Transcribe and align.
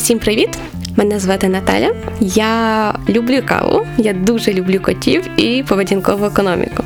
Усім 0.00 0.18
привіт! 0.18 0.58
Мене 0.96 1.18
звати 1.18 1.48
Наталя. 1.48 1.94
Я 2.20 2.94
люблю 3.08 3.42
каву, 3.46 3.86
я 3.98 4.12
дуже 4.12 4.52
люблю 4.52 4.80
котів 4.80 5.40
і 5.40 5.62
поведінкову 5.62 6.24
економіку. 6.24 6.84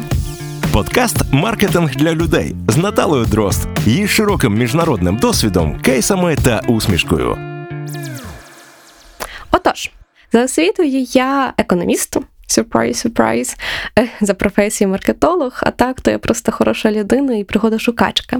Подкаст 0.72 1.16
Маркетинг 1.32 1.96
для 1.96 2.14
людей 2.14 2.54
з 2.68 2.76
Наталою 2.76 3.24
Дрозд, 3.24 3.68
її 3.86 4.08
широким 4.08 4.54
міжнародним 4.54 5.16
досвідом, 5.16 5.80
кейсами 5.80 6.36
та 6.36 6.60
усмішкою. 6.68 7.38
Отож, 9.50 9.90
за 10.32 10.44
освітою 10.44 11.06
я 11.12 11.54
економіст. 11.58 12.16
Сюрприз, 12.46 12.98
сюрприз, 12.98 13.56
за 14.20 14.34
професією 14.34 14.92
маркетолог, 14.92 15.60
а 15.62 15.70
так 15.70 16.00
то 16.00 16.10
я 16.10 16.18
просто 16.18 16.52
хороша 16.52 16.92
людина 16.92 17.34
і 17.34 17.44
пригодошукачка. 17.44 18.38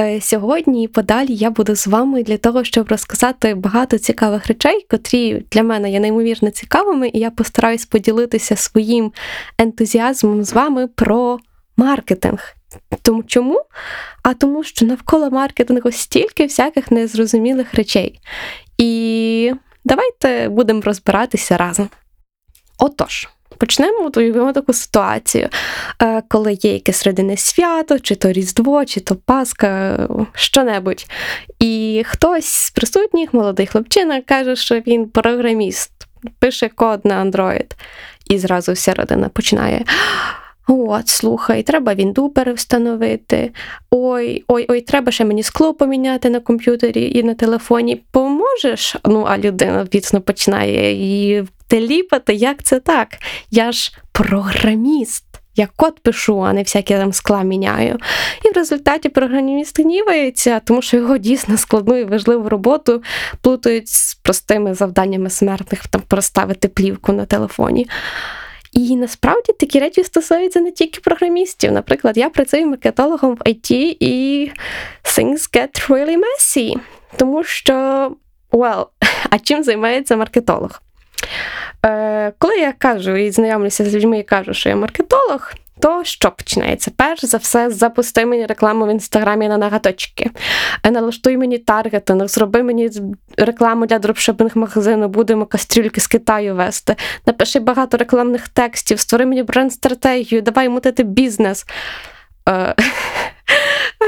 Е, 0.00 0.20
сьогодні 0.20 0.84
і 0.84 0.88
подалі 0.88 1.34
я 1.34 1.50
буду 1.50 1.76
з 1.76 1.86
вами 1.86 2.22
для 2.22 2.36
того, 2.36 2.64
щоб 2.64 2.88
розказати 2.88 3.54
багато 3.54 3.98
цікавих 3.98 4.46
речей, 4.46 4.86
котрі 4.90 5.44
для 5.50 5.62
мене 5.62 5.90
є 5.90 6.00
неймовірно 6.00 6.50
цікавими, 6.50 7.08
і 7.08 7.18
я 7.18 7.30
постараюсь 7.30 7.86
поділитися 7.86 8.56
своїм 8.56 9.12
ентузіазмом 9.58 10.44
з 10.44 10.52
вами 10.52 10.86
про 10.86 11.38
маркетинг. 11.76 12.54
Тому 13.02 13.22
чому? 13.22 13.62
А 14.22 14.34
тому, 14.34 14.64
що 14.64 14.86
навколо 14.86 15.30
маркетингу 15.30 15.92
стільки 15.92 16.44
всяких 16.44 16.90
незрозумілих 16.90 17.74
речей. 17.74 18.20
І 18.78 19.52
давайте 19.84 20.48
будемо 20.48 20.80
розбиратися 20.80 21.56
разом. 21.56 21.88
Отож, 22.84 23.28
почнемо 23.58 24.10
уявимо 24.16 24.52
таку 24.52 24.72
ситуацію, 24.72 25.48
е, 26.02 26.22
коли 26.28 26.52
є 26.52 26.72
якесь 26.72 27.06
родинне 27.06 27.36
свято, 27.36 27.98
чи 27.98 28.14
то 28.14 28.32
Різдво, 28.32 28.84
чи 28.84 29.00
то 29.00 29.16
Пасха, 29.16 30.08
що-небудь. 30.34 31.06
І 31.58 32.02
хтось 32.06 32.46
з 32.46 32.70
присутніх, 32.70 33.34
молодий 33.34 33.66
хлопчина, 33.66 34.20
каже, 34.20 34.56
що 34.56 34.74
він 34.74 35.08
програміст, 35.08 35.92
пише 36.38 36.68
код 36.68 37.00
на 37.04 37.24
Android. 37.24 37.70
І 38.30 38.38
зразу 38.38 38.72
вся 38.72 38.94
родина 38.94 39.28
починає. 39.28 39.84
От, 40.68 41.08
слухай, 41.08 41.62
треба 41.62 41.94
вінду 41.94 42.28
перевстановити. 42.28 43.50
Ой, 43.90 44.44
ой, 44.48 44.66
ой, 44.68 44.80
треба 44.80 45.12
ще 45.12 45.24
мені 45.24 45.42
скло 45.42 45.74
поміняти 45.74 46.30
на 46.30 46.40
комп'ютері 46.40 47.18
і 47.18 47.22
на 47.22 47.34
телефоні. 47.34 48.02
Поможеш? 48.10 48.96
Ну, 49.04 49.24
а 49.28 49.38
людина 49.38 49.86
віцно 49.94 50.20
починає 50.20 50.94
її 50.94 51.46
теліпати, 51.66 52.34
як 52.34 52.62
це 52.62 52.80
так? 52.80 53.08
Я 53.50 53.72
ж 53.72 53.92
програміст. 54.12 55.24
Я 55.56 55.68
код 55.76 56.00
пишу, 56.02 56.40
а 56.40 56.52
не 56.52 56.62
всяке 56.62 56.98
там 56.98 57.12
скла 57.12 57.42
міняю. 57.42 57.98
І 58.44 58.48
в 58.48 58.52
результаті 58.52 59.08
програміст 59.08 59.80
гнівається, 59.80 60.60
тому 60.60 60.82
що 60.82 60.96
його 60.96 61.18
дійсно 61.18 61.56
складну 61.56 61.96
і 61.96 62.04
важливу 62.04 62.48
роботу 62.48 63.02
плутають 63.40 63.88
з 63.88 64.14
простими 64.14 64.74
завданнями 64.74 65.30
смертних 65.30 65.86
там 65.86 66.02
проставити 66.08 66.68
плівку 66.68 67.12
на 67.12 67.26
телефоні. 67.26 67.86
І 68.72 68.96
насправді 68.96 69.52
такі 69.52 69.80
речі 69.80 70.04
стосуються 70.04 70.60
не 70.60 70.70
тільки 70.70 71.00
програмістів. 71.00 71.72
Наприклад, 71.72 72.16
я 72.16 72.30
працюю 72.30 72.66
маркетологом 72.66 73.34
в 73.34 73.38
IT, 73.38 73.96
і 74.00 74.50
things 75.04 75.56
get 75.56 75.88
really 75.88 76.16
messy. 76.16 76.74
Тому 77.16 77.44
що, 77.44 77.72
well, 78.52 78.86
а 79.30 79.38
чим 79.38 79.62
займається 79.62 80.16
маркетолог? 80.16 80.83
Е, 81.86 82.32
Коли 82.38 82.56
я 82.56 82.72
кажу 82.78 83.16
і 83.16 83.30
знайомлюся 83.30 83.84
з 83.84 83.94
людьми 83.94 84.18
і 84.18 84.22
кажу, 84.22 84.54
що 84.54 84.68
я 84.68 84.76
маркетолог, 84.76 85.52
то 85.80 86.04
що 86.04 86.30
починається? 86.30 86.90
Перш 86.96 87.24
за 87.24 87.36
все, 87.36 87.70
запусти 87.70 88.26
мені 88.26 88.46
рекламу 88.46 88.86
в 88.86 88.90
інстаграмі 88.90 89.48
на 89.48 89.58
нагаточки, 89.58 90.30
е, 90.82 90.90
налаштуй 90.90 91.36
мені 91.36 91.58
таргетинг, 91.58 92.28
зроби 92.28 92.62
мені 92.62 92.90
рекламу 93.36 93.86
для 93.86 93.98
дропшипінг 93.98 94.50
магазину, 94.54 95.08
будемо 95.08 95.46
кастрюльки 95.46 96.00
з 96.00 96.06
Китаю 96.06 96.54
вести. 96.54 96.96
Напиши 97.26 97.60
багато 97.60 97.96
рекламних 97.96 98.48
текстів, 98.48 99.00
створи 99.00 99.26
мені 99.26 99.42
бренд-стратегію, 99.42 100.42
давай 100.42 100.68
мутити 100.68 101.02
бізнес. 101.02 101.66
Е, 102.48 102.74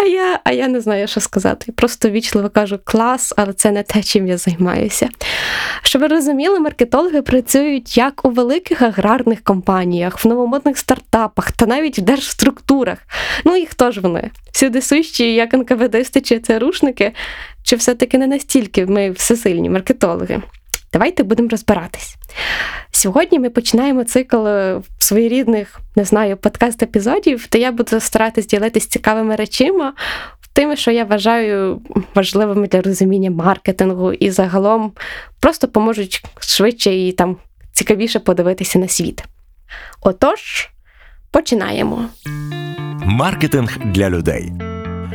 а 0.02 0.06
я 0.06 0.40
а 0.44 0.52
я 0.52 0.68
не 0.68 0.80
знаю, 0.80 1.08
що 1.08 1.20
сказати. 1.20 1.72
Просто 1.72 2.10
вічливо 2.10 2.48
кажу 2.48 2.78
клас, 2.84 3.34
але 3.36 3.52
це 3.52 3.70
не 3.70 3.82
те, 3.82 4.02
чим 4.02 4.26
я 4.26 4.38
займаюся. 4.38 5.08
Щоб 5.82 6.02
ви 6.02 6.08
розуміли, 6.08 6.60
маркетологи 6.60 7.22
працюють 7.22 7.96
як 7.96 8.24
у 8.24 8.30
великих 8.30 8.82
аграрних 8.82 9.40
компаніях, 9.42 10.24
в 10.24 10.28
новомодних 10.28 10.78
стартапах 10.78 11.52
та 11.52 11.66
навіть 11.66 11.98
в 11.98 12.02
держструктурах. 12.02 12.98
Ну 13.44 13.56
і 13.56 13.66
хто 13.66 13.90
ж 13.90 14.00
вони? 14.00 14.30
Всюди 14.52 14.82
сущі, 14.82 15.34
як 15.34 15.54
НКВДисти 15.54 16.20
чи 16.20 16.38
ЦРУшники, 16.38 17.12
чи 17.62 17.76
все-таки 17.76 18.18
не 18.18 18.26
настільки 18.26 18.86
ми 18.86 19.10
всесильні 19.10 19.70
маркетологи? 19.70 20.42
Давайте 20.96 21.22
будемо 21.22 21.48
розбиратись. 21.48 22.16
Сьогодні 22.90 23.38
ми 23.38 23.50
починаємо 23.50 24.04
цикл 24.04 24.46
е, 24.46 24.80
своєрідних, 24.98 25.80
не 25.96 26.04
знаю, 26.04 26.36
подкаст-епізодів, 26.36 27.48
де 27.52 27.58
я 27.58 27.72
буду 27.72 28.00
старатися 28.00 28.48
ділитися 28.48 28.88
цікавими 28.88 29.36
речима, 29.36 29.92
тими, 30.52 30.76
що 30.76 30.90
я 30.90 31.04
вважаю 31.04 31.80
важливими 32.14 32.68
для 32.68 32.80
розуміння 32.80 33.30
маркетингу 33.30 34.12
і 34.12 34.30
загалом 34.30 34.92
просто 35.40 35.68
поможуть 35.68 36.22
швидше 36.40 36.94
і 36.94 37.12
там 37.12 37.36
цікавіше 37.72 38.18
подивитися 38.18 38.78
на 38.78 38.88
світ. 38.88 39.24
Отож, 40.00 40.70
починаємо. 41.30 42.04
Маркетинг 43.04 43.78
для 43.84 44.10
людей 44.10 44.52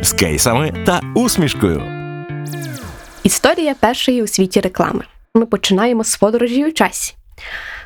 з 0.01 0.13
кейсами 0.13 0.83
та 0.85 1.01
усмішкою. 1.15 1.83
Історія 3.23 3.75
першої 3.79 4.23
у 4.23 4.27
світі 4.27 4.59
реклами 4.59 5.03
ми 5.35 5.45
починаємо 5.45 6.03
з 6.03 6.17
подорожі 6.17 6.65
у 6.65 6.71
часі. 6.71 7.15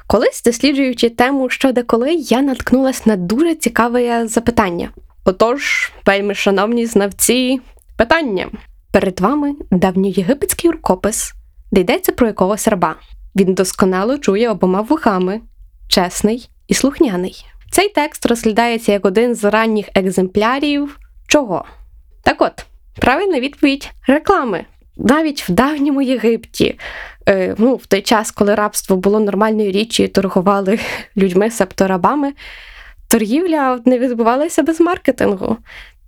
Колись, 0.08 0.44
досліджуючи 0.44 1.10
тему 1.10 1.50
що 1.50 1.72
деколи, 1.72 2.14
я 2.14 2.42
наткнулася 2.42 3.02
на 3.06 3.16
дуже 3.16 3.56
цікаве 3.56 4.28
запитання. 4.28 4.90
Отож, 5.26 5.92
вельми 6.06 6.36
шановні 6.36 6.86
знавці, 6.86 7.62
питання. 7.98 8.48
Перед 8.92 9.20
вами 9.20 9.56
давньоєгипетський 9.72 10.72
рукопис, 10.72 11.34
де 11.72 11.82
йдеться 11.82 12.12
про 12.12 12.28
якогось 12.28 12.68
раба. 12.68 12.96
Він 13.36 13.54
досконало 13.54 14.18
чує 14.18 14.50
обома 14.50 14.82
вухами, 14.82 15.42
чесний 15.88 16.50
і 16.68 16.74
слухняний. 16.74 17.46
Цей 17.72 17.90
текст 17.90 18.26
розглядається 18.26 18.92
як 18.92 19.06
один 19.06 19.36
з 19.36 19.44
ранніх 19.44 19.90
екземплярів 19.96 21.00
чого? 21.28 21.66
Так 22.24 22.42
от, 22.42 22.66
правильна 22.96 23.40
відповідь 23.40 23.92
реклами 24.08 24.66
навіть 24.98 25.50
в 25.50 25.52
давньому 25.52 26.02
Єгипті, 26.02 26.80
е, 27.30 27.56
ну, 27.58 27.76
в 27.76 27.86
той 27.86 28.02
час, 28.02 28.32
коли 28.32 28.56
рабство 28.56 28.96
було 28.96 29.20
нормальною 29.20 29.72
річчю 29.72 30.08
торгували 30.08 30.80
людьми, 31.18 31.52
себто 31.52 31.88
рабами, 31.88 32.34
торгівля 33.08 33.80
не 33.86 34.00
відбувалася 34.00 34.64
без 34.64 34.82
маркетингу. 34.82 35.58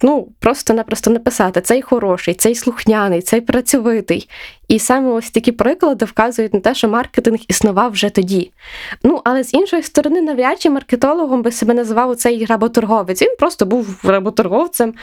Ну, 0.02 0.28
просто-напросто 0.40 1.12
написати 1.12 1.62
цей 1.62 1.82
хороший, 1.82 2.34
цей 2.34 2.56
слухняний, 2.56 3.22
цей 3.22 3.42
працьовитий. 3.42 4.30
І 4.68 4.80
саме 4.80 5.10
ось 5.10 5.32
такі 5.32 5.52
приклади 5.52 6.06
вказують 6.06 6.54
на 6.54 6.60
те, 6.60 6.76
що 6.76 6.90
маркетинг 6.90 7.40
існував 7.48 7.92
вже 7.92 8.10
тоді. 8.10 8.52
Ну, 9.04 9.22
але 9.24 9.44
з 9.44 9.54
іншої 9.54 9.84
сторони, 9.84 10.22
навряд 10.22 10.62
чи 10.62 10.70
маркетологом 10.70 11.42
би 11.42 11.52
себе 11.52 11.74
називав 11.74 12.16
цей 12.16 12.46
работорговець. 12.46 13.22
Він 13.22 13.36
просто 13.40 13.66
був 13.66 14.00
работорговцем. 14.04 14.94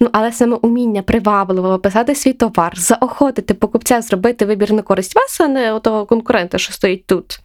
Ну, 0.00 0.08
але 0.12 0.32
саме 0.32 0.56
уміння 0.56 1.02
привабливо 1.02 1.68
описати 1.68 2.14
свій 2.14 2.32
товар, 2.32 2.72
заохотити 2.76 3.54
покупця 3.54 4.00
зробити 4.00 4.44
вибір 4.44 4.72
на 4.72 4.82
користь 4.82 5.14
вас, 5.14 5.40
а 5.40 5.48
не 5.48 5.80
того 5.80 6.06
конкурента, 6.06 6.58
що 6.58 6.72
стоїть 6.72 7.06
тут 7.06 7.40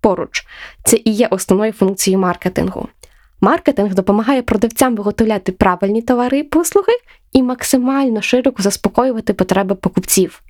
поруч. 0.00 0.46
Це 0.84 0.96
і 1.04 1.10
є 1.10 1.26
основною 1.30 1.72
функцією 1.72 2.20
маркетингу. 2.20 2.88
Маркетинг 3.44 3.94
допомагає 3.94 4.42
продавцям 4.42 4.96
виготовляти 4.96 5.52
правильні 5.52 6.02
товари 6.02 6.38
і 6.38 6.42
послуги 6.42 6.92
і 7.32 7.42
максимально 7.42 8.22
широко 8.22 8.62
заспокоювати 8.62 9.34
потреби 9.34 9.74
покупців. 9.74 10.42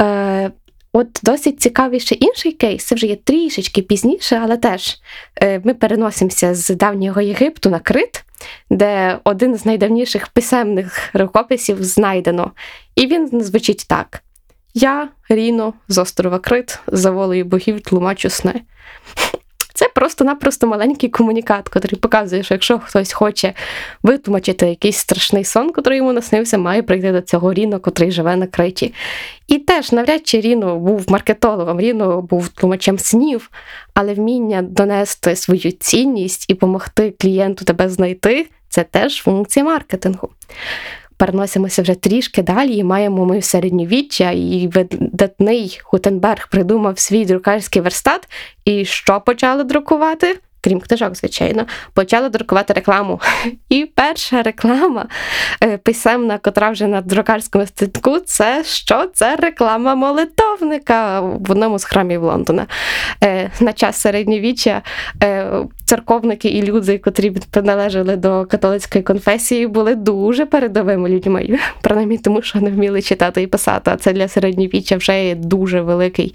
Е, 0.00 0.50
От 0.92 1.20
досить 1.22 1.60
цікавий 1.60 2.00
ще 2.00 2.14
інший 2.14 2.52
кейс, 2.52 2.84
це 2.84 2.94
вже 2.94 3.06
є 3.06 3.16
трішечки 3.16 3.82
пізніше, 3.82 4.40
але 4.42 4.56
теж 4.56 4.96
е, 5.42 5.60
ми 5.64 5.74
переносимося 5.74 6.54
з 6.54 6.70
давнього 6.70 7.20
Єгипту 7.20 7.70
на 7.70 7.78
Крит, 7.78 8.24
де 8.70 9.18
один 9.24 9.56
з 9.56 9.66
найдавніших 9.66 10.28
писемних 10.28 11.10
рукописів 11.14 11.84
знайдено. 11.84 12.50
І 12.94 13.06
він 13.06 13.42
звучить 13.42 13.86
так: 13.88 14.22
Я, 14.74 15.08
Ріно, 15.28 15.74
з 15.88 15.98
острова 15.98 16.38
Крит, 16.38 16.78
за 16.86 17.10
волею 17.10 17.44
богів 17.44 17.80
тлумачу 17.80 18.30
сни. 18.30 18.62
Це 19.76 19.88
просто-напросто 19.94 20.66
маленький 20.66 21.08
комунікат, 21.08 21.70
який 21.74 21.96
показує, 21.96 22.42
що 22.42 22.54
якщо 22.54 22.78
хтось 22.78 23.12
хоче 23.12 23.52
витлумачити 24.02 24.66
якийсь 24.66 24.96
страшний 24.96 25.44
сон, 25.44 25.72
який 25.76 25.96
йому 25.96 26.12
наснився, 26.12 26.58
має 26.58 26.82
прийти 26.82 27.12
до 27.12 27.20
цього 27.20 27.52
Ріно, 27.52 27.80
котрий 27.80 28.10
живе 28.10 28.36
на 28.36 28.46
криті. 28.46 28.94
І 29.48 29.58
теж 29.58 29.92
навряд 29.92 30.26
чи 30.26 30.40
Ріно 30.40 30.78
був 30.78 31.04
маркетологом, 31.08 31.80
Ріно 31.80 32.22
був 32.22 32.48
тлумачем 32.48 32.98
снів, 32.98 33.50
але 33.94 34.14
вміння 34.14 34.62
донести 34.62 35.36
свою 35.36 35.72
цінність 35.72 36.50
і 36.50 36.54
допомогти 36.54 37.14
клієнту 37.18 37.64
тебе 37.64 37.88
знайти 37.88 38.46
це 38.68 38.84
теж 38.84 39.22
функція 39.22 39.64
маркетингу. 39.64 40.28
Переносимося 41.16 41.82
вже 41.82 41.94
трішки 41.94 42.42
далі, 42.42 42.76
і 42.76 42.84
маємо 42.84 43.24
ми 43.24 43.42
середньовіччя, 43.42 44.30
і 44.30 44.70
видатний 44.74 45.80
Гутенберг 45.84 46.48
придумав 46.50 46.98
свій 46.98 47.24
друкарський 47.24 47.82
верстат. 47.82 48.28
І 48.64 48.84
що 48.84 49.20
почали 49.20 49.64
друкувати? 49.64 50.38
Крім 50.66 50.80
книжок, 50.80 51.16
звичайно, 51.16 51.66
почали 51.94 52.28
друкувати 52.28 52.72
рекламу. 52.72 53.20
І 53.68 53.90
перша 53.94 54.42
реклама 54.42 55.06
е, 55.62 55.78
писемна, 55.78 56.38
котра 56.38 56.70
вже 56.70 56.86
на 56.86 57.00
друкарському 57.00 57.66
статку, 57.66 58.18
це 58.18 58.64
що? 58.64 59.06
Це 59.14 59.36
реклама 59.36 59.94
молитовника 59.94 61.20
в 61.20 61.50
одному 61.50 61.78
з 61.78 61.84
храмів 61.84 62.22
Лондона. 62.22 62.66
Е, 63.24 63.50
на 63.60 63.72
час 63.72 63.96
середньовіччя 63.96 64.82
е, 65.22 65.50
церковники 65.84 66.48
і 66.48 66.62
люди, 66.62 66.98
котрі 66.98 67.30
приналежали 67.50 68.16
до 68.16 68.46
католицької 68.46 69.04
конфесії, 69.04 69.66
були 69.66 69.94
дуже 69.94 70.46
передовими 70.46 71.08
людьми, 71.08 71.58
принаймні 71.80 72.18
тому, 72.18 72.42
що 72.42 72.60
не 72.60 72.70
вміли 72.70 73.02
читати 73.02 73.42
і 73.42 73.46
писати. 73.46 73.90
А 73.94 73.96
це 73.96 74.12
для 74.12 74.28
середньовіччя 74.28 74.96
вже 74.96 75.24
є 75.24 75.34
дуже 75.34 75.80
великий 75.80 76.34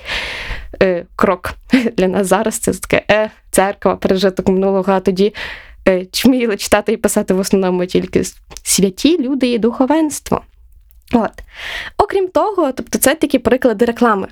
крок 1.16 1.54
для 1.98 2.08
нас 2.08 2.28
зараз. 2.28 2.58
Це 2.58 2.74
таке 2.74 3.30
церква, 3.52 3.96
пережиток 3.96 4.48
минулого, 4.48 4.94
а 4.94 5.00
тоді 5.00 5.34
е, 5.88 6.06
вміли 6.26 6.58
читати 6.58 6.94
і 6.94 6.98
писати 6.98 7.34
в 7.34 7.40
основному 7.40 7.86
тільки 7.86 8.24
святі 8.64 9.18
люди 9.18 9.48
і 9.48 9.58
духовенство. 9.58 10.42
От. 11.14 11.32
Окрім 11.98 12.28
того, 12.28 12.72
тобто 12.72 13.00
це 13.00 13.16
такі 13.16 13.40
приклади 13.40 13.86
реклами. 13.86 14.28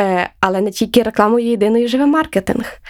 Е, 0.00 0.30
Але 0.40 0.60
не 0.60 0.70
тільки 0.70 1.02
рекламою 1.02 1.46
єдиний 1.46 1.88
живе 1.88 2.06
маркетинг. 2.06 2.80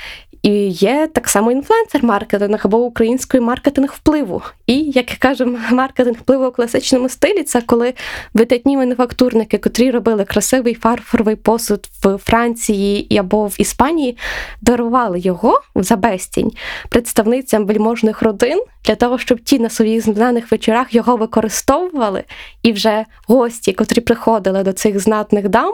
І 0.42 0.50
є 0.68 1.08
так 1.12 1.28
само 1.28 1.52
інфлюенсер-маркетинг 1.52 2.60
або 2.64 2.78
український 2.78 3.40
маркетинг 3.40 3.94
впливу. 3.96 4.42
І, 4.66 4.74
як 4.74 5.06
кажемо, 5.06 5.58
маркетинг 5.70 6.16
впливу 6.18 6.46
у 6.46 6.50
класичному 6.50 7.08
стилі 7.08 7.42
це 7.42 7.60
коли 7.60 7.94
видатні 8.34 8.76
мануфактурники, 8.76 9.58
котрі 9.58 9.90
робили 9.90 10.24
красивий 10.24 10.74
фарфоровий 10.74 11.36
посуд 11.36 11.88
в 12.02 12.18
Франції 12.18 13.18
або 13.18 13.46
в 13.46 13.54
Іспанії, 13.58 14.16
дарували 14.60 15.20
його 15.20 15.60
за 15.74 15.96
безцінь 15.96 16.52
представницям 16.88 17.66
вельможних 17.66 18.22
родин 18.22 18.62
для 18.84 18.94
того, 18.94 19.18
щоб 19.18 19.40
ті 19.40 19.58
на 19.58 19.70
своїх 19.70 20.04
знаних 20.04 20.50
вечорах 20.50 20.94
його 20.94 21.16
використовували, 21.16 22.24
і 22.62 22.72
вже 22.72 23.04
гості, 23.26 23.72
котрі 23.72 24.00
приходили 24.00 24.62
до 24.62 24.72
цих 24.72 25.00
знатних 25.00 25.48
дам, 25.48 25.72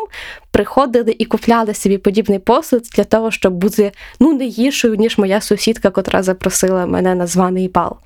приходили 0.50 1.16
і 1.18 1.24
купляли 1.24 1.74
собі 1.74 1.98
подібний 1.98 2.38
посуд 2.38 2.82
для 2.96 3.04
того, 3.04 3.30
щоб 3.30 3.52
бути 3.52 3.92
ну 4.20 4.32
не 4.32 4.46
гіршою, 4.58 4.94
ніж 4.94 5.18
моя 5.18 5.40
сусідка, 5.40 5.90
котра 5.90 6.22
запросила 6.22 6.86
мене 6.86 7.14
на 7.14 7.26
званий 7.26 7.68
бал. 7.68 7.96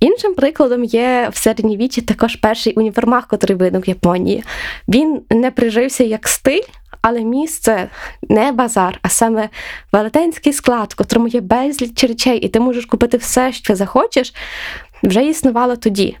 Іншим 0.00 0.34
прикладом 0.34 0.84
є 0.84 1.30
в 1.32 1.36
середньовіччі 1.36 2.00
також 2.00 2.36
перший 2.36 2.74
універмаг, 2.74 3.26
котрий 3.28 3.56
виник 3.56 3.86
в 3.86 3.88
Японії. 3.88 4.44
Він 4.88 5.20
не 5.30 5.50
прижився 5.50 6.04
як 6.04 6.28
стиль. 6.28 6.62
Але 7.06 7.20
місце 7.20 7.88
не 8.28 8.52
базар, 8.52 8.98
а 9.02 9.08
саме 9.08 9.48
велетенський 9.92 10.52
склад, 10.52 10.92
в 10.92 10.96
котрому 10.96 11.28
є 11.28 11.40
безліч 11.40 12.04
речей, 12.04 12.38
і 12.38 12.48
ти 12.48 12.60
можеш 12.60 12.86
купити 12.86 13.16
все, 13.16 13.52
що 13.52 13.76
захочеш, 13.76 14.34
вже 15.02 15.24
існувало 15.24 15.76
тоді. 15.76 16.16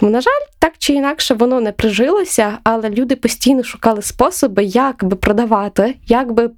На 0.00 0.20
жаль, 0.20 0.46
так 0.58 0.72
чи 0.78 0.92
інакше 0.92 1.34
воно 1.34 1.60
не 1.60 1.72
прижилося, 1.72 2.58
але 2.64 2.90
люди 2.90 3.16
постійно 3.16 3.64
шукали 3.64 4.02
способи, 4.02 4.64
як 4.64 5.04
би 5.04 5.16
продавати, 5.16 5.94
як 6.06 6.32
би 6.32 6.50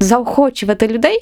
заохочувати 0.00 0.88
людей 0.88 1.18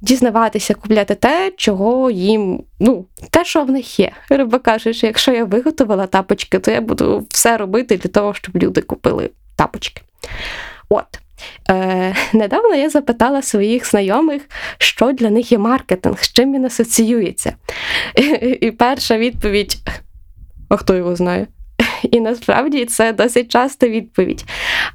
дізнаватися, 0.00 0.74
купляти 0.74 1.14
те, 1.14 1.52
чого 1.56 2.10
їм, 2.10 2.64
ну, 2.80 3.06
те, 3.30 3.44
що 3.44 3.64
в 3.64 3.70
них 3.70 4.00
є. 4.00 4.12
Риба 4.28 4.58
каже, 4.58 4.92
що 4.92 5.06
якщо 5.06 5.32
я 5.32 5.44
виготовила 5.44 6.06
тапочки, 6.06 6.58
то 6.58 6.70
я 6.70 6.80
буду 6.80 7.26
все 7.30 7.56
робити 7.56 7.96
для 7.96 8.10
того, 8.10 8.34
щоб 8.34 8.56
люди 8.56 8.80
купили 8.80 9.30
тапочки. 9.56 10.02
От. 10.88 11.06
Е, 11.70 12.14
Недавно 12.32 12.74
я 12.74 12.90
запитала 12.90 13.42
своїх 13.42 13.90
знайомих, 13.90 14.42
що 14.78 15.12
для 15.12 15.30
них 15.30 15.52
є 15.52 15.58
маркетинг, 15.58 16.24
з 16.24 16.32
чим 16.32 16.54
він 16.54 16.64
асоціюється. 16.64 17.56
І, 18.60 18.70
перша 18.70 19.18
відповідь: 19.18 19.76
а 20.68 20.76
хто 20.76 20.94
його 20.94 21.16
знає? 21.16 21.46
І 22.02 22.20
насправді 22.20 22.84
це 22.84 23.12
досить 23.12 23.52
часто 23.52 23.88
відповідь. 23.88 24.44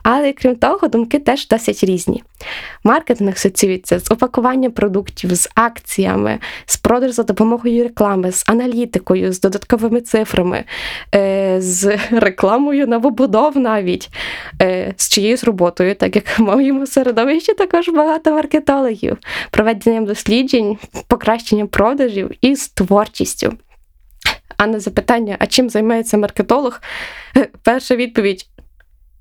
Але 0.04 0.34
крім 0.34 0.56
того, 0.56 0.88
думки 0.88 1.20
теж 1.20 1.48
досить 1.48 1.84
різні. 1.84 2.24
Маркетинг 2.84 3.32
асоціюється 3.32 4.00
з 4.00 4.12
упакуванням 4.12 4.72
продуктів, 4.72 5.36
з 5.36 5.50
акціями, 5.56 6.40
з 6.66 6.78
продаж 6.78 7.12
за 7.12 7.24
допомогою 7.24 7.84
реклами, 7.84 8.32
з 8.32 8.44
аналітикою, 8.48 9.34
з 9.34 9.40
додатковими 9.40 10.02
цифрами, 10.02 10.64
е, 11.16 11.56
з 11.62 11.98
рекламою 12.12 12.88
новобудов 12.88 13.58
навіть, 13.58 14.10
е, 14.62 14.94
з 14.98 15.10
чиєюсь 15.10 15.44
роботою, 15.44 15.96
так 15.96 16.16
як 16.16 16.40
в 16.40 16.42
моєму 16.42 16.88
середовищі 16.88 17.54
також 17.54 17.90
багато 17.90 18.32
маркетологів, 18.32 19.18
проведенням 19.52 20.06
досліджень, 20.06 20.78
покращенням 21.08 21.68
продажів 21.68 22.32
і 22.42 22.56
з 22.56 22.70
творчістю 22.70 23.54
а 24.62 24.68
на 24.68 24.80
запитання, 24.80 25.36
а 25.40 25.48
чим 25.48 25.70
займається 25.70 26.18
маркетолог, 26.18 26.82
перша 27.64 27.96
відповідь 27.96 28.46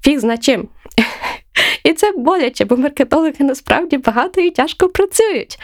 фіг 0.05 0.19
зна 0.19 0.39
чим. 0.39 0.69
І 1.85 1.93
це 1.93 2.13
боляче, 2.13 2.65
бо 2.65 2.77
маркетологи 2.77 3.35
насправді 3.39 3.99
багато 3.99 4.41
і 4.41 4.51
тяжко 4.51 4.89
працюють. 4.89 5.59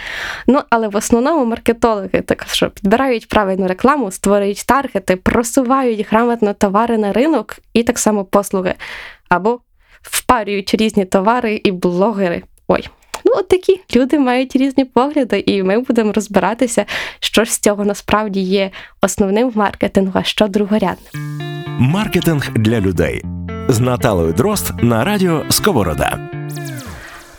Ну, 0.46 0.60
але 0.70 0.88
в 0.88 0.96
основному 0.96 1.44
маркетологи 1.44 2.20
так 2.20 2.46
що 2.48 2.70
підбирають 2.70 3.28
правильну 3.28 3.68
рекламу, 3.68 4.10
створюють 4.10 4.66
таргети, 4.66 5.16
просувають 5.16 6.06
грамотно 6.10 6.54
товари 6.54 6.98
на 6.98 7.12
ринок 7.12 7.56
і 7.72 7.82
так 7.82 7.98
само 7.98 8.24
послуги, 8.24 8.74
або 9.28 9.60
впарюють 10.02 10.74
різні 10.74 11.04
товари 11.04 11.60
і 11.64 11.72
блогери. 11.72 12.42
Ой, 12.68 12.88
Ну, 13.26 13.32
от 13.36 13.48
такі 13.48 13.80
люди 13.96 14.18
мають 14.18 14.56
різні 14.56 14.84
погляди, 14.84 15.44
і 15.46 15.62
ми 15.62 15.80
будемо 15.80 16.12
розбиратися, 16.12 16.84
що 17.20 17.44
ж 17.44 17.52
з 17.52 17.58
цього 17.58 17.84
насправді 17.84 18.40
є 18.40 18.70
основним 19.02 19.50
в 19.50 19.56
маркетингу, 19.56 20.12
а 20.14 20.22
що 20.22 20.48
другорядним. 20.48 21.12
Маркетинг 21.78 22.50
для 22.54 22.80
людей 22.80 23.22
з 23.68 23.80
Наталою 23.80 24.32
Дрозд 24.32 24.72
на 24.82 25.04
радіо 25.04 25.44
Сковорода. 25.50 26.18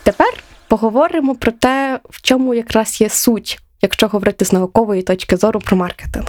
Тепер 0.02 0.28
поговоримо 0.68 1.34
про 1.34 1.52
те, 1.52 2.00
в 2.10 2.22
чому 2.22 2.54
якраз 2.54 3.00
є 3.00 3.08
суть 3.08 3.58
якщо 3.82 4.08
говорити 4.08 4.44
з 4.44 4.52
наукової 4.52 5.02
точки 5.02 5.36
зору 5.36 5.60
про 5.60 5.76
маркетинг. 5.76 6.26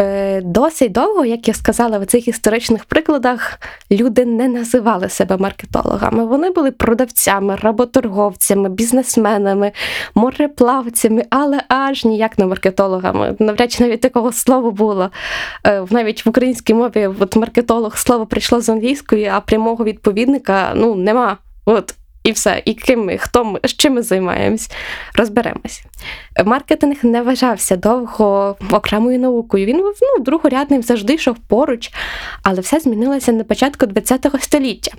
Е, 0.00 0.40
досить 0.40 0.92
довго, 0.92 1.24
як 1.24 1.48
я 1.48 1.54
сказала, 1.54 1.98
в 1.98 2.06
цих 2.06 2.28
історичних 2.28 2.84
прикладах 2.84 3.60
люди 3.90 4.24
не 4.24 4.48
називали 4.48 5.08
себе 5.08 5.36
маркетологами. 5.36 6.24
Вони 6.24 6.50
були 6.50 6.70
продавцями, 6.70 7.56
работорговцями, 7.56 8.68
бізнесменами, 8.68 9.72
мореплавцями, 10.14 11.24
але 11.30 11.60
аж 11.68 12.04
ніяк 12.04 12.38
не 12.38 12.46
маркетологами. 12.46 13.36
Навряд 13.38 13.72
чи 13.72 13.84
навіть 13.84 14.00
такого 14.00 14.32
слова 14.32 14.70
було. 14.70 15.10
Е, 15.66 15.86
навіть 15.90 16.26
в 16.26 16.28
українській 16.28 16.74
мові 16.74 17.06
от 17.20 17.36
маркетолог 17.36 17.96
слово 17.96 18.26
прийшло 18.26 18.60
з 18.60 18.68
англійської, 18.68 19.26
а 19.26 19.40
прямого 19.40 19.84
відповідника 19.84 20.72
ну 20.74 20.94
нема. 20.94 21.36
От 21.66 21.94
і 22.24 22.32
все, 22.32 22.62
і 22.64 22.74
ким 22.74 23.04
ми, 23.04 23.18
хто 23.18 23.44
ми, 23.44 23.60
з 23.64 23.76
чим 23.76 23.94
ми 23.94 24.02
займаємось, 24.02 24.70
розберемось. 25.14 25.84
Маркетинг 26.44 26.96
не 27.02 27.22
вважався 27.22 27.76
довго 27.76 28.56
окремою 28.70 29.18
наукою. 29.18 29.66
Він 29.66 29.78
був 29.78 29.94
ну, 30.02 30.24
другорядним 30.24 30.82
завжди 30.82 31.14
йшов 31.14 31.36
поруч, 31.38 31.90
але 32.42 32.60
все 32.60 32.80
змінилося 32.80 33.32
на 33.32 33.44
початку 33.44 33.86
ХХ 33.86 34.42
століття. 34.42 34.92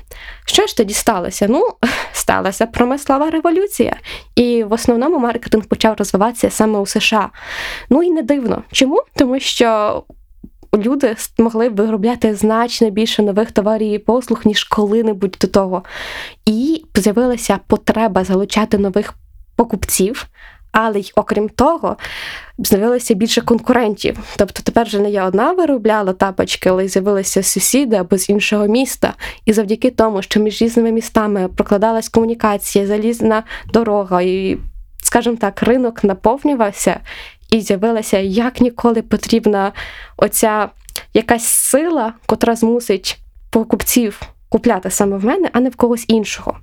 Що 0.46 0.68
ж 0.68 0.78
тоді 0.78 0.94
сталося? 0.94 1.48
Ну, 1.50 1.68
сталася 2.12 2.66
промислова 2.66 3.30
революція, 3.30 3.96
і 4.36 4.64
в 4.64 4.74
основному 4.74 5.20
маркетинг 5.20 5.66
почав 5.66 5.96
розвиватися 5.98 6.50
саме 6.50 6.80
у 6.80 6.86
США. 6.86 7.30
Ну 7.90 8.04
і 8.04 8.12
не 8.12 8.22
дивно. 8.22 8.64
Чому? 8.72 9.04
Тому 9.16 9.40
що 9.40 10.04
люди 10.78 11.16
могли 11.38 11.70
виробляти 11.70 12.36
значно 12.36 12.90
більше 12.90 13.24
нових 13.24 13.52
товарів 13.52 13.94
і 13.94 14.00
послуг, 14.00 14.42
ніж 14.46 14.64
коли-небудь 14.64 15.38
до 15.42 15.48
того. 15.48 15.84
І 16.46 16.84
з'явилася 16.96 17.60
потреба 17.68 18.24
залучати 18.24 18.78
нових 18.78 19.14
покупців. 19.56 20.28
Але 20.78 21.00
й 21.00 21.12
окрім 21.16 21.50
того, 21.50 21.98
з'явилося 22.58 23.14
більше 23.14 23.42
конкурентів. 23.42 24.20
Тобто 24.38 24.62
тепер 24.64 24.88
вже 24.88 25.00
не 25.00 25.10
я 25.10 25.26
одна 25.26 25.52
виробляла 25.52 26.14
тапочки, 26.14 26.70
але 26.70 26.86
й 26.86 26.88
з'явилися 26.88 27.44
сусіди 27.44 27.96
або 27.96 28.18
з 28.18 28.30
іншого 28.30 28.68
міста. 28.68 29.14
І 29.46 29.54
завдяки 29.54 29.92
тому, 29.92 30.22
що 30.22 30.40
між 30.40 30.62
різними 30.62 30.92
містами 30.92 31.48
прокладалась 31.48 32.10
комунікація, 32.10 32.88
залізна 32.88 33.44
дорога, 33.74 34.22
і, 34.22 34.58
скажімо 35.04 35.38
так, 35.40 35.64
ринок 35.64 36.04
наповнювався, 36.04 37.00
і 37.50 37.62
з'явилася 37.62 38.18
як 38.18 38.62
ніколи 38.62 39.02
потрібна 39.02 39.72
оця 40.18 40.70
якась 41.14 41.46
сила, 41.46 42.14
котра 42.26 42.56
змусить 42.56 43.20
покупців 43.50 44.22
купляти 44.50 44.92
саме 44.92 45.18
в 45.18 45.26
мене, 45.26 45.50
а 45.54 45.60
не 45.60 45.70
в 45.70 45.76
когось 45.76 46.06
іншого. 46.08 46.58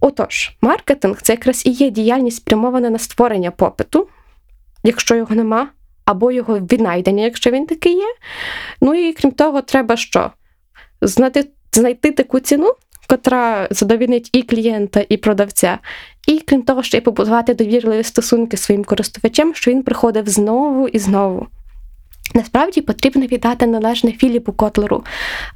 Отож, 0.00 0.52
маркетинг 0.60 1.22
це 1.22 1.32
якраз 1.32 1.66
і 1.66 1.70
є 1.70 1.90
діяльність 1.90 2.36
спрямована 2.36 2.90
на 2.90 2.98
створення 2.98 3.50
попиту, 3.50 4.08
якщо 4.82 5.14
його 5.14 5.34
нема, 5.34 5.68
або 6.04 6.32
його 6.32 6.58
віднайдення, 6.58 7.24
якщо 7.24 7.50
він 7.50 7.66
такий 7.66 7.94
є. 7.94 8.14
Ну 8.80 8.94
і 8.94 9.12
крім 9.12 9.32
того, 9.32 9.62
треба 9.62 9.96
що? 9.96 10.30
Знайти, 11.00 11.48
знайти 11.72 12.12
таку 12.12 12.40
ціну, 12.40 12.74
котра 13.06 13.68
задовільнить 13.70 14.30
і 14.32 14.42
клієнта, 14.42 15.04
і 15.08 15.16
продавця. 15.16 15.78
І 16.26 16.40
крім 16.40 16.62
того, 16.62 16.82
ще 16.82 16.98
й 16.98 17.00
побудувати 17.00 17.54
довірливі 17.54 18.02
стосунки 18.02 18.56
своїм 18.56 18.84
користувачем, 18.84 19.54
що 19.54 19.70
він 19.70 19.82
приходив 19.82 20.28
знову 20.28 20.88
і 20.88 20.98
знову. 20.98 21.46
Насправді 22.36 22.80
потрібно 22.80 23.26
віддати 23.26 23.66
належне 23.66 24.12
Філіпу 24.12 24.52
Котлеру 24.52 25.04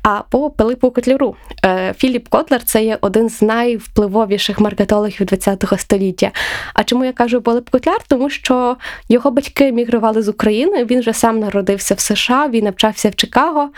або 0.03 0.51
Пилипу 0.51 0.91
Котлеру. 0.91 1.37
Е, 1.65 1.95
Філіп 1.99 2.29
Котлер 2.29 2.65
це 2.65 2.85
є 2.85 2.99
один 3.01 3.29
з 3.29 3.43
найвпливовіших 3.43 4.61
маркетологів 4.61 5.29
ХХ 5.29 5.81
століття. 5.81 6.31
А 6.75 6.85
чому 6.85 7.05
я 7.05 7.13
кажу 7.13 7.41
Пилип 7.41 7.71
Котляр? 7.71 7.99
Тому 8.09 8.31
що 8.31 8.77
його 9.09 9.31
батьки 9.31 9.73
мігрували 9.73 10.23
з 10.23 10.29
України. 10.29 10.85
Він 10.85 11.01
вже 11.01 11.13
сам 11.13 11.39
народився 11.39 11.95
в 11.95 12.01
США, 12.01 12.49
він 12.49 12.65
навчався 12.65 13.09
в 13.09 13.15
Чикаго, 13.15 13.71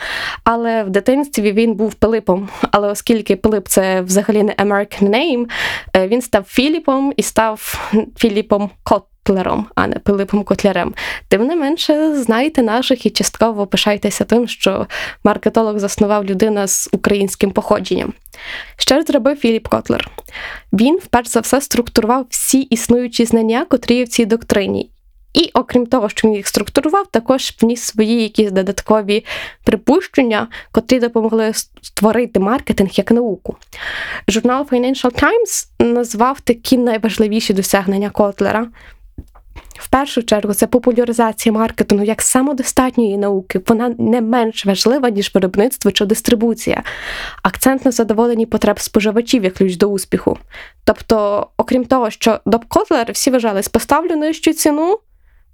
але 0.44 0.84
в 0.84 0.90
дитинстві 0.90 1.52
він 1.52 1.74
був 1.74 1.94
Пилипом. 1.94 2.48
Але 2.70 2.88
оскільки 2.88 3.36
Пилип 3.36 3.68
це 3.68 4.00
взагалі 4.00 4.42
не 4.42 4.52
American 4.52 5.08
name, 5.10 5.46
е, 5.96 6.08
він 6.08 6.22
став 6.22 6.44
Філіпом 6.48 7.12
і 7.16 7.22
став 7.22 7.90
Філіпом 8.16 8.70
Котлером. 8.82 9.09
Котлером, 9.30 9.66
а 9.74 9.86
не 9.86 9.94
Пилипом 9.94 10.44
Котлярем. 10.44 10.94
Тим 11.28 11.46
не 11.46 11.56
менше, 11.56 12.16
знайте 12.16 12.62
наших 12.62 13.06
і 13.06 13.10
частково 13.10 13.66
пишайтеся 13.66 14.24
тим, 14.24 14.48
що 14.48 14.86
маркетолог 15.24 15.78
заснував 15.78 16.24
людина 16.24 16.66
з 16.66 16.88
українським 16.92 17.50
походженням. 17.50 18.12
Що 18.76 19.02
зробив 19.02 19.36
Філіп 19.36 19.68
Котлер? 19.68 20.10
Він, 20.72 20.96
вперше 20.96 21.30
за 21.30 21.40
все, 21.40 21.60
структурував 21.60 22.26
всі 22.30 22.60
існуючі 22.60 23.24
знання, 23.24 23.66
котрі 23.68 23.94
є 23.94 24.04
в 24.04 24.08
цій 24.08 24.26
доктрині. 24.26 24.90
І 25.34 25.50
окрім 25.54 25.86
того, 25.86 26.08
що 26.08 26.28
він 26.28 26.34
їх 26.34 26.48
структурував, 26.48 27.06
також 27.06 27.54
вніс 27.62 27.82
свої 27.82 28.22
якісь 28.22 28.50
додаткові 28.50 29.24
припущення, 29.64 30.48
котрі 30.72 30.98
допомогли 30.98 31.52
створити 31.82 32.40
маркетинг 32.40 32.90
як 32.94 33.10
науку. 33.10 33.56
Журнал 34.28 34.66
Financial 34.70 35.22
Times 35.22 35.66
назвав 35.78 36.40
такі 36.40 36.78
найважливіші 36.78 37.54
досягнення 37.54 38.10
Котлера. 38.10 38.68
В 39.80 39.88
першу 39.88 40.22
чергу 40.22 40.54
це 40.54 40.66
популяризація 40.66 41.52
маркетингу 41.52 42.04
як 42.04 42.22
самодостатньої 42.22 43.18
науки. 43.18 43.60
Вона 43.66 43.94
не 43.98 44.20
менш 44.20 44.66
важлива, 44.66 45.10
ніж 45.10 45.34
виробництво 45.34 45.92
чи 45.92 46.04
дистрибуція. 46.04 46.82
Акцент 47.42 47.84
на 47.84 47.90
задоволенні 47.90 48.46
потреб 48.46 48.80
споживачів 48.80 49.44
як 49.44 49.54
ключ 49.54 49.76
до 49.76 49.86
успіху. 49.86 50.38
Тобто, 50.84 51.46
окрім 51.56 51.84
того, 51.84 52.10
що 52.10 52.40
до 52.46 52.58
Котлер 52.58 53.12
всі 53.12 53.30
вважали, 53.30 53.60
поставлю 53.72 54.16
нижчу 54.16 54.52
ціну. 54.52 54.98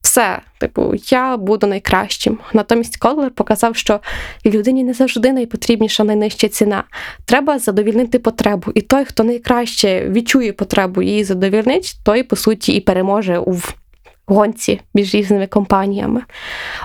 Все, 0.00 0.40
типу, 0.59 0.95
я 1.09 1.37
буду 1.37 1.66
найкращим. 1.66 2.38
Натомість 2.52 2.97
Котлер 2.97 3.30
показав, 3.30 3.76
що 3.76 4.00
людині 4.47 4.85
не 4.85 4.92
завжди 4.92 5.33
найпотрібніша 5.33 6.04
найнижча 6.04 6.49
ціна. 6.49 6.85
Треба 7.25 7.59
задовільнити 7.59 8.18
потребу. 8.18 8.73
І 8.75 8.80
той, 8.80 9.04
хто 9.04 9.25
найкраще 9.25 10.09
відчує 10.09 10.52
потребу 10.52 11.02
її 11.02 11.25
задовільнить, 11.25 11.97
той, 12.04 12.23
по 12.23 12.37
суті, 12.37 12.73
і 12.73 12.80
переможе 12.80 13.38
у 13.38 13.52
гонці 14.26 14.80
між 14.95 15.14
різними 15.14 15.47
компаніями. 15.47 16.23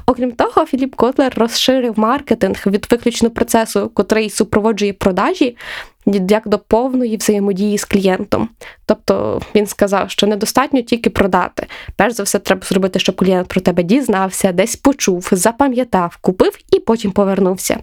Окрім 0.06 0.32
того, 0.32 0.66
Філіп 0.66 0.96
Котлер 0.96 1.34
розширив 1.36 2.00
маркетинг 2.00 2.64
від 2.66 2.88
виключно 2.92 3.30
процесу, 3.30 3.92
котрий 3.94 4.30
супроводжує 4.30 4.94
продажі, 4.94 5.58
як 6.06 6.48
до 6.48 6.60
повної 6.60 7.18
взаємодії 7.18 7.78
з 7.78 7.86
клієнтом. 7.86 8.50
Тобто 8.86 9.42
він 9.56 9.68
сказав, 9.68 10.12
що 10.12 10.28
недостатньо 10.28 10.82
тільки 10.82 11.10
продати. 11.10 11.68
Перш 11.96 12.14
за 12.14 12.24
все, 12.24 12.40
треба 12.40 12.62
зробити, 12.66 13.00
щоб 13.00 13.16
клієнт 13.16 13.48
про 13.48 13.62
тебе 13.62 13.84
дізнався, 13.84 14.52
десь 14.52 14.76
почув, 14.76 15.30
запам'ятав, 15.32 16.18
купив 16.22 16.58
і 16.72 16.80
потім 16.80 17.12
повернувся. 17.12 17.78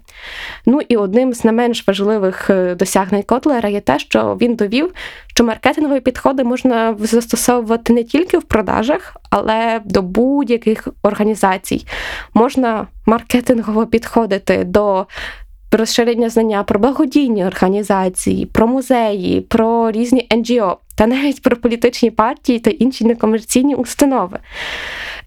Ну 0.66 0.80
і 0.88 0.96
одним 0.96 1.32
з 1.34 1.44
не 1.44 1.52
менш 1.52 1.88
важливих 1.88 2.50
е, 2.50 2.75
досягнень 2.75 3.22
Котлера 3.22 3.68
є 3.68 3.80
те, 3.80 3.98
що 3.98 4.38
він 4.40 4.54
довів, 4.54 4.92
що 5.26 5.44
маркетингові 5.44 6.00
підходи 6.00 6.44
можна 6.44 6.96
застосовувати 6.98 7.92
не 7.92 8.04
тільки 8.04 8.38
в 8.38 8.42
продажах, 8.42 9.16
але 9.30 9.80
до 9.84 10.02
будь-яких 10.02 10.88
організацій. 11.02 11.87
Можна 12.34 12.87
маркетингово 13.06 13.87
підходити 13.87 14.64
до 14.64 15.06
розширення 15.72 16.30
знання 16.30 16.62
про 16.62 16.80
благодійні 16.80 17.46
організації, 17.46 18.46
про 18.46 18.66
музеї, 18.66 19.40
про 19.40 19.90
різні 19.90 20.28
NGO, 20.30 20.76
та 20.96 21.06
навіть 21.06 21.42
про 21.42 21.56
політичні 21.56 22.10
партії 22.10 22.58
та 22.58 22.70
інші 22.70 23.04
некомерційні 23.04 23.75
установи. 23.75 24.38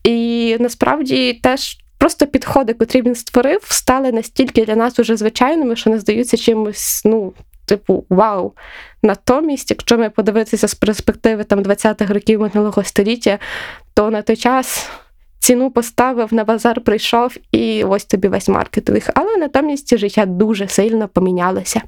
І 0.04 0.58
насправді 0.60 1.34
теж. 1.34 1.78
Просто 1.98 2.28
підходи, 2.28 2.74
котрі 2.74 3.02
він 3.02 3.16
створив, 3.16 3.60
стали 3.64 4.12
настільки 4.12 4.66
для 4.66 4.76
нас 4.76 5.00
уже 5.00 5.18
звичайними, 5.18 5.76
що 5.76 5.90
не 5.90 6.00
здаються 6.00 6.38
чимось, 6.38 7.02
ну, 7.06 7.34
типу, 7.66 8.06
вау. 8.10 8.54
Натомість, 9.04 9.72
якщо 9.72 9.98
ми 9.98 10.10
подивитися 10.10 10.68
з 10.68 10.76
перспективи 10.76 11.44
там 11.44 11.60
20-х 11.60 12.14
років 12.14 12.42
минулого 12.42 12.84
століття, 12.84 13.40
то 13.94 14.12
на 14.12 14.22
той 14.22 14.36
час 14.36 14.90
ціну 15.42 15.72
поставив 15.72 16.34
на 16.34 16.44
базар, 16.44 16.82
прийшов 16.82 17.38
і 17.52 17.84
ось 17.84 18.06
тобі 18.06 18.28
весь 18.28 18.48
маркетинг. 18.48 19.10
Але 19.16 19.38
натомість 19.38 19.98
життя 19.98 20.26
дуже 20.26 20.68
сильно 20.68 21.08
помінялося. 21.08 21.82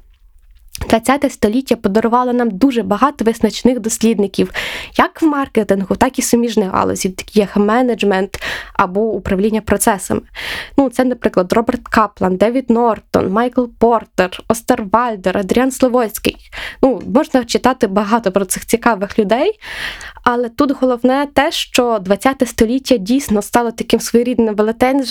ХХ 0.80 1.30
століття 1.30 1.76
подарувало 1.76 2.32
нам 2.32 2.50
дуже 2.50 2.82
багато 2.82 3.24
визначних 3.24 3.80
дослідників, 3.80 4.50
як 4.98 5.22
в 5.22 5.26
маркетингу, 5.26 5.96
так 5.96 6.18
і 6.18 6.22
суміжних 6.22 6.70
галузів, 6.70 7.16
такі 7.16 7.40
як 7.40 7.56
менеджмент 7.56 8.42
або 8.72 9.00
управління 9.00 9.60
процесами. 9.60 10.20
Ну, 10.78 10.90
Це, 10.90 11.04
наприклад, 11.04 11.52
Роберт 11.52 11.88
Каплан, 11.88 12.36
Девід 12.36 12.70
Нортон, 12.70 13.30
Майкл 13.30 13.64
Портер, 13.78 14.40
Остер 14.48 14.84
Вальдер, 14.92 15.38
Адріан 15.38 15.70
Словойський. 15.70 16.36
Ну, 16.82 17.02
Можна 17.14 17.44
читати 17.44 17.86
багато 17.86 18.32
про 18.32 18.44
цих 18.44 18.66
цікавих 18.66 19.18
людей, 19.18 19.52
але 20.24 20.48
тут 20.48 20.72
головне 20.80 21.26
те, 21.34 21.52
що 21.52 22.00
ХХ 22.08 22.46
століття 22.46 22.96
дійсно 22.96 23.42
стало 23.42 23.70
таким 23.70 24.00
своєрідним 24.00 24.54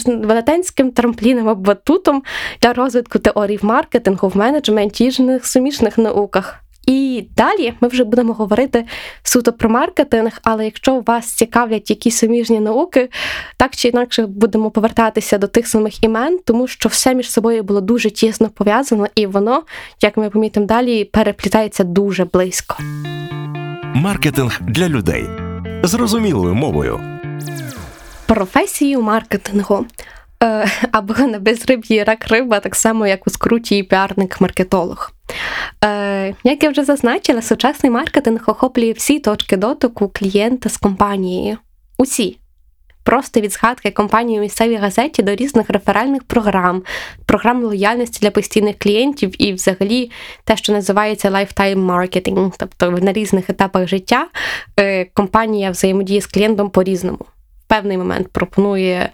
велетенським 0.06 0.92
трампліном 0.92 1.50
або 1.50 1.62
батутом 1.62 2.24
для 2.62 2.74
розвитку 2.74 3.20
теорій 3.20 3.60
маркетингу, 3.62 4.28
в 4.28 4.38
менеджменті 4.38 5.12
і 5.54 5.60
сумішних 5.60 5.98
науках. 5.98 6.60
І 6.88 7.28
далі 7.38 7.74
ми 7.82 7.88
вже 7.88 8.04
будемо 8.04 8.34
говорити 8.34 8.86
суто 9.24 9.54
про 9.54 9.70
маркетинг, 9.70 10.40
але 10.44 10.66
якщо 10.66 11.00
вас 11.00 11.26
цікавлять 11.26 11.90
якісь 11.90 12.18
суміжні 12.18 12.60
науки, 12.60 13.10
так 13.58 13.76
чи 13.76 13.88
інакше 13.88 14.26
будемо 14.28 14.72
повертатися 14.72 15.38
до 15.38 15.48
тих 15.48 15.68
самих 15.68 16.04
імен, 16.04 16.40
тому 16.46 16.68
що 16.68 16.90
все 16.90 17.16
між 17.16 17.32
собою 17.32 17.64
було 17.64 17.82
дуже 17.82 18.10
тісно 18.10 18.50
пов'язано, 18.50 19.08
і 19.16 19.28
воно, 19.28 19.64
як 20.02 20.18
ми 20.18 20.30
помітимо 20.30 20.66
далі, 20.66 21.06
переплітається 21.06 21.84
дуже 21.84 22.26
близько. 22.26 22.78
Маркетинг 23.96 24.60
для 24.62 24.90
людей 24.90 25.26
зрозумілою 25.84 26.56
мовою. 26.56 27.00
Професію 28.26 29.02
маркетингу. 29.02 29.86
Е, 30.44 30.68
або 30.92 31.14
на 31.14 31.40
безриб'ї 31.40 32.04
рак 32.04 32.28
риба, 32.28 32.60
так 32.60 32.76
само, 32.76 33.08
як 33.08 33.28
у 33.28 33.30
скруті 33.30 33.78
і 33.78 33.84
піарник-маркетолог. 33.84 35.13
Е, 35.84 36.36
як 36.44 36.64
я 36.64 36.70
вже 36.70 36.84
зазначила, 36.84 37.42
сучасний 37.42 37.92
маркетинг 37.92 38.44
охоплює 38.48 38.92
всі 38.92 39.20
точки 39.20 39.58
дотику 39.58 40.10
клієнта 40.14 40.70
з 40.70 40.78
компанією. 40.78 41.58
Усі. 41.98 42.38
Просто 43.04 43.42
від 43.42 43.52
згадки 43.52 43.92
компанії 43.92 44.40
у 44.40 44.42
місцевій 44.42 44.76
газеті 44.76 45.24
до 45.24 45.36
різних 45.36 45.70
реферальних 45.70 46.24
програм, 46.24 46.84
програм 47.26 47.64
лояльності 47.64 48.20
для 48.22 48.32
постійних 48.32 48.78
клієнтів 48.80 49.42
і, 49.42 49.54
взагалі, 49.54 50.12
те, 50.44 50.58
що 50.58 50.74
називається 50.74 51.30
lifetime 51.30 51.86
marketing, 51.86 52.54
тобто 52.58 52.92
на 52.92 53.14
різних 53.14 53.50
етапах 53.50 53.88
життя 53.88 54.28
е, 54.80 55.06
компанія 55.06 55.72
взаємодіє 55.72 56.22
з 56.22 56.28
клієнтом 56.28 56.70
по-різному. 56.70 57.26
В 57.66 57.68
певний 57.68 57.98
момент 57.98 58.28
пропонує 58.28 59.10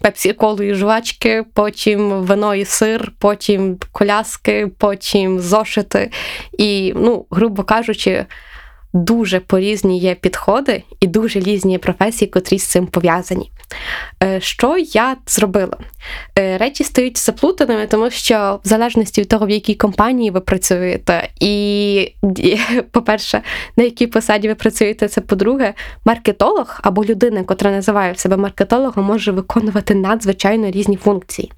пепсі 0.00 0.32
колу 0.32 0.62
і 0.62 0.74
жвачки, 0.74 1.44
потім 1.54 2.10
вино 2.10 2.54
і 2.54 2.64
сир, 2.64 3.12
потім 3.18 3.78
коляски, 3.92 4.70
потім 4.78 5.40
зошити. 5.40 6.10
І, 6.58 6.92
ну, 6.96 7.26
грубо 7.30 7.62
кажучи, 7.62 8.26
дуже 8.92 9.40
порізні 9.40 9.98
є 9.98 10.14
підходи 10.14 10.82
і 11.00 11.06
дуже 11.06 11.40
різні 11.40 11.78
професії, 11.78 12.30
котрі 12.30 12.58
з 12.58 12.64
цим 12.64 12.86
пов'язані. 12.86 13.50
Е, 14.24 14.40
що 14.40 14.76
я 14.78 15.16
зробила? 15.26 15.76
Е, 16.38 16.58
речі 16.58 16.84
стають 16.84 17.18
заплутаними, 17.18 17.86
тому 17.86 18.10
що 18.10 18.60
в 18.64 18.68
залежності 18.68 19.20
від 19.20 19.28
того, 19.28 19.46
в 19.46 19.50
якій 19.50 19.74
компанії 19.74 20.30
ви 20.30 20.40
працюєте, 20.40 21.28
і, 21.40 22.12
по-перше, 22.90 23.42
на 23.76 23.84
якій 23.84 24.06
посаді 24.06 24.48
ви 24.48 24.54
працюєте, 24.54 25.08
це 25.08 25.20
по-друге, 25.20 25.74
маркетолог 26.04 26.80
або 26.82 27.04
людина, 27.04 27.44
котра 27.44 27.70
називає 27.70 28.14
себе 28.14 28.36
маркетологом, 28.36 29.04
може 29.04 29.32
виконувати 29.32 29.94
надзвичайно 29.94 30.70
різні 30.70 30.96
функції. 30.96 31.52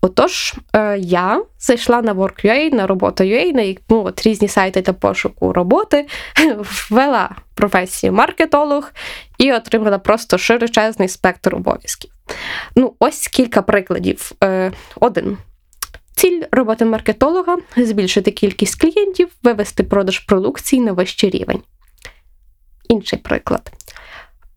Отож, 0.00 0.54
е, 0.72 0.98
я 0.98 1.42
зайшла 1.58 2.02
на 2.02 2.14
Work.ua, 2.14 2.74
на 2.74 2.86
роботу.ua, 2.86 3.52
на 3.52 3.74
ну, 3.88 4.04
от 4.04 4.22
різні 4.26 4.48
сайти 4.48 4.82
для 4.82 4.92
пошуку 4.92 5.52
роботи, 5.52 6.06
ввела 6.90 7.30
професію 7.54 8.12
маркетолог 8.12 8.92
і 9.38 9.52
отримала 9.52 9.98
просто 9.98 10.38
широчезний 10.38 11.08
спектр 11.08 11.54
обов'язків. 11.54 12.10
Ну, 12.76 12.94
ось 12.98 13.28
кілька 13.28 13.62
прикладів. 13.62 14.32
Е, 14.44 14.72
один. 15.00 15.38
Ціль 16.14 16.42
роботи 16.50 16.84
маркетолога 16.84 17.58
збільшити 17.76 18.30
кількість 18.30 18.80
клієнтів, 18.80 19.28
вивести 19.42 19.82
продаж 19.82 20.18
продукції 20.18 20.82
на 20.82 20.92
вищий 20.92 21.30
рівень. 21.30 21.62
Інший 22.88 23.18
приклад. 23.18 23.72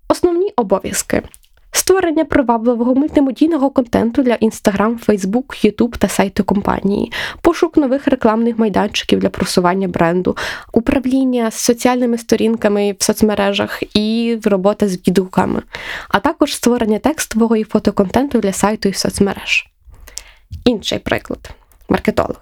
Основні 0.08 0.54
обов'язки. 0.56 1.24
Створення 1.72 2.26
привабливого 2.26 2.96
мультимедійного 2.96 3.70
контенту 3.70 4.24
для 4.24 4.34
Instagram, 4.34 5.06
Facebook, 5.06 5.66
YouTube 5.66 5.98
та 5.98 6.08
сайту 6.08 6.44
компанії, 6.44 7.12
пошук 7.42 7.78
нових 7.78 8.08
рекламних 8.08 8.58
майданчиків 8.60 9.20
для 9.20 9.30
просування 9.30 9.88
бренду, 9.88 10.38
управління 10.72 11.52
з 11.52 11.56
соціальними 11.56 12.18
сторінками 12.18 12.96
в 13.00 13.04
соцмережах 13.04 13.84
і 13.96 14.38
робота 14.44 14.88
з 14.88 15.08
відгуками, 15.08 15.62
а 16.10 16.20
також 16.20 16.56
створення 16.56 17.00
текстового 17.00 17.56
і 17.56 17.64
фотоконтенту 17.64 18.40
для 18.40 18.54
сайту 18.54 18.90
і 18.90 18.94
соцмереж. 18.94 19.68
Інший 20.66 21.00
приклад 21.00 21.50
маркетолог. 21.90 22.38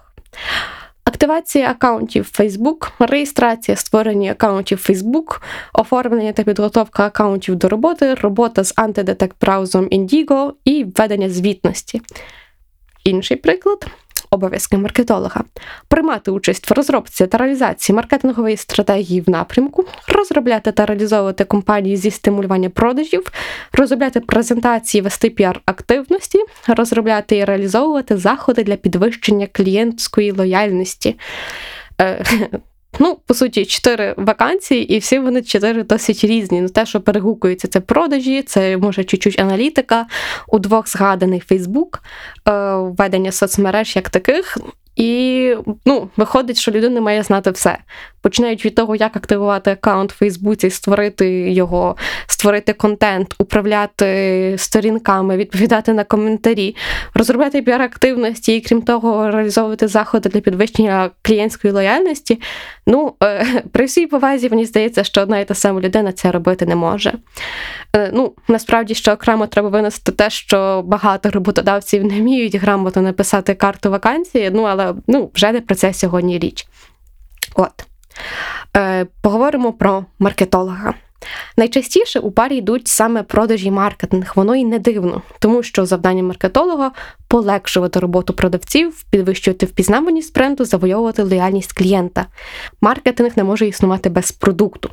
Активація 1.09 1.71
аккаунтів 1.71 2.31
Facebook, 2.39 2.91
реєстрація 2.99 3.77
створення 3.77 4.31
аккаунтів 4.31 4.85
Facebook, 4.89 5.41
оформлення 5.73 6.31
та 6.31 6.43
підготовка 6.43 7.05
аккаунтів 7.05 7.55
до 7.55 7.69
роботи, 7.69 8.13
робота 8.13 8.63
з 8.63 8.73
антидетект 8.75 9.37
браузом 9.41 9.85
Indigo 9.85 10.51
і 10.65 10.83
введення 10.83 11.29
звітності. 11.29 12.01
Інший 13.03 13.37
приклад 13.37 13.87
обов'язки 14.31 14.77
маркетолога, 14.77 15.43
приймати 15.87 16.31
участь 16.31 16.69
в 16.69 16.73
розробці 16.73 17.27
та 17.27 17.37
реалізації 17.37 17.95
маркетингової 17.95 18.57
стратегії 18.57 19.21
в 19.21 19.29
напрямку, 19.29 19.85
розробляти 20.07 20.71
та 20.71 20.85
реалізовувати 20.85 21.43
компанії 21.43 21.97
зі 21.97 22.11
стимулювання 22.11 22.69
продажів, 22.69 23.31
розробляти 23.73 24.19
презентації, 24.19 25.01
вести 25.01 25.29
піар-активності, 25.29 26.39
розробляти 26.67 27.37
і 27.37 27.45
реалізовувати 27.45 28.17
заходи 28.17 28.63
для 28.63 28.75
підвищення 28.75 29.47
клієнтської 29.47 30.31
лояльності. 30.31 31.15
Ну, 32.99 33.17
по 33.25 33.33
суті, 33.33 33.65
чотири 33.65 34.13
вакансії, 34.17 34.93
і 34.95 34.99
всі 34.99 35.19
вони 35.19 35.41
чотири 35.41 35.83
досить 35.83 36.23
різні. 36.23 36.61
Ну, 36.61 36.69
те, 36.69 36.85
що 36.85 37.01
перегукується, 37.01 37.67
це 37.67 37.79
продажі, 37.79 38.41
це 38.41 38.77
може 38.77 39.03
чуть-чуть 39.03 39.39
аналітика, 39.39 40.05
у 40.47 40.59
двох 40.59 40.89
згаданий 40.89 41.39
Фейсбук, 41.39 42.03
введення 42.75 43.31
соцмереж 43.31 43.95
як 43.95 44.09
таких. 44.09 44.57
І 44.99 45.55
ну, 45.85 46.09
виходить, 46.17 46.57
що 46.57 46.71
людина 46.71 47.01
має 47.01 47.23
знати 47.23 47.51
все. 47.51 47.77
Починають 48.21 48.65
від 48.65 48.75
того, 48.75 48.95
як 48.95 49.15
активувати 49.15 49.71
аккаунт 49.71 50.11
в 50.11 50.15
Фейсбуці, 50.15 50.69
створити 50.69 51.51
його, 51.51 51.95
створити 52.27 52.73
контент, 52.73 53.35
управляти 53.39 54.55
сторінками, 54.57 55.37
відповідати 55.37 55.93
на 55.93 56.03
коментарі, 56.03 56.75
розробляти 57.13 57.61
піар-активності 57.61 58.55
і, 58.55 58.61
крім 58.61 58.81
того, 58.81 59.31
реалізовувати 59.31 59.87
заходи 59.87 60.29
для 60.29 60.39
підвищення 60.39 61.11
клієнтської 61.21 61.73
лояльності. 61.73 62.41
Ну, 62.87 63.13
е, 63.23 63.45
при 63.71 63.85
всій 63.85 64.07
повазі, 64.07 64.49
мені 64.49 64.65
здається, 64.65 65.03
що 65.03 65.21
одна 65.21 65.39
і 65.39 65.45
та 65.45 65.53
сама 65.53 65.81
людина 65.81 66.11
це 66.11 66.31
робити 66.31 66.65
не 66.65 66.75
може. 66.75 67.13
Е, 67.95 68.11
ну, 68.13 68.33
насправді, 68.47 68.95
що 68.95 69.11
окремо 69.11 69.47
треба 69.47 69.69
винести 69.69 70.11
те, 70.11 70.29
що 70.29 70.81
багато 70.85 71.29
роботодавців 71.29 72.05
не 72.05 72.19
вміють 72.19 72.55
грамотно 72.55 73.01
написати 73.01 73.53
карту 73.53 73.91
вакансії, 73.91 74.51
ну 74.53 74.63
але 74.63 74.88
ну, 75.07 75.31
вже 75.35 75.51
не 75.51 75.61
про 75.61 75.75
це 75.75 75.93
сьогодні 75.93 76.39
річ. 76.39 76.67
От. 77.55 77.85
Е, 78.77 79.07
Поговоримо 79.21 79.73
про 79.73 80.05
маркетолога. 80.19 80.93
Найчастіше 81.57 82.19
у 82.19 82.31
парі 82.31 82.57
йдуть 82.57 82.87
саме 82.87 83.23
продажі 83.23 83.71
маркетинг, 83.71 84.33
воно 84.35 84.55
і 84.55 84.65
не 84.65 84.79
дивно, 84.79 85.21
тому 85.39 85.63
що 85.63 85.85
завдання 85.85 86.23
маркетолога 86.23 86.91
полегшувати 87.27 87.99
роботу 87.99 88.33
продавців, 88.33 89.03
підвищувати 89.09 89.65
впізнаваність 89.65 90.35
бренду, 90.35 90.65
завойовувати 90.65 91.23
лояльність 91.23 91.73
клієнта. 91.73 92.25
Маркетинг 92.81 93.31
не 93.35 93.43
може 93.43 93.67
існувати 93.67 94.09
без 94.09 94.31
продукту. 94.31 94.89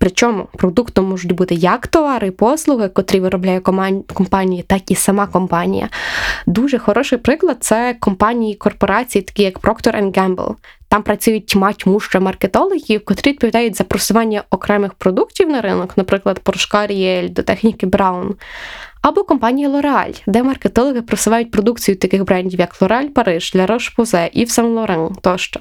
Причому 0.00 0.48
продуктом 0.52 1.08
можуть 1.08 1.32
бути 1.32 1.54
як 1.54 1.86
товари 1.86 2.26
і 2.26 2.30
послуги, 2.30 2.88
котрі 2.88 3.20
виробляє 3.20 3.60
компанія, 4.14 4.62
так 4.66 4.90
і 4.90 4.94
сама 4.94 5.26
компанія. 5.26 5.88
Дуже 6.46 6.78
хороший 6.78 7.18
приклад 7.18 7.56
це 7.60 7.96
компанії 8.00 8.54
корпорації, 8.54 9.22
такі 9.22 9.42
як 9.42 9.60
Procter 9.60 10.12
Gamble. 10.12 10.54
Там 10.88 11.02
працюють 11.02 11.46
тьма 11.46 11.72
тьмуща 11.72 12.20
маркетологів, 12.20 13.04
котрі 13.04 13.30
відповідають 13.30 13.76
за 13.76 13.84
просування 13.84 14.42
окремих 14.50 14.94
продуктів 14.94 15.48
на 15.48 15.60
ринок, 15.60 15.96
наприклад, 15.96 16.38
порошка 16.38 16.86
Ріель 16.86 17.28
до 17.28 17.42
техніки 17.42 17.86
Браун. 17.86 18.34
Або 19.02 19.24
компанія 19.24 19.68
L'Oreal, 19.68 20.22
де 20.26 20.42
маркетологи 20.42 21.02
просувають 21.02 21.50
продукцію 21.50 21.96
таких 21.96 22.24
брендів, 22.24 22.60
як 22.60 22.80
L'Oreal 22.80 23.08
Париж, 23.08 23.52
La 23.54 23.66
Roche-Posay, 23.66 24.38
Yves 24.38 24.58
Saint 24.58 24.74
Laurent 24.74 25.20
тощо. 25.20 25.60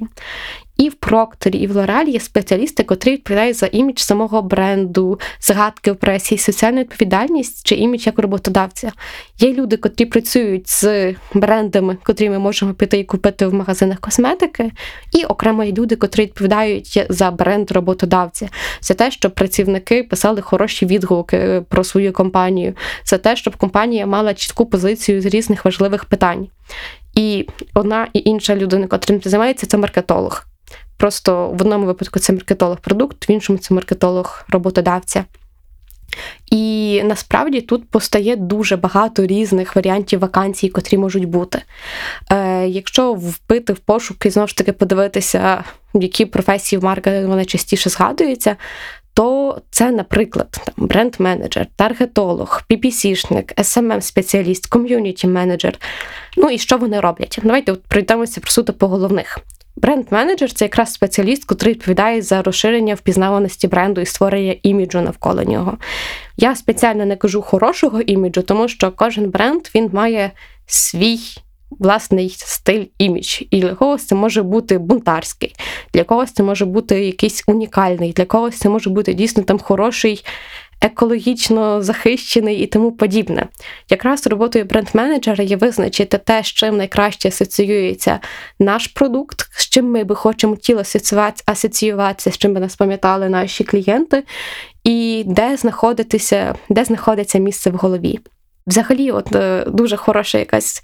І 0.80 0.90
в 0.90 0.94
Прокторі, 0.94 1.58
і 1.58 1.68
в 1.68 1.76
Лоралі 1.76 2.12
є 2.12 2.20
спеціалісти, 2.20 2.84
котрі 2.84 3.12
відповідають 3.12 3.58
за 3.58 3.66
імідж 3.66 4.00
самого 4.00 4.42
бренду, 4.42 5.20
згадки 5.42 5.92
в 5.92 5.96
пресі, 5.96 6.38
соціальну 6.38 6.80
відповідальність 6.80 7.68
чи 7.68 7.76
імідж 7.76 8.06
як 8.06 8.20
роботодавця. 8.20 8.92
Є 9.40 9.54
люди, 9.54 9.78
котрі 9.78 10.06
працюють 10.06 10.70
з 10.70 11.16
брендами, 11.34 11.98
котрі 12.04 12.30
ми 12.30 12.40
можемо 12.40 12.74
піти 12.74 13.00
і 13.00 13.04
купити 13.04 13.48
в 13.48 13.54
магазинах 13.54 14.00
косметики, 14.00 14.72
і 15.14 15.24
окремо 15.26 15.64
є 15.64 15.72
люди, 15.72 15.96
котрі 15.96 16.22
відповідають 16.22 17.06
за 17.10 17.32
бренд 17.32 17.72
роботодавця. 17.72 18.50
Це 18.80 18.94
те, 18.94 19.12
щоб 19.12 19.36
працівники 19.36 20.04
писали 20.04 20.42
хороші 20.42 20.86
відгуки 20.86 21.64
про 21.70 21.84
свою 21.84 22.14
компанію, 22.14 22.74
це 23.04 23.18
те, 23.18 23.36
щоб 23.36 23.56
компанія 23.56 24.06
мала 24.06 24.34
чітку 24.34 24.66
позицію 24.66 25.22
з 25.22 25.26
різних 25.26 25.66
важливих 25.66 26.06
питань. 26.06 26.48
І 27.16 27.48
одна 27.74 28.08
і 28.14 28.22
інша 28.26 28.56
людина, 28.56 28.88
котрим 28.88 29.22
займається, 29.24 29.68
це 29.68 29.78
маркетолог. 29.78 30.49
Просто 31.00 31.48
в 31.48 31.62
одному 31.62 31.86
випадку 31.86 32.20
це 32.20 32.34
маркетолог 32.34 32.78
продукт, 32.78 33.30
в 33.30 33.32
іншому 33.32 33.60
це 33.60 33.74
маркетолог 33.74 34.46
роботодавця. 34.50 35.26
І 36.52 37.02
насправді 37.04 37.62
тут 37.62 37.90
постає 37.90 38.36
дуже 38.36 38.78
багато 38.78 39.26
різних 39.26 39.76
варіантів 39.76 40.20
вакансій, 40.20 40.70
котрі 40.70 40.98
можуть 40.98 41.26
бути. 41.26 41.62
Е, 42.32 42.68
Якщо 42.68 43.14
вбити 43.14 43.74
в 43.74 43.80
пошук 43.80 44.26
і 44.26 44.30
знову 44.30 44.48
ж 44.48 44.58
таки 44.58 44.72
подивитися, 44.74 45.64
які 45.94 46.26
професії 46.26 46.80
в 46.80 46.84
маркетингу 46.84 47.36
найчастіше 47.36 47.90
згадуються, 47.90 48.56
то 49.14 49.58
це, 49.72 49.92
наприклад, 49.92 50.62
там, 50.66 50.88
бренд-менеджер, 50.88 51.68
таргетолог, 51.76 52.62
PPC-шник, 52.70 53.56
SMM-спеціаліст, 53.56 54.70
ком'юніті-менеджер. 54.70 55.74
Ну 56.38 56.50
і 56.50 56.58
що 56.58 56.78
вони 56.78 57.00
роблять? 57.00 57.40
Давайте 57.44 57.72
от 57.72 57.84
пройдемося 57.84 58.42
про 58.42 58.52
суто 58.52 58.74
по 58.74 58.88
головних. 58.88 59.40
Бренд-менеджер 59.82 60.54
це 60.54 60.66
якраз 60.66 60.94
спеціаліст, 60.94 61.46
який 61.52 61.70
відповідає 61.70 62.22
за 62.22 62.42
розширення 62.42 62.96
впізнаваності 62.96 63.68
бренду 63.68 64.02
і 64.02 64.06
створення 64.06 64.56
іміджу 64.64 65.02
навколо 65.02 65.44
нього. 65.44 65.78
Я 66.38 66.56
спеціально 66.56 67.06
не 67.06 67.16
кажу 67.16 67.42
хорошого 67.42 68.02
іміджу, 68.02 68.42
тому 68.42 68.68
що 68.68 68.92
кожен 68.92 69.30
бренд 69.30 69.62
він 69.76 69.90
має 69.94 70.32
свій 70.66 71.20
власний 71.70 72.36
стиль 72.38 72.86
імідж. 72.98 73.42
І 73.52 73.62
для 73.62 73.76
когось 73.76 74.06
це 74.06 74.16
може 74.16 74.44
бути 74.44 74.78
бунтарський, 74.78 75.56
для 75.94 76.04
когось 76.04 76.32
це 76.32 76.44
може 76.44 76.66
бути 76.66 77.06
якийсь 77.06 77.44
унікальний, 77.48 78.14
для 78.14 78.26
когось 78.26 78.58
це 78.58 78.70
може 78.70 78.90
бути 78.90 79.14
дійсно 79.14 79.44
там 79.44 79.60
хороший 79.60 80.26
екологічно 80.82 81.82
захищений 81.82 82.58
і 82.58 82.66
тому 82.66 82.92
подібне. 82.92 83.48
Якраз 83.90 84.28
роботою 84.28 84.66
бренд-менеджера 84.66 85.44
є 85.44 85.56
визначити 85.56 86.18
те, 86.18 86.44
з 86.44 86.48
чим 86.48 86.78
найкраще 86.78 87.28
асоціюється 87.28 88.20
наш 88.60 88.88
продукт, 88.88 89.50
з 89.52 89.70
чим 89.70 89.92
ми 89.92 90.04
би 90.04 90.16
хочемо 90.16 90.56
тіло 90.56 90.84
асоціюватися, 91.46 92.32
з 92.32 92.38
чим 92.38 92.54
би 92.54 92.60
нас 92.60 92.76
пам'ятали 92.76 93.30
наші 93.30 93.64
клієнти, 93.64 94.24
і 94.84 95.24
де 95.28 95.58
знаходитися, 95.58 96.56
де 96.70 96.84
знаходиться 96.84 97.40
місце 97.40 97.70
в 97.70 97.76
голові. 97.76 98.20
Взагалі, 98.68 99.12
от 99.12 99.36
е, 99.36 99.66
дуже 99.68 99.98
хороше 99.98 100.40
якась 100.40 100.84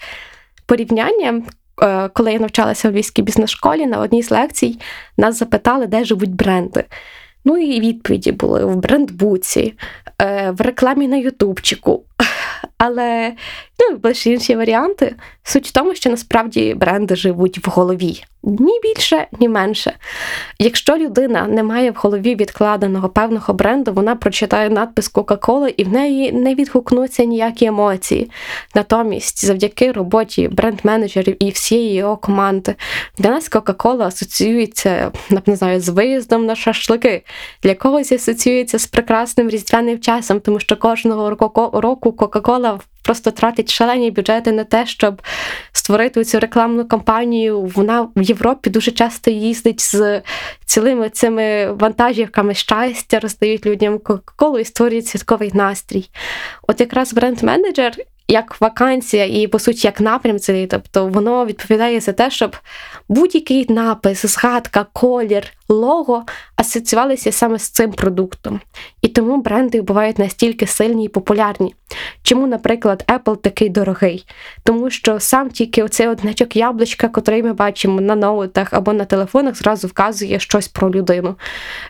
порівняння. 0.65 1.41
Е, 1.81 2.10
коли 2.13 2.34
я 2.34 2.39
навчалася 2.39 2.89
в 2.89 2.91
Львівській 2.91 3.21
бізнес-школі, 3.21 3.86
на 3.86 3.99
одній 3.99 4.23
з 4.23 4.31
лекцій 4.31 4.79
нас 5.17 5.39
запитали, 5.39 5.88
де 5.88 6.03
живуть 6.03 6.36
бренди. 6.36 6.84
Ну 7.45 7.58
і 7.58 7.79
відповіді 7.79 8.31
були 8.31 8.65
в 8.65 8.75
брендбуці, 8.75 9.73
е, 10.21 10.51
в 10.51 10.62
рекламі 10.62 11.08
на 11.08 11.17
Ютубчику. 11.17 12.03
Але 12.77 13.34
ну, 13.79 13.97
були 13.97 14.13
ще 14.13 14.31
інші 14.31 14.55
варіанти. 14.55 15.15
Суть 15.43 15.67
в 15.67 15.71
тому, 15.71 15.95
що 15.95 16.10
насправді 16.10 16.73
бренди 16.73 17.15
живуть 17.15 17.67
в 17.67 17.69
голові. 17.69 18.23
Ні 18.45 18.79
більше, 18.84 19.27
ні 19.39 19.49
менше. 19.49 19.93
Якщо 20.60 20.97
людина 20.97 21.47
не 21.47 21.63
має 21.63 21.91
в 21.91 21.95
голові 21.95 22.36
відкладеного 22.36 23.10
певного 23.10 23.53
бренду, 23.53 23.93
вона 23.93 24.15
прочитає 24.15 24.69
надпис 24.69 25.08
Кока-Кола 25.08 25.69
і 25.77 25.84
в 25.84 25.89
неї 25.89 26.31
не 26.31 26.55
відгукнуться 26.55 27.23
ніякі 27.23 27.65
емоції. 27.65 28.31
Натомість, 28.75 29.45
завдяки 29.45 29.91
роботі 29.91 30.47
бренд-менеджерів 30.47 31.36
і 31.39 31.49
всієї 31.49 31.93
його 31.93 32.17
команди, 32.17 32.75
для 33.17 33.29
нас 33.29 33.49
Кока-Кола 33.49 34.08
асоціюється 34.08 35.12
не 35.45 35.55
знаю, 35.55 35.81
з 35.81 35.89
виїздом 35.89 36.45
на 36.45 36.55
шашлики. 36.55 37.23
Для 37.63 37.75
когось 37.75 38.12
асоціюється 38.12 38.79
з 38.79 38.88
прекрасним 38.88 39.49
різдвяним 39.49 39.99
часом, 39.99 40.39
тому 40.39 40.60
що 40.60 40.77
кожного 40.77 41.29
року 41.73 42.12
Кока-Кола 42.12 42.79
просто 43.05 43.31
тратить 43.31 43.71
шалені 43.71 44.11
бюджети 44.11 44.51
на 44.51 44.63
те, 44.63 44.85
щоб 44.85 45.21
створити 45.71 46.23
цю 46.23 46.39
рекламну 46.39 46.87
кампанію. 46.87 47.61
Вона 47.61 48.01
в 48.15 48.21
Європі 48.21 48.69
дуже 48.69 48.91
часто 48.91 49.31
їздить 49.31 49.81
з 49.81 50.21
цілими 50.65 51.09
цими 51.09 51.71
вантажівками 51.71 52.53
щастя, 52.53 53.19
роздають 53.19 53.65
людям 53.65 53.99
Кока-Колу 53.99 54.59
і 54.59 54.65
створюють 54.65 55.07
святковий 55.07 55.51
настрій. 55.53 56.09
От 56.67 56.79
якраз 56.79 57.13
бренд-менеджер. 57.13 57.93
Як 58.27 58.61
вакансія 58.61 59.25
і, 59.25 59.47
по 59.47 59.59
суті, 59.59 59.88
як 59.88 60.01
напрям 60.01 60.39
цей, 60.39 60.67
тобто 60.67 61.07
воно 61.07 61.45
відповідає 61.45 61.99
за 61.99 62.13
те, 62.13 62.31
щоб 62.31 62.55
будь-який 63.09 63.65
напис, 63.69 64.25
згадка, 64.25 64.85
колір, 64.93 65.43
лого 65.69 66.25
асоціювалися 66.55 67.31
саме 67.31 67.59
з 67.59 67.69
цим 67.69 67.91
продуктом. 67.91 68.61
І 69.01 69.07
тому 69.07 69.41
бренди 69.41 69.81
бувають 69.81 70.19
настільки 70.19 70.67
сильні 70.67 71.05
і 71.05 71.09
популярні. 71.09 71.75
Чому, 72.23 72.47
наприклад, 72.47 73.03
Apple 73.07 73.38
такий 73.38 73.69
дорогий? 73.69 74.25
Тому 74.63 74.89
що 74.89 75.19
сам 75.19 75.49
тільки 75.49 75.83
оцей 75.83 76.07
одничок 76.07 76.55
яблучка, 76.55 77.07
котрий 77.07 77.43
ми 77.43 77.53
бачимо 77.53 78.01
на 78.01 78.15
ноутах 78.15 78.73
або 78.73 78.93
на 78.93 79.05
телефонах, 79.05 79.55
зразу 79.55 79.88
вказує 79.88 80.39
щось 80.39 80.67
про 80.67 80.91
людину. 80.91 81.35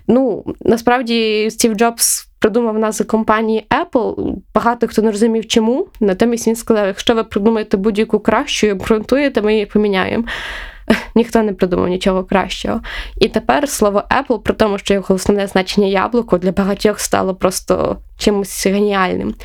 Ну, 0.08 0.44
насправді, 0.60 1.50
Стів 1.52 1.74
Джобс. 1.74 2.28
Придумав 2.46 2.80
назву 2.80 3.06
компанії 3.06 3.68
Apple. 3.70 4.36
Багато 4.56 4.88
хто 4.88 5.02
не 5.02 5.12
розумів, 5.12 5.48
чому. 5.48 5.88
Натомість 6.00 6.48
він 6.48 6.56
сказав: 6.56 6.88
якщо 6.88 7.16
ви 7.16 7.24
придумаєте 7.24 7.78
будь-яку 7.78 8.20
кращу 8.20 8.68
і 8.68 8.72
обґрунтуєте, 8.72 9.42
ми 9.42 9.54
її 9.54 9.66
поміняємо. 9.66 10.24
ніхто 11.16 11.44
не 11.44 11.54
придумав 11.54 11.88
нічого 11.88 12.24
кращого. 12.24 12.82
І 13.18 13.28
тепер 13.28 13.70
слово 13.70 14.04
Apple, 14.20 14.40
при 14.40 14.54
тому, 14.54 14.78
що 14.78 14.94
його 14.94 15.16
основне 15.16 15.48
значення 15.48 15.88
яблуко 15.88 16.38
для 16.38 16.52
багатьох 16.52 17.00
стало 17.00 17.36
просто 17.36 17.98
чимось 18.18 18.68
геніальним. 18.68 19.36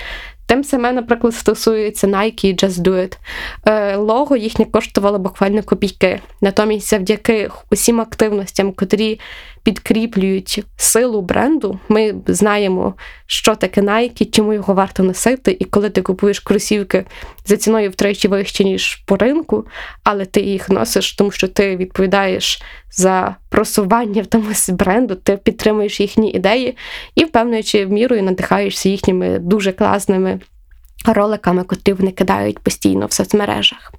Тим 0.46 0.64
саме, 0.64 0.92
наприклад, 0.92 1.34
стосується 1.34 2.06
Nike 2.06 2.46
і 2.46 2.54
Just 2.54 2.82
Do 2.82 2.92
It. 2.92 3.18
Е, 3.66 3.96
лого 3.96 4.36
їхнє 4.36 4.64
коштувало 4.64 5.18
буквально 5.18 5.62
копійки. 5.62 6.20
Натомість, 6.40 6.90
завдяки 6.90 7.50
усім 7.70 8.00
активностям, 8.00 8.72
котрі 8.72 9.20
підкріплюють 9.62 10.64
силу 10.76 11.22
бренду, 11.22 11.78
ми 11.88 12.14
знаємо, 12.26 12.94
що 13.26 13.54
таке 13.54 13.80
Nike, 13.80 14.30
чому 14.30 14.52
його 14.52 14.74
варто 14.74 15.02
носити, 15.02 15.56
і 15.60 15.64
коли 15.64 15.90
ти 15.90 16.02
купуєш 16.02 16.40
кросівки 16.40 17.04
за 17.46 17.56
ціною 17.56 17.90
втричі 17.90 18.28
вище, 18.28 18.64
ніж 18.64 18.94
по 18.94 19.16
ринку, 19.16 19.66
але 20.04 20.24
ти 20.24 20.40
їх 20.40 20.68
носиш, 20.68 21.12
тому 21.12 21.30
що 21.30 21.48
ти 21.48 21.76
відповідаєш 21.76 22.62
за 22.90 23.36
просування 23.48 24.22
в 24.22 24.26
тому 24.26 24.44
бренду, 24.68 25.14
ти 25.14 25.36
підтримуєш 25.36 26.00
їхні 26.00 26.30
ідеї 26.30 26.76
і 27.14 27.24
впевнюючи 27.24 27.86
мірою 27.86 28.22
надихаєшся 28.22 28.88
їхніми 28.88 29.38
дуже 29.38 29.72
класними 29.72 30.40
роликами, 31.06 31.64
котрі 31.64 31.92
вони 31.92 32.10
кидають 32.10 32.58
постійно 32.58 33.06
в 33.06 33.12
соцмережах. 33.12 33.92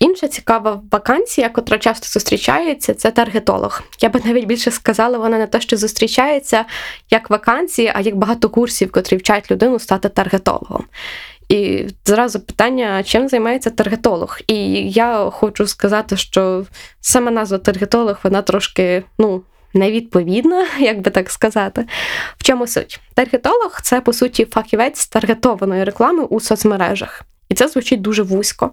Інша 0.00 0.28
цікава 0.28 0.82
вакансія, 0.90 1.48
котра 1.48 1.78
часто 1.78 2.08
зустрічається, 2.08 2.94
це 2.94 3.10
таргетолог. 3.10 3.82
Я 4.00 4.08
би 4.08 4.20
навіть 4.24 4.46
більше 4.46 4.70
сказала, 4.70 5.18
вона 5.18 5.38
не 5.38 5.46
те, 5.46 5.60
що 5.60 5.76
зустрічається 5.76 6.64
як 7.10 7.30
вакансія, 7.30 7.92
а 7.94 8.00
як 8.00 8.16
багато 8.16 8.48
курсів, 8.48 8.92
котрі 8.92 9.16
вчать 9.16 9.50
людину 9.50 9.78
стати 9.78 10.08
таргетологом. 10.08 10.84
І 11.48 11.86
зразу 12.04 12.40
питання, 12.40 13.02
чим 13.02 13.28
займається 13.28 13.70
таргетолог? 13.70 14.38
І 14.46 14.56
я 14.90 15.30
хочу 15.30 15.66
сказати, 15.66 16.16
що 16.16 16.64
сама 17.00 17.30
назва 17.30 17.58
таргетолог, 17.58 18.18
вона 18.22 18.42
трошки, 18.42 19.02
ну, 19.18 19.42
невідповідна, 19.74 20.66
як 20.78 21.00
би 21.00 21.10
так 21.10 21.30
сказати. 21.30 21.86
В 22.36 22.44
чому 22.44 22.66
суть? 22.66 23.00
Таргетолог 23.14 23.80
це, 23.82 24.00
по 24.00 24.12
суті, 24.12 24.44
фахівець 24.44 25.06
таргетованої 25.06 25.84
реклами 25.84 26.24
у 26.24 26.40
соцмережах. 26.40 27.24
І 27.48 27.54
це 27.54 27.68
звучить 27.68 28.00
дуже 28.00 28.22
вузько. 28.22 28.70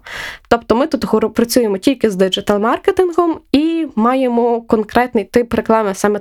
Тобто 0.48 0.76
ми 0.76 0.86
тут 0.86 1.34
працюємо 1.34 1.78
тільки 1.78 2.10
з 2.10 2.16
диджитал-маркетингом 2.16 3.36
і 3.52 3.86
маємо 3.96 4.62
конкретний 4.62 5.24
тип 5.24 5.54
реклами, 5.54 5.94
саме 5.94 6.20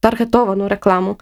таргетовану 0.00 0.68
рекламу. 0.68 1.16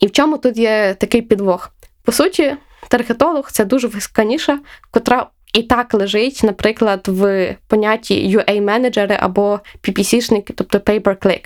І 0.00 0.06
в 0.06 0.12
чому 0.12 0.38
тут 0.38 0.56
є 0.56 0.96
такий 0.98 1.22
підвох? 1.22 1.70
По 2.04 2.12
суті, 2.12 2.56
таргетолог 2.88 3.50
це 3.52 3.64
дуже 3.64 3.88
вузька 3.88 4.24
ніша, 4.24 4.58
котра 4.90 5.26
і 5.52 5.62
так 5.62 5.94
лежить, 5.94 6.40
наприклад, 6.44 7.08
в 7.08 7.54
понятті 7.68 8.36
UA-менеджери 8.38 9.16
або 9.20 9.60
PPC-шники, 9.82 10.52
тобто 10.56 10.78
pay-per-click. 10.78 11.44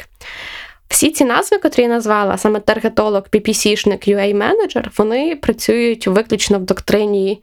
Всі 0.88 1.10
ці 1.10 1.24
назви, 1.24 1.58
котрі 1.58 1.82
я 1.82 1.88
назвала, 1.88 2.38
саме 2.38 2.60
таргетолог, 2.60 3.22
PPC-шник, 3.32 4.08
UA-менеджер, 4.08 4.90
вони 4.96 5.36
працюють 5.36 6.06
виключно 6.06 6.58
в 6.58 6.62
доктрині 6.62 7.42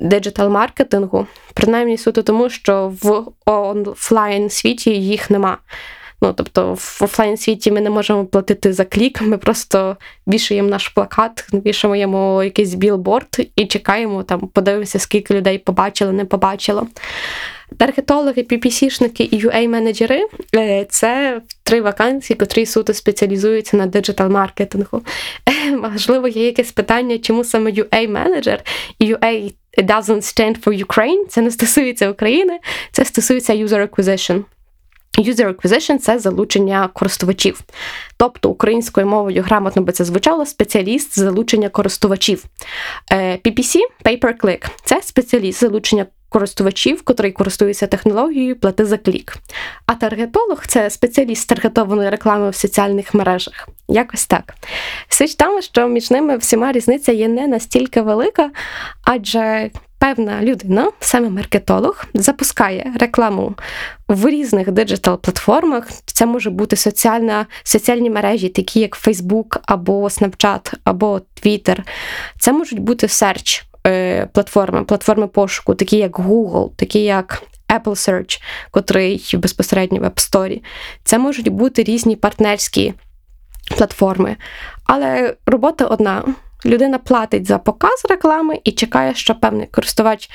диджитал-маркетингу, 0.00 1.26
принаймні 1.54 1.98
суто 1.98 2.22
тому, 2.22 2.50
що 2.50 2.92
в 3.02 3.24
офлайн 3.46 4.50
світі 4.50 4.90
їх 4.90 5.30
нема. 5.30 5.58
Ну, 6.22 6.32
тобто 6.32 6.74
в 6.74 6.98
офлайн 7.00 7.36
світі 7.36 7.72
ми 7.72 7.80
не 7.80 7.90
можемо 7.90 8.26
платити 8.26 8.72
за 8.72 8.84
клік, 8.84 9.22
ми 9.22 9.38
просто 9.38 9.96
вішаємо 10.28 10.68
наш 10.68 10.88
плакат, 10.88 11.46
вішаємо 11.52 12.44
якийсь 12.44 12.74
білборд 12.74 13.50
і 13.56 13.66
чекаємо, 13.66 14.22
там, 14.22 14.40
подивимося, 14.40 14.98
скільки 14.98 15.34
людей 15.34 15.58
побачило, 15.58 16.12
не 16.12 16.24
побачило. 16.24 16.86
Таргетологи, 17.76 18.42
PPC-шники 18.42 19.28
і 19.30 19.46
UA-менеджери 19.46 20.20
е, 20.54 20.86
це 20.90 21.40
три 21.62 21.80
вакансії, 21.80 22.36
котрі 22.36 22.66
суто 22.66 22.94
спеціалізуються 22.94 23.76
на 23.76 23.86
диджитал-маркетингу. 23.86 25.02
Можливо, 25.82 26.28
є 26.28 26.46
якесь 26.46 26.72
питання, 26.72 27.18
чому 27.18 27.44
саме 27.44 27.70
UA-менеджер 27.70 28.58
і 28.98 29.14
UA 29.14 29.52
doesn't 29.82 30.22
stand 30.22 30.64
for 30.64 30.84
Ukraine. 30.86 31.26
Це 31.28 31.40
не 31.40 31.50
стосується 31.50 32.10
України, 32.10 32.58
це 32.92 33.04
стосується 33.04 33.52
user 33.52 33.88
acquisition. 33.88 34.44
User 35.18 35.54
acquisition– 35.54 35.98
це 35.98 36.18
залучення 36.18 36.88
користувачів. 36.92 37.60
Тобто 38.16 38.50
українською 38.50 39.06
мовою 39.06 39.42
грамотно 39.42 39.82
би 39.82 39.92
це 39.92 40.04
звучало 40.04 40.46
спеціаліст 40.46 41.18
залучення 41.18 41.68
користувачів. 41.68 42.44
Е, 43.12 43.36
PPC 43.36 43.76
pay-per-click– 44.04 44.66
це 44.84 45.02
спеціаліст 45.02 45.60
залучення 45.60 46.06
користувачів, 46.28 47.02
котрий 47.02 47.32
користується 47.32 47.86
технологією 47.86 48.56
плати 48.56 48.84
за 48.84 48.98
клік. 48.98 49.36
А 49.86 49.94
таргетолог 49.94 50.66
це 50.66 50.90
спеціаліст 50.90 51.48
таргетованої 51.48 52.10
реклами 52.10 52.50
в 52.50 52.54
соціальних 52.54 53.14
мережах. 53.14 53.68
Якось 53.88 54.26
так. 54.26 54.54
Суть 55.08 55.36
тому, 55.36 55.62
що 55.62 55.88
між 55.88 56.10
ними 56.10 56.36
всіма 56.36 56.72
різниця 56.72 57.12
є 57.12 57.28
не 57.28 57.46
настільки 57.46 58.00
велика, 58.00 58.50
адже 59.04 59.70
певна 59.98 60.42
людина, 60.42 60.90
саме 61.00 61.30
маркетолог, 61.30 62.04
запускає 62.14 62.92
рекламу 63.00 63.54
в 64.08 64.28
різних 64.28 64.68
диджитал-платформах. 64.68 65.88
Це 66.06 66.26
може 66.26 66.50
бути 66.50 66.76
соціальна, 66.76 67.46
соціальні 67.62 68.10
мережі, 68.10 68.48
такі 68.48 68.80
як 68.80 69.06
Facebook 69.06 69.58
або 69.62 70.04
Snapchat, 70.04 70.72
або 70.84 71.20
Twitter. 71.42 71.78
Це 72.38 72.52
можуть 72.52 72.78
бути 72.78 73.08
серч 73.08 73.67
платформи, 74.32 74.84
платформи 74.84 75.26
пошуку, 75.26 75.74
такі 75.74 75.96
як 75.96 76.18
Google, 76.18 76.70
такі 76.76 77.00
як 77.00 77.42
Apple 77.68 77.82
Search, 77.82 78.42
котрий 78.70 79.30
безпосередньо 79.34 80.00
в 80.00 80.04
App 80.04 80.14
Store. 80.14 80.62
Це 81.04 81.18
можуть 81.18 81.48
бути 81.48 81.82
різні 81.82 82.16
партнерські 82.16 82.94
платформи. 83.76 84.36
Але 84.86 85.36
робота 85.46 85.84
одна. 85.84 86.24
Людина 86.66 86.98
платить 86.98 87.46
за 87.46 87.58
показ 87.58 88.06
реклами 88.10 88.60
і 88.64 88.72
чекає, 88.72 89.14
що 89.14 89.34
певний 89.34 89.66
користувач 89.66 90.30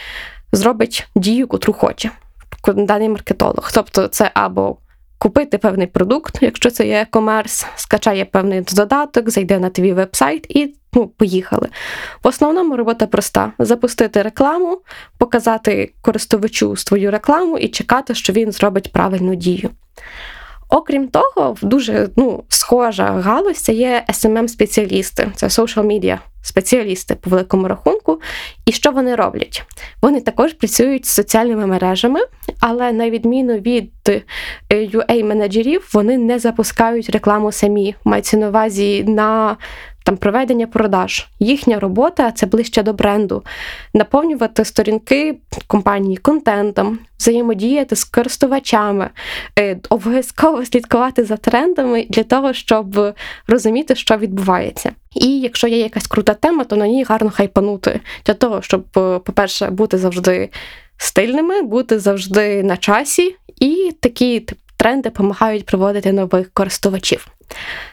зробить 0.51 1.07
дію, 1.15 1.47
котру 1.47 1.73
хоче 1.73 2.11
даний 2.71 3.09
маркетолог. 3.09 3.71
Тобто, 3.73 4.07
це 4.07 4.31
або 4.33 4.77
купити 5.23 5.57
певний 5.57 5.87
продукт, 5.87 6.37
якщо 6.41 6.69
це 6.69 6.87
є 6.87 7.07
комерс, 7.09 7.65
скачає 7.75 8.25
певний 8.25 8.61
додаток, 8.61 9.29
зайде 9.29 9.59
на 9.59 9.69
твій 9.69 9.93
веб-сайт 9.93 10.45
і 10.49 10.75
ну, 10.93 11.07
поїхали. 11.07 11.67
В 12.23 12.27
основному 12.27 12.77
робота 12.77 13.07
проста: 13.07 13.51
запустити 13.59 14.21
рекламу, 14.21 14.81
показати 15.17 15.93
користувачу 16.01 16.75
свою 16.75 17.11
рекламу 17.11 17.57
і 17.57 17.67
чекати, 17.67 18.15
що 18.15 18.33
він 18.33 18.51
зробить 18.51 18.91
правильну 18.91 19.35
дію. 19.35 19.69
Окрім 20.69 21.07
того, 21.07 21.55
дуже 21.61 22.09
ну, 22.15 22.43
схожа 22.49 23.03
галузь 23.03 23.57
це 23.57 23.73
є 23.73 24.05
smm 24.09 24.47
спеціалісти 24.47 25.31
це 25.35 25.47
social 25.47 25.85
media 25.85 26.17
спеціалісти 26.43 27.15
по 27.15 27.29
великому 27.29 27.67
рахунку. 27.67 28.21
І 28.65 28.71
що 28.71 28.91
вони 28.91 29.15
роблять? 29.15 29.63
Вони 30.01 30.21
також 30.21 30.53
працюють 30.53 31.05
з 31.05 31.09
соціальними 31.09 31.67
мережами, 31.67 32.19
але 32.59 32.91
на 32.91 33.09
відміну 33.09 33.53
від 33.53 33.91
UA-менеджерів, 34.71 35.89
вони 35.93 36.17
не 36.17 36.39
запускають 36.39 37.09
рекламу 37.09 37.51
самі. 37.51 37.95
Мається 38.03 38.37
на 38.37 38.47
увазі 38.49 39.03
на 39.03 39.57
там 40.03 40.17
проведення 40.17 40.67
продаж. 40.67 41.27
Їхня 41.39 41.79
робота 41.79 42.31
це 42.31 42.45
ближче 42.45 42.83
до 42.83 42.93
бренду, 42.93 43.43
наповнювати 43.93 44.65
сторінки 44.65 45.37
компанії 45.67 46.17
контентом, 46.17 46.99
взаємодіяти 47.19 47.95
з 47.95 48.03
користувачами, 48.03 49.09
е, 49.59 49.77
обов'язково 49.89 50.65
слідкувати 50.65 51.23
за 51.23 51.37
трендами 51.37 52.05
для 52.09 52.23
того, 52.23 52.53
щоб 52.53 53.15
розуміти, 53.47 53.95
що 53.95 54.17
відбувається. 54.17 54.91
І 55.15 55.39
якщо 55.39 55.67
є 55.67 55.77
якась 55.77 56.07
крута 56.07 56.33
тема, 56.33 56.63
то 56.63 56.75
на 56.75 56.87
ній 56.87 57.03
гарно 57.03 57.29
хайпанути 57.29 57.99
для 58.25 58.33
того, 58.33 58.61
щоб, 58.61 58.85
е, 58.97 59.19
по-перше, 59.19 59.69
бути 59.69 59.97
завжди 59.97 60.49
стильними, 60.97 61.61
бути 61.61 61.99
завжди 61.99 62.63
на 62.63 62.77
часі, 62.77 63.35
і 63.59 63.91
такі 63.99 64.47
тренди 64.83 65.09
допомагають 65.09 65.65
приводити 65.65 66.11
нових 66.11 66.53
користувачів. 66.53 67.27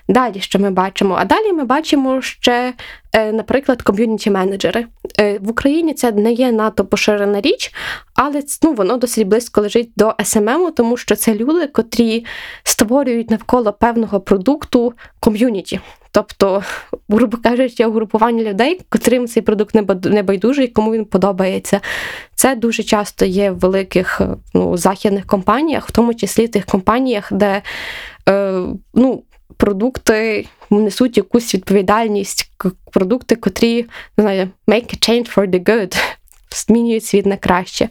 Далі, 0.08 0.40
що 0.40 0.58
ми 0.58 0.70
бачимо? 0.70 1.16
А 1.20 1.24
далі 1.24 1.52
ми 1.52 1.64
бачимо 1.64 2.22
ще, 2.22 2.74
е, 3.12 3.32
наприклад, 3.32 3.82
ком'юніті-менеджери. 3.82 4.86
Е, 5.20 5.38
в 5.38 5.50
Україні 5.50 5.94
це 5.94 6.12
не 6.12 6.32
є 6.32 6.52
надто 6.52 6.84
поширена 6.84 7.40
річ, 7.40 7.72
але 8.14 8.42
ну, 8.62 8.72
воно 8.72 8.96
досить 8.96 9.28
близько 9.28 9.60
лежить 9.60 9.90
до 9.96 10.08
SMM, 10.08 10.72
тому 10.72 10.96
що 10.96 11.16
це 11.16 11.34
люди, 11.34 11.66
котрі 11.66 12.24
створюють 12.62 13.30
навколо 13.30 13.72
певного 13.72 14.20
продукту 14.20 14.92
ком'юніті. 15.20 15.80
Тобто, 16.12 16.62
грубо 17.08 17.38
кажучи, 17.42 17.86
угрупування 17.86 18.42
людей, 18.44 18.80
котрим 18.88 19.26
цей 19.26 19.42
продукт 19.42 19.74
не 20.04 20.22
байдужий, 20.22 20.68
кому 20.68 20.92
він 20.92 21.04
подобається. 21.04 21.80
Це 22.34 22.54
дуже 22.54 22.82
часто 22.82 23.24
є 23.24 23.50
в 23.50 23.58
великих 23.58 24.20
ну, 24.54 24.76
західних 24.76 25.26
компаніях, 25.26 25.88
в 25.88 25.92
тому 25.92 26.14
числі 26.14 26.48
тих 26.48 26.66
компаніях, 26.66 27.32
де 27.32 27.62
е, 28.28 28.62
ну, 28.94 29.22
продукти 29.56 30.46
несуть 30.70 31.16
якусь 31.16 31.54
відповідальність, 31.54 32.52
продукти, 32.92 33.36
котрі 33.36 33.86
не 34.16 34.24
знаю, 34.24 34.48
make 34.68 34.94
a 34.94 35.08
change 35.08 35.36
for 35.36 35.50
the 35.50 35.64
good, 35.64 35.96
змінюють 36.66 37.04
світ 37.04 37.26
на 37.26 37.36
краще. 37.36 37.88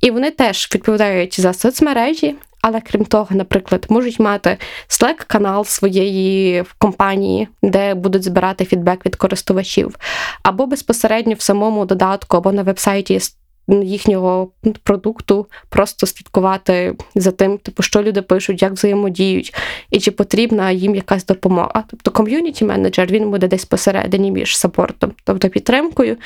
І 0.00 0.10
вони 0.10 0.30
теж 0.30 0.68
відповідають 0.74 1.40
за 1.40 1.52
соцмережі. 1.52 2.34
Але 2.68 2.80
крім 2.80 3.04
того, 3.04 3.26
наприклад, 3.30 3.86
можуть 3.88 4.20
мати 4.20 4.56
Slack-канал 4.88 5.64
своєї 5.64 6.64
компанії, 6.78 7.48
де 7.62 7.94
будуть 7.94 8.24
збирати 8.24 8.64
фідбек 8.64 9.06
від 9.06 9.16
користувачів, 9.16 9.96
або 10.42 10.66
безпосередньо 10.66 11.34
в 11.34 11.40
самому 11.40 11.86
додатку, 11.86 12.36
або 12.36 12.52
на 12.52 12.62
вебсайті 12.62 13.20
їхнього 13.68 14.50
продукту, 14.82 15.46
просто 15.68 16.06
слідкувати 16.06 16.94
за 17.14 17.30
тим, 17.30 17.58
типу, 17.58 17.82
що 17.82 18.02
люди 18.02 18.22
пишуть, 18.22 18.62
як 18.62 18.72
взаємодіють, 18.72 19.54
і 19.90 20.00
чи 20.00 20.10
потрібна 20.10 20.70
їм 20.70 20.94
якась 20.94 21.26
допомога. 21.26 21.84
Тобто 21.90 22.10
ком'юніті 22.10 22.64
менеджер 22.64 23.06
він 23.06 23.30
буде 23.30 23.48
десь 23.48 23.64
посередині 23.64 24.30
між 24.30 24.56
сапортом, 24.56 25.12
тобто 25.24 25.48
підтримкою, 25.48 26.16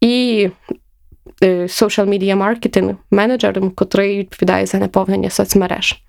і 0.00 0.48
social 1.42 2.06
media 2.06 2.34
маркетинг 2.34 2.96
менеджером, 3.10 3.70
котрий 3.70 4.18
відповідає 4.18 4.66
за 4.66 4.78
наповнення 4.78 5.30
соцмереж. 5.30 6.02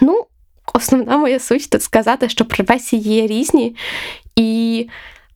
Ну, 0.00 0.26
основна 0.74 1.16
моя 1.16 1.38
суть 1.38 1.70
тут 1.70 1.82
сказати, 1.82 2.28
що 2.28 2.44
професії 2.44 3.02
є 3.02 3.26
різні, 3.26 3.76
і 4.36 4.88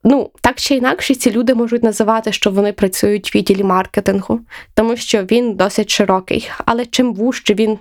Ну, 0.09 0.31
так 0.41 0.59
чи 0.59 0.75
інакше, 0.75 1.15
ці 1.15 1.31
люди 1.31 1.55
можуть 1.55 1.83
називати, 1.83 2.31
що 2.31 2.51
вони 2.51 2.73
працюють 2.73 3.35
в 3.35 3.37
відділі 3.37 3.63
маркетингу, 3.63 4.39
тому 4.73 4.95
що 4.97 5.23
він 5.23 5.55
досить 5.55 5.89
широкий. 5.89 6.49
Але 6.65 6.85
чим 6.85 7.13
вужче 7.13 7.53
він 7.53 7.79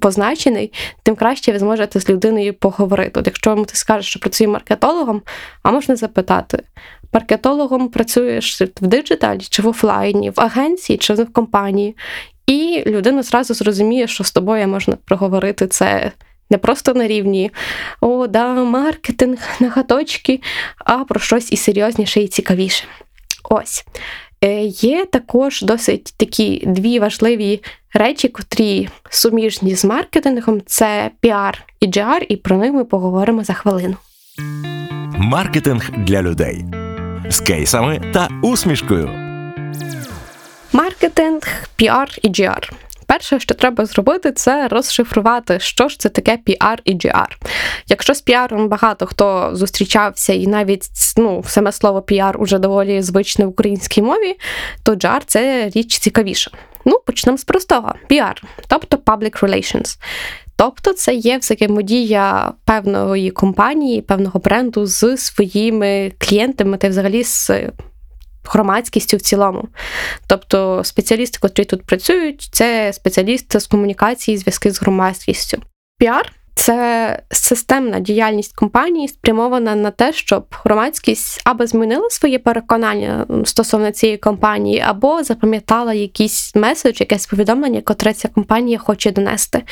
позначений, 0.00 0.72
тим 1.02 1.16
краще 1.16 1.52
ви 1.52 1.58
зможете 1.58 2.00
з 2.00 2.08
людиною 2.08 2.54
поговорити. 2.54 3.20
От 3.20 3.26
Якщо 3.26 3.64
ти 3.64 3.76
скажеш, 3.76 4.10
що 4.10 4.20
працює 4.20 4.46
маркетологом, 4.46 5.22
а 5.62 5.70
можна 5.70 5.96
запитати: 5.96 6.62
маркетологом 7.12 7.88
працюєш 7.88 8.60
в 8.60 8.86
диджиталі 8.86 9.40
чи 9.40 9.62
в 9.62 9.66
офлайні, 9.66 10.30
в 10.30 10.40
агенції 10.40 10.98
чи 10.98 11.14
в 11.14 11.32
компанії. 11.32 11.96
І 12.46 12.82
людина 12.86 13.22
зразу 13.22 13.54
зрозуміє, 13.54 14.06
що 14.06 14.24
з 14.24 14.32
тобою 14.32 14.68
можна 14.68 14.96
проговорити 15.04 15.66
це 15.66 16.12
не 16.50 16.58
просто 16.58 16.94
на 16.94 17.06
рівні 17.06 17.50
о, 18.00 18.26
да, 18.26 18.54
маркетинг, 18.54 19.38
нагаточки, 19.60 20.40
а 20.78 20.98
про 20.98 21.20
щось 21.20 21.52
і 21.52 21.56
серйозніше, 21.56 22.20
і 22.20 22.28
цікавіше. 22.28 22.84
Ось. 23.50 23.84
Е, 24.44 24.62
є 24.64 25.04
також 25.04 25.62
досить 25.62 26.14
такі 26.16 26.62
дві 26.66 26.98
важливі 26.98 27.62
речі, 27.94 28.28
котрі 28.28 28.88
суміжні 29.10 29.74
з 29.74 29.84
маркетингом: 29.84 30.62
це 30.66 31.10
піар 31.20 31.64
і 31.80 31.86
GR, 31.86 32.26
і 32.28 32.36
про 32.36 32.56
них 32.56 32.72
ми 32.72 32.84
поговоримо 32.84 33.44
за 33.44 33.52
хвилину. 33.52 33.96
Маркетинг 35.18 35.90
для 35.90 36.22
людей 36.22 36.64
з 37.30 37.40
кейсами 37.40 38.00
та 38.14 38.28
усмішкою. 38.42 39.10
Маркетинг, 40.72 41.42
піар 41.76 42.08
і 42.22 42.28
GR. 42.28 42.70
Перше, 43.06 43.40
що 43.40 43.54
треба 43.54 43.86
зробити, 43.86 44.32
це 44.32 44.68
розшифрувати, 44.68 45.60
що 45.60 45.88
ж 45.88 45.98
це 45.98 46.08
таке 46.08 46.38
PR 46.46 46.78
і 46.84 46.94
GR. 46.94 47.28
Якщо 47.86 48.14
з 48.14 48.20
піаром 48.20 48.68
багато 48.68 49.06
хто 49.06 49.50
зустрічався, 49.52 50.32
і 50.32 50.46
навіть 50.46 50.88
ну, 51.16 51.44
саме 51.46 51.72
слово 51.72 52.00
PR 52.00 52.36
уже 52.36 52.58
доволі 52.58 53.02
звичне 53.02 53.46
в 53.46 53.48
українській 53.48 54.02
мові, 54.02 54.38
то 54.82 54.92
GR– 54.92 55.20
це 55.26 55.70
річ 55.74 55.98
цікавіша. 55.98 56.50
Ну, 56.84 57.00
почнемо 57.06 57.38
з 57.38 57.44
простого: 57.44 57.94
PR, 58.10 58.42
тобто 58.68 58.96
Public 58.96 59.40
Relations. 59.40 59.98
Тобто 60.58 60.92
це 60.92 61.14
є 61.14 61.38
взаємодія 61.38 62.52
певної 62.64 63.30
компанії, 63.30 64.02
певного 64.02 64.40
бренду 64.40 64.86
з 64.86 65.16
своїми 65.16 66.12
клієнтами 66.18 66.76
та 66.76 66.88
взагалі 66.88 67.24
з 67.24 67.50
громадськістю 68.44 69.16
в 69.16 69.20
цілому. 69.20 69.68
Тобто 70.26 70.84
спеціалісти, 70.84 71.38
котрі 71.40 71.64
тут 71.64 71.86
працюють, 71.86 72.48
це 72.52 72.92
спеціалісти 72.92 73.60
з 73.60 73.66
комунікації, 73.66 74.36
зв'язки 74.36 74.70
з 74.70 74.80
громадськістю. 74.80 75.62
Піар 75.98 76.32
це 76.54 77.22
системна 77.30 78.00
діяльність 78.00 78.56
компанії, 78.56 79.08
спрямована 79.08 79.74
на 79.74 79.90
те, 79.90 80.12
щоб 80.12 80.46
громадськість 80.64 81.40
або 81.44 81.66
змінила 81.66 82.10
своє 82.10 82.38
переконання 82.38 83.26
стосовно 83.44 83.90
цієї 83.90 84.18
компанії, 84.18 84.80
або 84.80 85.22
запам'ятала 85.22 85.94
якийсь 85.94 86.54
меседж, 86.54 87.00
якесь 87.00 87.26
повідомлення, 87.26 87.80
котре 87.80 88.12
ця 88.12 88.28
компанія 88.28 88.78
хоче 88.78 89.10
донести 89.10 89.62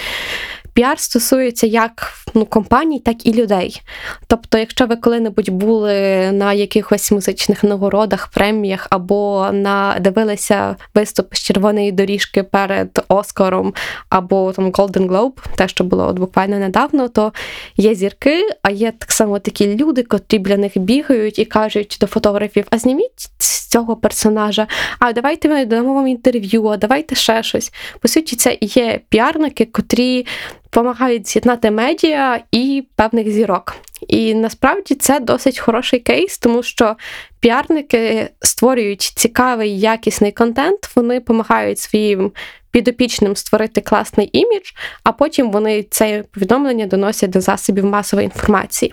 піар 0.77 0.99
стосується 0.99 1.67
як 1.67 2.13
ну, 2.35 2.47
компаній, 2.47 3.01
так 3.01 3.27
і 3.27 3.33
людей. 3.33 3.83
Тобто, 4.27 4.59
якщо 4.59 4.87
ви 4.87 4.97
коли-небудь 4.97 5.49
були 5.49 5.93
на 6.33 6.53
якихось 6.53 7.13
музичних 7.13 7.65
нагородах, 7.65 8.29
преміях 8.29 8.87
або 8.91 9.49
на 9.53 9.97
дивилися 10.01 10.77
виступ 10.95 11.35
з 11.35 11.39
червоної 11.39 11.93
доріжки 11.93 12.43
перед 12.43 13.05
Оскаром 13.09 13.75
або 14.09 14.53
там 14.53 14.71
Golden 14.71 15.09
Globe, 15.09 15.33
те, 15.57 15.69
що 15.69 15.85
було 15.85 16.07
от 16.07 16.19
буквально 16.19 16.59
недавно, 16.59 17.09
то 17.09 17.33
є 17.77 17.95
зірки, 17.95 18.43
а 18.63 18.71
є 18.71 18.93
так 18.99 19.13
само 19.13 19.39
такі 19.39 19.77
люди, 19.77 20.03
котрі 20.03 20.39
для 20.39 20.57
них 20.57 20.73
бігають 20.79 21.39
і 21.39 21.45
кажуть 21.45 21.97
до 22.01 22.07
фотографів: 22.07 22.67
а 22.71 22.79
зніміть 22.79 23.31
з 23.39 23.67
цього 23.67 23.97
персонажа, 23.97 24.67
а 24.99 25.13
давайте 25.13 25.49
ми 25.49 25.65
дамо 25.65 25.95
вам 25.95 26.09
інтерв'ю, 26.09 26.67
а 26.67 26.77
давайте 26.77 27.15
ще 27.15 27.43
щось. 27.43 27.73
По 28.01 28.09
суті, 28.09 28.37
це 28.37 28.59
є 28.61 29.01
піарники, 29.09 29.65
котрі 29.65 30.27
допомагають 30.73 31.29
з'єднати 31.29 31.71
медіа 31.71 32.41
і 32.53 32.85
певних 32.97 33.31
зірок. 33.31 33.77
І 34.09 34.35
насправді 34.35 34.95
це 34.95 35.21
досить 35.21 35.59
хороший 35.59 36.01
кейс, 36.01 36.39
тому 36.39 36.63
що 36.63 36.97
піарники 37.41 38.29
створюють 38.41 39.03
цікавий 39.03 39.81
якісний 39.81 40.33
контент, 40.33 40.97
вони 40.97 41.19
допомагають 41.19 41.79
своїм 41.79 42.33
підопічним 42.77 43.37
створити 43.37 43.81
класний 43.81 44.31
імідж, 44.33 44.71
а 45.05 45.13
потім 45.13 45.51
вони 45.51 45.87
це 45.91 46.25
повідомлення 46.31 46.87
доносять 46.87 47.31
до 47.31 47.41
засобів 47.41 47.85
масової 47.85 48.25
інформації. 48.25 48.93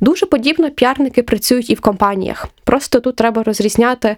Дуже 0.00 0.26
подібно 0.26 0.70
піарники 0.70 1.22
працюють 1.22 1.70
і 1.70 1.74
в 1.74 1.80
компаніях. 1.80 2.48
Просто 2.64 3.00
тут 3.00 3.16
треба 3.16 3.42
розрізняти, 3.42 4.16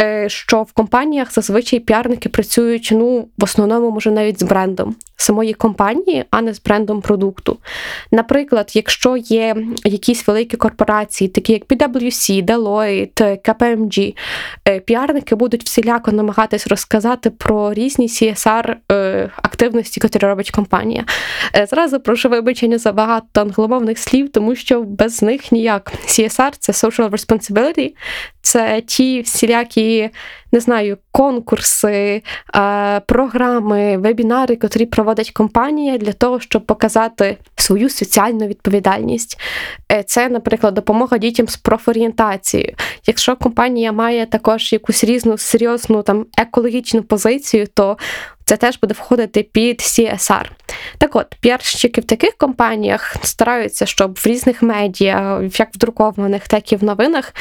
е, 0.00 0.28
що 0.28 0.62
в 0.62 0.72
компаніях 0.72 1.32
зазвичай 1.32 1.80
піарники 1.80 2.28
працюють 2.28 2.88
ну, 2.92 3.28
в 3.38 3.44
основному, 3.44 3.90
може, 3.90 4.10
навіть 4.10 4.40
з 4.40 4.42
брендом 4.42 4.96
самої 5.16 5.54
компанії, 5.54 6.24
а 6.30 6.42
не 6.42 6.54
з 6.54 6.62
брендом 6.62 7.00
продукту. 7.00 7.58
Наприклад, 8.12 8.72
якщо 8.74 9.16
є 9.16 9.56
якісь 9.84 10.26
великі 10.28 10.56
корпорації, 10.56 11.28
такі 11.28 11.52
як 11.52 11.66
PwC, 11.66 12.44
Deloitte, 12.44 13.48
KPMG, 13.48 14.14
е, 14.68 14.80
піарники 14.80 15.34
будуть 15.34 15.64
всіляко 15.64 16.12
намагатись 16.12 16.66
розказати 16.66 17.30
про 17.30 17.74
різні 17.74 18.06
CSR 18.06 18.47
CSR 18.48 18.76
е, 18.92 19.30
активності, 19.42 20.00
які 20.04 20.18
робить 20.18 20.50
компанія. 20.50 21.04
Е, 21.56 21.66
зразу 21.66 22.00
прошу 22.00 22.28
вибачення 22.28 22.78
за 22.78 22.92
багато 22.92 23.40
англомовних 23.40 23.98
слів, 23.98 24.32
тому 24.32 24.54
що 24.54 24.82
без 24.82 25.22
них 25.22 25.52
ніяк. 25.52 25.92
CSR– 26.06 26.52
це 26.58 26.72
Social 26.72 27.10
Responsibility, 27.10 27.94
це 28.42 28.82
ті 28.86 29.20
всілякі, 29.20 30.10
не 30.52 30.60
знаю, 30.60 30.98
конкурси, 31.12 32.22
е, 32.56 33.00
програми, 33.00 33.98
вебінари, 33.98 34.58
які 34.62 34.86
проводить 34.86 35.30
компанія 35.30 35.98
для 35.98 36.12
того, 36.12 36.40
щоб 36.40 36.66
показати 36.66 37.36
свою 37.56 37.88
соціальну 37.88 38.46
відповідальність. 38.46 39.40
Це, 40.06 40.28
наприклад, 40.28 40.74
допомога 40.74 41.18
дітям 41.18 41.48
з 41.48 41.56
профорієнтацією. 41.56 42.74
Якщо 43.06 43.36
компанія 43.36 43.92
має 43.92 44.26
також 44.26 44.72
якусь 44.72 45.04
різну 45.04 45.38
серйозну 45.38 46.02
там 46.02 46.26
екологічну 46.36 47.02
позицію, 47.02 47.66
то 47.74 47.96
це 48.48 48.56
теж 48.56 48.78
буде 48.80 48.94
входити 48.94 49.42
під 49.42 49.80
CSR. 49.80 50.46
Так 50.98 51.16
от, 51.16 51.36
піарщики 51.40 52.00
в 52.00 52.04
таких 52.04 52.34
компаніях 52.36 53.16
стараються, 53.22 53.86
щоб 53.86 54.14
в 54.14 54.26
різних 54.26 54.62
медіа, 54.62 55.40
як 55.58 55.74
в 55.74 55.78
друкованих, 55.78 56.48
так 56.48 56.72
і 56.72 56.76
в 56.76 56.84
новинах, 56.84 57.34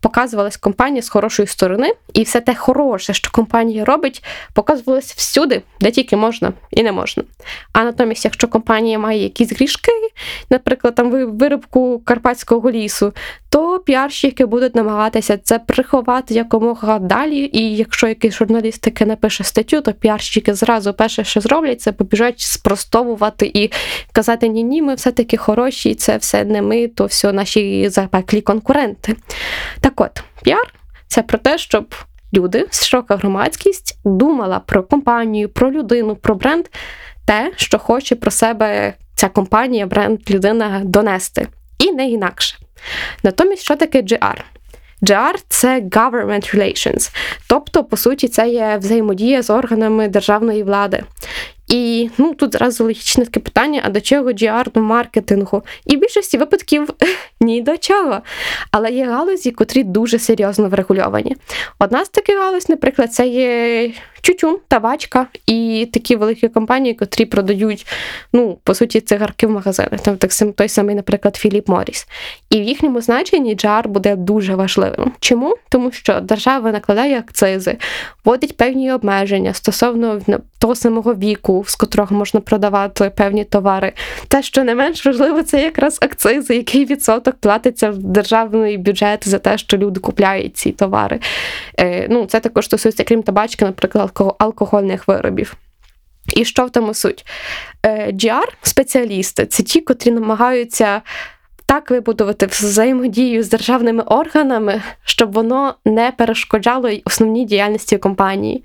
показувалась 0.00 0.56
компанія 0.56 1.02
з 1.02 1.08
хорошої 1.08 1.46
сторони, 1.46 1.92
і 2.14 2.22
все 2.22 2.40
те 2.40 2.54
хороше, 2.54 3.14
що 3.14 3.30
компанія 3.30 3.84
робить, 3.84 4.24
показувалось 4.54 5.12
всюди, 5.12 5.62
де 5.80 5.90
тільки 5.90 6.16
можна 6.16 6.52
і 6.70 6.82
не 6.82 6.92
можна. 6.92 7.24
А 7.72 7.84
натомість, 7.84 8.24
якщо 8.24 8.48
компанія 8.48 8.98
має 8.98 9.22
якісь 9.22 9.52
грішки, 9.52 9.92
наприклад, 10.50 10.94
там 10.94 11.10
виробку 11.38 12.02
карпатського 12.04 12.70
лісу, 12.70 13.12
то 13.48 13.78
піарщики 13.78 14.46
будуть 14.46 14.74
намагатися 14.74 15.38
це 15.38 15.58
приховати 15.58 16.34
якомога 16.34 16.98
далі. 16.98 17.50
І 17.52 17.76
якщо 17.76 18.08
якийсь 18.08 18.34
журналіст 18.34 18.82
таки 18.82 19.06
напише 19.06 19.44
статтю, 19.44 19.80
то 19.80 19.92
піарщики 19.92 20.51
зразу 20.54 20.94
перше, 20.94 21.24
що 21.24 21.40
зроблять, 21.40 21.80
це 21.80 21.92
побіжать 21.92 22.40
спростовувати 22.40 23.50
і 23.54 23.70
казати: 24.12 24.48
Ні, 24.48 24.62
ні, 24.62 24.82
ми 24.82 24.94
все-таки 24.94 25.36
хороші, 25.36 25.94
це 25.94 26.16
все 26.16 26.44
не 26.44 26.62
ми, 26.62 26.88
то 26.88 27.06
все 27.06 27.32
наші 27.32 27.88
запеклі 27.88 28.40
конкуренти. 28.40 29.16
Так 29.80 30.00
от, 30.00 30.22
піар 30.42 30.74
це 31.08 31.22
про 31.22 31.38
те, 31.38 31.58
щоб 31.58 31.94
люди, 32.34 32.66
широка 32.70 33.16
громадськість 33.16 33.98
думала 34.04 34.58
про 34.58 34.82
компанію, 34.82 35.48
про 35.48 35.72
людину, 35.72 36.16
про 36.16 36.34
бренд, 36.34 36.64
те, 37.26 37.52
що 37.56 37.78
хоче 37.78 38.16
про 38.16 38.30
себе 38.30 38.94
ця 39.14 39.28
компанія, 39.28 39.86
бренд, 39.86 40.30
людина 40.30 40.80
донести. 40.84 41.48
І 41.78 41.92
не 41.92 42.10
інакше. 42.10 42.56
Натомість, 43.22 43.62
що 43.62 43.76
таке 43.76 44.02
GR? 44.02 44.36
GR– 45.02 45.34
це 45.48 45.80
Government 45.80 46.56
Relations, 46.56 47.14
тобто, 47.48 47.84
по 47.84 47.96
суті, 47.96 48.28
це 48.28 48.48
є 48.48 48.76
взаємодія 48.80 49.42
з 49.42 49.50
органами 49.50 50.08
державної 50.08 50.62
влади. 50.62 51.02
І 51.68 52.10
ну 52.18 52.34
тут 52.34 52.52
зразу 52.52 52.84
логічне 52.84 53.24
таке 53.24 53.40
питання: 53.40 53.80
а 53.84 53.90
до 53.90 54.00
чого 54.00 54.30
GR 54.30 54.72
до 54.72 54.80
маркетингу? 54.80 55.62
І 55.86 55.96
в 55.96 56.00
більшості 56.00 56.38
випадків 56.38 56.88
ні 57.40 57.62
до 57.62 57.76
чого. 57.76 58.20
Але 58.70 58.90
є 58.90 59.06
галузі, 59.06 59.50
котрі 59.50 59.82
дуже 59.84 60.18
серйозно 60.18 60.68
врегульовані. 60.68 61.36
Одна 61.78 62.04
з 62.04 62.08
таких 62.08 62.38
галузь, 62.38 62.68
наприклад, 62.68 63.12
це 63.12 63.26
є 63.26 63.90
тютюн, 64.22 64.58
табачка 64.68 65.26
і 65.46 65.88
такі 65.92 66.16
великі 66.16 66.48
компанії, 66.48 66.94
котрі 66.94 67.24
продають, 67.24 67.86
ну, 68.32 68.58
по 68.64 68.74
суті, 68.74 69.00
цигарки 69.00 69.46
в 69.46 69.50
магазинах. 69.50 70.00
Там 70.00 70.16
так 70.16 70.30
той 70.56 70.68
самий, 70.68 70.94
наприклад, 70.94 71.36
Філіп 71.36 71.68
Моріс. 71.68 72.06
І 72.50 72.60
в 72.60 72.62
їхньому 72.62 73.00
значенні 73.00 73.56
GR 73.56 73.88
буде 73.88 74.16
дуже 74.16 74.54
важливим. 74.54 75.12
Чому? 75.20 75.56
Тому 75.68 75.92
що 75.92 76.20
держава 76.20 76.72
накладає 76.72 77.18
акцизи, 77.18 77.76
вводить 78.24 78.56
певні 78.56 78.92
обмеження 78.92 79.54
стосовно 79.54 80.20
того 80.58 80.74
самого 80.74 81.14
віку, 81.14 81.64
з 81.66 81.74
котрого 81.74 82.16
можна 82.16 82.40
продавати 82.40 83.10
певні 83.16 83.44
товари. 83.44 83.92
Те, 84.28 84.42
що 84.42 84.64
не 84.64 84.74
менш 84.74 85.06
важливо, 85.06 85.42
це 85.42 85.62
якраз 85.62 85.98
акцизи, 86.02 86.56
який 86.56 86.84
відсоток 86.84 87.34
платиться 87.34 87.90
в 87.90 87.98
державний 87.98 88.78
бюджет 88.78 89.28
за 89.28 89.38
те, 89.38 89.58
що 89.58 89.76
люди 89.76 90.00
купляють 90.00 90.56
ці 90.56 90.72
товари. 90.72 91.20
Е, 91.80 92.06
ну, 92.10 92.26
Це 92.26 92.40
також 92.40 92.64
стосується, 92.64 93.04
крім 93.04 93.22
табачки, 93.22 93.64
наприклад, 93.64 94.11
алкогольних 94.20 95.08
виробів. 95.08 95.56
І 96.36 96.44
що 96.44 96.64
в 96.64 96.70
тому 96.70 96.94
суть? 96.94 97.26
GR-спеціалісти 98.08 99.46
це 99.46 99.62
ті, 99.62 99.80
котрі 99.80 100.10
намагаються 100.10 101.02
так 101.66 101.90
вибудувати 101.90 102.46
взаємодію 102.46 103.42
з 103.42 103.48
державними 103.48 104.02
органами, 104.02 104.82
щоб 105.04 105.32
воно 105.32 105.74
не 105.84 106.12
перешкоджало 106.12 106.90
основній 107.04 107.44
діяльності 107.44 107.98
компанії. 107.98 108.64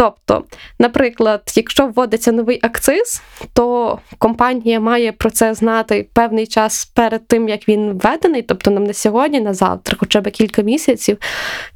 Тобто, 0.00 0.44
наприклад, 0.78 1.42
якщо 1.56 1.86
вводиться 1.86 2.32
новий 2.32 2.58
акциз, 2.62 3.22
то 3.52 3.98
компанія 4.18 4.80
має 4.80 5.12
про 5.12 5.30
це 5.30 5.54
знати 5.54 6.08
певний 6.12 6.46
час 6.46 6.84
перед 6.84 7.26
тим, 7.26 7.48
як 7.48 7.68
він 7.68 7.92
введений, 7.92 8.42
тобто 8.42 8.70
нам 8.70 8.84
не 8.84 8.94
сьогодні, 8.94 9.40
на 9.40 9.54
завтра, 9.54 9.96
хоча 10.00 10.20
б 10.20 10.30
кілька 10.30 10.62
місяців, 10.62 11.18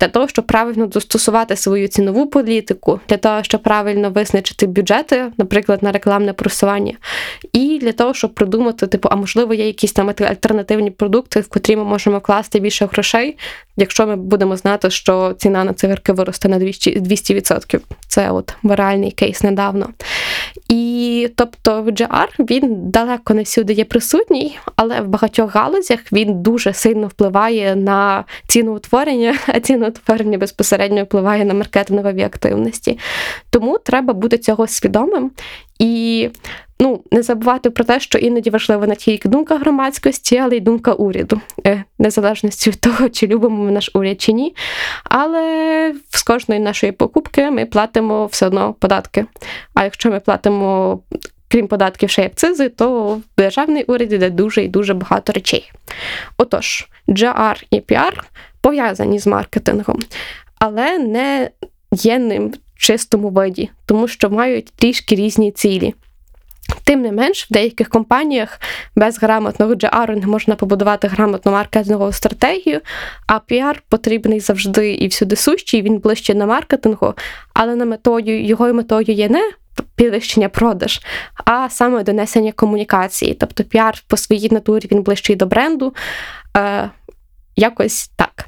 для 0.01 0.09
того, 0.09 0.29
щоб 0.29 0.47
правильно 0.47 0.87
достосувати 0.87 1.57
свою 1.57 1.89
цінову 1.89 2.27
політику, 2.27 3.01
для 3.09 3.17
того, 3.17 3.43
щоб 3.43 3.63
правильно 3.63 4.11
визначити 4.11 4.67
бюджети, 4.67 5.33
наприклад, 5.39 5.83
на 5.83 5.93
рекламне 5.93 6.33
просування, 6.33 6.95
і 7.53 7.79
для 7.83 7.93
того, 7.93 8.15
щоб 8.15 8.35
придумати, 8.35 8.87
типу, 8.87 9.09
а 9.13 9.17
можливо, 9.17 9.55
є 9.55 9.67
якісь 9.67 9.93
там 9.93 10.09
альтернативні 10.09 10.91
продукти, 10.91 11.41
в 11.41 11.49
котрі 11.49 11.77
ми 11.77 11.85
можемо 11.85 12.19
вкласти 12.19 12.61
більше 12.61 12.87
грошей, 12.87 13.37
якщо 13.77 14.07
ми 14.07 14.17
будемо 14.17 14.57
знати, 14.57 14.91
що 14.91 15.35
ціна 15.39 15.65
на 15.65 15.73
цигарки 15.73 16.13
виросте 16.13 16.49
на 16.49 16.59
200%. 16.59 17.81
Це 18.15 18.31
от 18.31 18.55
виральний 18.63 19.11
кейс 19.11 19.43
недавно. 19.43 19.89
І 20.69 21.29
тобто 21.37 21.83
GR, 21.83 22.29
він 22.39 22.91
далеко 22.91 23.35
не 23.35 23.43
всюди 23.43 23.73
є 23.73 23.85
присутній, 23.85 24.59
але 24.77 25.01
в 25.01 25.09
багатьох 25.09 25.55
галузях 25.55 26.01
він 26.13 26.43
дуже 26.43 26.73
сильно 26.73 27.07
впливає 27.07 27.77
на 27.77 28.25
ціноутворення, 28.49 29.39
а 29.47 29.61
ціноутворення 29.61 30.39
безпосередньо 30.39 31.05
впливає 31.05 31.45
на 31.45 31.55
маркетингові 31.55 32.23
активності. 32.23 32.99
Тому 33.51 33.79
треба 33.79 34.15
бути 34.15 34.39
цього 34.39 34.67
свідомим 34.67 35.31
і 35.79 36.31
ну, 36.81 37.03
не 37.11 37.23
забувати 37.23 37.71
про 37.71 37.85
те, 37.85 38.01
що 38.01 38.19
іноді 38.19 38.51
важлива 38.51 38.87
не 38.87 38.97
тільки 38.97 39.29
думка 39.29 39.59
громадськості, 39.59 40.39
але 40.39 40.57
й 40.57 40.61
думка 40.61 40.93
уряду, 40.93 41.41
е, 41.67 41.85
незалежності 41.99 42.71
від 42.71 42.81
того, 42.81 43.09
чи 43.09 43.27
любимо 43.27 43.65
ми 43.65 43.71
наш 43.71 43.91
уряд 43.95 44.21
чи 44.21 44.33
ні. 44.33 44.55
Але 45.05 45.95
з 46.11 46.23
кожної 46.23 46.61
нашої 46.61 46.93
покупки 46.93 47.51
ми 47.51 47.67
платимо 47.67 48.27
все 48.27 48.47
одно 48.47 48.73
податки. 48.73 49.27
А 49.75 49.85
якщо 49.85 50.11
ми 50.11 50.21
платимо. 50.21 51.01
Крім 51.49 51.69
податків 51.69 52.11
ще 52.11 52.23
й 52.23 52.27
акцизи, 52.27 52.69
то 52.69 53.21
державний 53.39 53.85
уряд 53.85 54.13
іде 54.13 54.31
дуже 54.31 54.65
і 54.65 54.69
дуже 54.69 54.95
багато 54.95 55.33
речей. 55.33 55.73
Отож, 56.39 56.89
GR 57.09 57.65
і 57.71 57.81
PR 57.81 58.21
пов'язані 58.61 59.19
з 59.19 59.27
маркетингом, 59.27 59.99
але 60.59 60.99
не 60.99 61.51
є 61.93 62.19
ним 62.19 62.49
в 62.49 62.79
чистому 62.79 63.29
виді, 63.29 63.71
тому 63.87 64.09
що 64.09 64.31
мають 64.31 64.73
трішки 64.77 65.15
різні 65.15 65.53
цілі. 65.53 65.95
Тим 66.85 67.03
не 67.03 67.13
менш, 67.13 67.51
в 67.51 67.53
деяких 67.53 67.89
компаніях 67.89 68.61
без 68.97 69.19
грамотного 69.19 69.75
GR 69.75 70.21
не 70.21 70.27
можна 70.27 70.55
побудувати 70.55 71.09
грамотну 71.09 71.53
маркетингову 71.53 72.13
стратегію, 72.13 72.81
а 73.27 73.39
піар 73.39 73.83
потрібний 73.89 74.41
завжди 74.41 74.95
і 74.95 75.09
всюди 75.09 75.37
сущий, 75.37 75.83
він 75.83 75.99
ближче 75.99 76.35
на 76.35 76.47
маркетингу, 76.47 77.15
але 77.55 77.77
на 77.77 77.85
метою 77.85 78.45
його 78.45 78.73
метою 78.73 79.15
є 79.15 79.29
не 79.29 79.51
підвищення 79.97 80.49
продаж, 80.49 81.01
а 81.45 81.69
саме 81.71 82.05
донесення 82.05 82.53
комунікації. 82.53 83.35
Тобто 83.35 83.65
піар 83.65 84.03
по 84.07 84.17
своїй 84.17 84.51
натурі 84.51 84.89
він 84.93 85.03
ближчий 85.03 85.37
до 85.37 85.47
бренду. 85.47 85.95
Е, 86.57 86.91
Якось 87.57 88.11
так. 88.17 88.47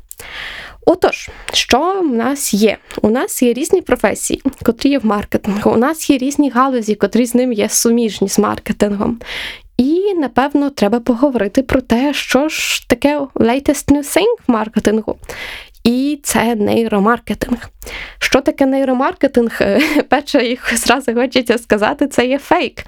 Отож, 0.89 1.31
що 1.53 2.01
в 2.01 2.13
нас 2.15 2.55
є? 2.55 2.77
У 3.03 3.11
нас 3.11 3.43
є 3.43 3.53
різні 3.53 3.83
професії, 3.83 4.43
котрі 4.63 4.91
є 4.91 4.99
в 4.99 5.07
маркетингу. 5.07 5.71
У 5.71 5.77
нас 5.77 6.11
є 6.11 6.19
різні 6.19 6.51
галузі, 6.51 6.95
котрі 6.95 7.27
з 7.27 7.35
ним 7.35 7.53
є 7.53 7.69
суміжні 7.69 8.29
з 8.29 8.39
маркетингом. 8.39 9.21
І, 9.77 10.15
напевно, 10.15 10.71
треба 10.71 11.01
поговорити 11.01 11.63
про 11.63 11.81
те, 11.81 12.15
що 12.15 12.49
ж 12.49 12.89
таке 12.89 13.19
latest 13.35 13.93
new 13.93 14.17
thing 14.17 14.35
в 14.49 14.53
маркетингу. 14.53 15.17
І 15.85 16.21
це 16.23 16.55
нейромаркетинг. 16.55 17.71
Що 18.19 18.41
таке 18.41 18.67
нейромаркетинг? 18.67 19.61
Перше, 20.09 20.45
їх 20.45 20.79
зразу 20.79 21.15
хочеться 21.15 21.59
сказати, 21.59 22.07
це 22.07 22.27
є 22.27 22.39
фейк. 22.39 22.85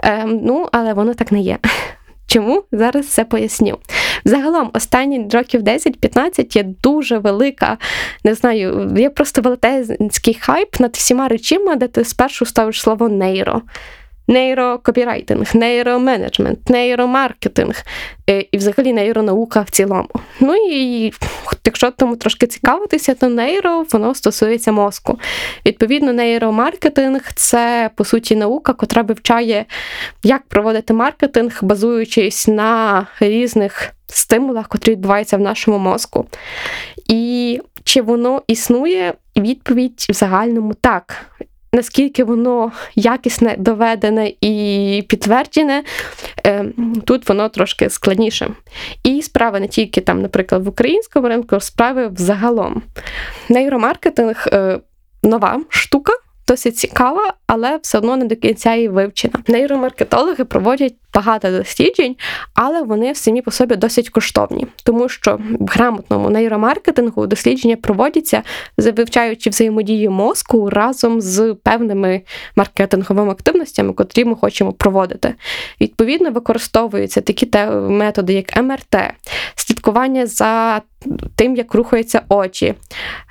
Ем, 0.00 0.40
Ну, 0.42 0.68
але 0.72 0.94
воно 0.94 1.14
так 1.14 1.32
не 1.32 1.40
є. 1.40 1.58
Чому? 2.26 2.64
Зараз 2.72 3.06
все 3.06 3.24
поясню. 3.24 3.78
Загалом, 4.24 4.70
останні 4.74 5.28
років 5.32 5.62
10-15 5.62 6.56
є 6.56 6.62
дуже 6.62 7.18
велика, 7.18 7.78
не 8.24 8.34
знаю, 8.34 8.92
є 8.96 9.10
просто 9.10 9.42
велетенський 9.42 10.34
хайп 10.34 10.80
над 10.80 10.96
всіма 10.96 11.28
речима, 11.28 11.76
де 11.76 11.88
ти 11.88 12.04
спершу 12.04 12.46
ставиш 12.46 12.80
слово 12.80 13.08
нейро. 13.08 13.62
Нейрокопірайтинг, 14.28 15.50
нейроменеджмент, 15.54 16.70
нейромаркетинг 16.70 17.82
е, 18.30 18.44
і 18.52 18.56
взагалі 18.56 18.92
нейронаука 18.92 19.60
в 19.60 19.70
цілому. 19.70 20.08
Ну 20.40 20.54
і 20.70 21.12
якщо 21.64 21.90
тому 21.90 22.16
трошки 22.16 22.46
цікавитися, 22.46 23.14
то 23.14 23.28
нейро 23.28 23.84
воно 23.92 24.14
стосується 24.14 24.72
мозку. 24.72 25.18
Відповідно, 25.66 26.12
нейромаркетинг 26.12 27.32
це 27.34 27.90
по 27.94 28.04
суті 28.04 28.36
наука, 28.36 28.72
котра 28.72 29.02
вивчає, 29.02 29.64
як 30.22 30.42
проводити 30.42 30.92
маркетинг, 30.92 31.58
базуючись 31.62 32.48
на 32.48 33.06
різних 33.20 33.92
стимулах, 34.06 34.68
котрі 34.68 34.92
відбуваються 34.92 35.36
в 35.36 35.40
нашому 35.40 35.78
мозку. 35.78 36.26
І 37.08 37.60
чи 37.84 38.02
воно 38.02 38.42
існує? 38.46 39.14
Відповідь 39.36 40.06
в 40.08 40.12
загальному 40.12 40.74
так. 40.74 41.26
Наскільки 41.72 42.24
воно 42.24 42.72
якісне, 42.94 43.56
доведене 43.58 44.32
і 44.40 45.04
підтверджене, 45.08 45.82
е, 46.46 46.64
тут 47.04 47.28
воно 47.28 47.48
трошки 47.48 47.90
складніше. 47.90 48.50
І 49.04 49.22
справа 49.22 49.60
не 49.60 49.68
тільки 49.68 50.00
там, 50.00 50.22
наприклад, 50.22 50.64
в 50.64 50.68
українському 50.68 51.28
ринку, 51.28 51.60
справи 51.60 52.08
взагалом. 52.08 52.82
Нейромаркетинг 53.48 54.48
е, 54.52 54.80
нова 55.22 55.60
штука 55.68 56.12
досить 56.48 56.76
цікава, 56.76 57.34
але 57.46 57.76
все 57.82 57.98
одно 57.98 58.16
не 58.16 58.24
до 58.24 58.36
кінця 58.36 58.74
її 58.74 58.88
вивчена. 58.88 59.37
Нейромаркетологи 59.48 60.44
проводять 60.44 60.94
багато 61.14 61.50
досліджень, 61.50 62.16
але 62.54 62.82
вони 62.82 63.14
самі 63.14 63.42
по 63.42 63.50
собі 63.50 63.76
досить 63.76 64.08
коштовні, 64.08 64.66
тому 64.84 65.08
що 65.08 65.38
в 65.60 65.66
грамотному 65.66 66.30
нейромаркетингу 66.30 67.26
дослідження 67.26 67.76
проводяться, 67.76 68.42
вивчаючи 68.76 69.50
взаємодію 69.50 70.10
мозку 70.10 70.70
разом 70.70 71.20
з 71.20 71.56
певними 71.62 72.22
маркетинговими 72.56 73.32
активностями, 73.32 73.92
котрі 73.92 74.24
ми 74.24 74.34
хочемо 74.34 74.72
проводити. 74.72 75.34
Відповідно, 75.80 76.30
використовуються 76.30 77.20
такі 77.20 77.48
методи, 77.88 78.32
як 78.32 78.62
МРТ, 78.62 78.96
слідкування 79.54 80.26
за 80.26 80.82
тим, 81.36 81.56
як 81.56 81.74
рухаються 81.74 82.22
очі, 82.28 82.74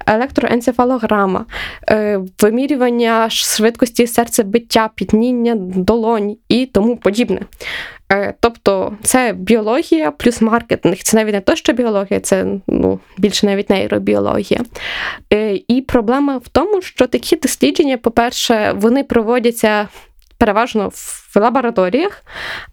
електроенцефалограма, 0.06 1.46
е, 1.90 2.20
вимірювання 2.42 3.30
швидкості 3.30 4.08
серцебиття, 4.08 4.90
підніння 4.96 5.56
долонь 6.08 6.38
і 6.50 6.66
тому 6.66 6.98
подібне. 6.98 7.42
Е, 8.12 8.34
тобто 8.40 8.98
це 9.04 9.34
біологія 9.38 10.12
плюс 10.12 10.42
маркетинг. 10.42 10.98
Це 10.98 11.18
навіть 11.18 11.34
не 11.34 11.42
то, 11.42 11.56
що 11.56 11.74
біологія, 11.74 12.20
це 12.20 12.46
ну, 12.68 13.00
більше 13.18 13.46
навіть 13.46 13.70
нейробіологія. 13.70 14.62
Е, 15.34 15.60
і 15.68 15.82
проблема 15.82 16.38
в 16.38 16.48
тому, 16.48 16.82
що 16.82 17.08
такі 17.08 17.36
дослідження, 17.36 17.98
по-перше, 17.98 18.74
вони 18.76 19.04
проводяться 19.04 19.88
переважно 20.38 20.90
в 20.94 21.32
лабораторіях, 21.36 22.24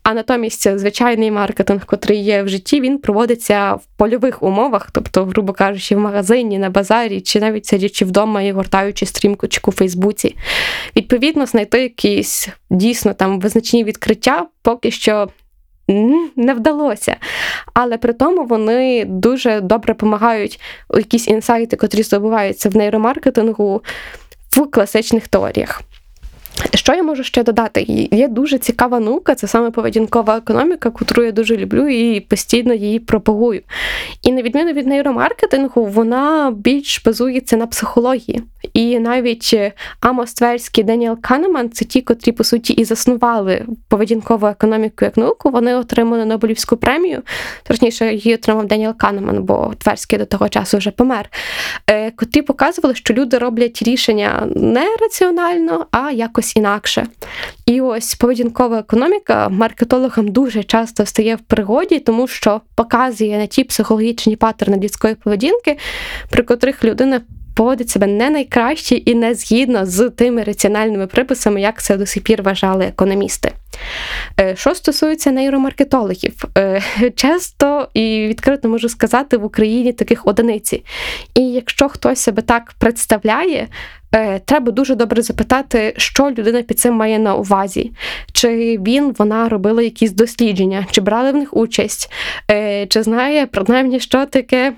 а 0.02 0.14
натомість 0.14 0.78
звичайний 0.78 1.30
маркетинг, 1.30 1.86
котрий 1.86 2.18
є 2.18 2.42
в 2.42 2.48
житті, 2.48 2.80
він 2.80 2.98
проводиться 2.98 3.74
в 3.74 3.84
польових 3.96 4.42
умовах, 4.42 4.90
тобто, 4.92 5.24
грубо 5.24 5.52
кажучи, 5.52 5.96
в 5.96 5.98
магазині, 5.98 6.58
на 6.58 6.70
базарі, 6.70 7.20
чи 7.20 7.40
навіть 7.40 7.66
сидячи 7.66 8.04
вдома 8.04 8.42
і 8.42 8.52
гортаючи 8.52 9.06
стрімку 9.06 9.46
у 9.64 9.72
Фейсбуці. 9.72 10.36
Відповідно, 10.96 11.46
знайти 11.46 11.82
якісь 11.82 12.48
дійсно 12.70 13.14
там 13.14 13.40
визначні 13.40 13.84
відкриття 13.84 14.46
поки 14.62 14.90
що. 14.90 15.28
Не 16.36 16.54
вдалося, 16.54 17.16
але 17.74 17.98
при 17.98 18.12
тому 18.12 18.44
вони 18.44 19.04
дуже 19.04 19.60
добре 19.60 19.94
допомагають 19.94 20.60
якісь 20.94 21.28
інсайти, 21.28 21.76
котрі 21.76 22.02
здобуваються 22.02 22.68
в 22.68 22.76
нейромаркетингу 22.76 23.82
в 24.50 24.70
класичних 24.70 25.28
теоріях. 25.28 25.82
Що 26.74 26.94
я 26.94 27.02
можу 27.02 27.24
ще 27.24 27.42
додати? 27.42 27.82
Є 28.12 28.28
дуже 28.28 28.58
цікава 28.58 29.00
наука, 29.00 29.34
це 29.34 29.46
саме 29.46 29.70
поведінкова 29.70 30.36
економіка, 30.36 30.92
яку 31.00 31.22
я 31.22 31.32
дуже 31.32 31.56
люблю 31.56 31.88
і 31.88 32.20
постійно 32.20 32.74
її 32.74 32.98
пропагую. 32.98 33.62
І 34.22 34.32
на 34.32 34.42
відміну 34.42 34.72
від 34.72 34.86
нейромаркетингу, 34.86 35.84
вона 35.84 36.52
більш 36.56 37.02
базується 37.04 37.56
на 37.56 37.66
психології. 37.66 38.42
І 38.72 38.98
навіть 38.98 39.56
Амос 40.00 40.34
Тверський, 40.34 40.84
Деніел 40.84 41.20
Канеман, 41.20 41.70
це 41.70 41.84
ті, 41.84 42.00
котрі, 42.00 42.32
по 42.32 42.44
суті, 42.44 42.72
і 42.72 42.84
заснували 42.84 43.66
поведінкову 43.88 44.46
економіку 44.46 45.04
як 45.04 45.16
науку. 45.16 45.50
Вони 45.50 45.74
отримали 45.74 46.24
Нобелівську 46.24 46.76
премію. 46.76 47.22
Точніше, 47.62 48.14
її 48.14 48.34
отримав 48.34 48.66
Деніел 48.66 48.96
Канеман, 48.96 49.42
бо 49.42 49.72
Тверський 49.78 50.18
до 50.18 50.24
того 50.24 50.48
часу 50.48 50.78
вже 50.78 50.90
помер. 50.90 51.30
Е, 51.90 52.10
котрі 52.10 52.42
показували, 52.42 52.94
що 52.94 53.14
люди 53.14 53.38
роблять 53.38 53.82
рішення 53.82 54.48
не 54.56 54.96
раціонально, 55.00 55.86
а 55.90 56.10
якось 56.10 56.43
інакше. 56.56 57.06
І 57.66 57.80
ось 57.80 58.14
поведінкова 58.14 58.78
економіка 58.78 59.48
маркетологам 59.48 60.28
дуже 60.28 60.62
часто 60.62 61.02
встає 61.02 61.36
в 61.36 61.40
пригоді, 61.40 61.98
тому 61.98 62.26
що 62.28 62.60
показує 62.74 63.38
на 63.38 63.46
ті 63.46 63.64
психологічні 63.64 64.36
паттерни 64.36 64.76
людської 64.76 65.14
поведінки, 65.14 65.78
при 66.30 66.42
котрих 66.42 66.84
людина 66.84 67.20
поводить 67.54 67.90
себе 67.90 68.06
не 68.06 68.30
найкраще 68.30 68.94
і 68.94 69.14
не 69.14 69.34
згідно 69.34 69.86
з 69.86 70.10
тими 70.10 70.42
раціональними 70.42 71.06
приписами, 71.06 71.60
як 71.60 71.82
це 71.82 71.96
до 71.96 72.06
сих 72.06 72.22
пір 72.22 72.42
вважали 72.42 72.84
економісти. 72.84 73.52
Е, 74.40 74.56
що 74.56 74.74
стосується 74.74 75.30
нейромаркетологів, 75.30 76.44
е, 76.58 76.82
часто 77.16 77.88
і 77.94 78.26
відкрито 78.28 78.68
можу 78.68 78.88
сказати, 78.88 79.36
в 79.36 79.44
Україні 79.44 79.92
таких 79.92 80.26
одиниці. 80.26 80.84
І 81.34 81.40
якщо 81.40 81.88
хтось 81.88 82.18
себе 82.18 82.42
так 82.42 82.72
представляє, 82.78 83.68
е, 84.14 84.38
треба 84.38 84.72
дуже 84.72 84.94
добре 84.94 85.22
запитати, 85.22 85.94
що 85.96 86.30
людина 86.30 86.62
під 86.62 86.78
цим 86.78 86.94
має 86.94 87.18
на 87.18 87.34
увазі, 87.34 87.92
чи 88.32 88.78
він, 88.86 89.14
вона 89.18 89.48
робила 89.48 89.82
якісь 89.82 90.12
дослідження, 90.12 90.86
чи 90.90 91.00
брали 91.00 91.32
в 91.32 91.36
них 91.36 91.56
участь, 91.56 92.10
чи 92.88 93.02
знає 93.02 93.46
принаймні, 93.46 94.00
що 94.00 94.26
таке. 94.26 94.72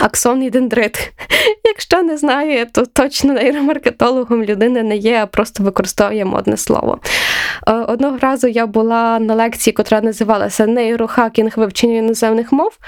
Аксон 0.00 0.42
і 0.42 0.50
дендрит. 0.50 1.12
Якщо 1.64 2.02
не 2.02 2.16
знає, 2.16 2.66
то 2.72 2.86
точно 2.86 3.32
нейромаркетологом 3.32 4.44
людини 4.44 4.82
не 4.82 4.96
є, 4.96 5.20
а 5.22 5.26
просто 5.26 5.64
використовує 5.64 6.24
модне 6.24 6.56
слово. 6.56 6.98
Е, 7.66 7.72
одного 7.72 8.18
разу 8.18 8.48
я 8.48 8.66
була 8.66 9.18
на 9.18 9.34
лекції, 9.34 9.74
котра 9.74 10.00
називалася 10.00 10.66
Нейрохакінг 10.66 11.52
вивчення 11.56 11.98
іноземних 11.98 12.52
мов. 12.52 12.78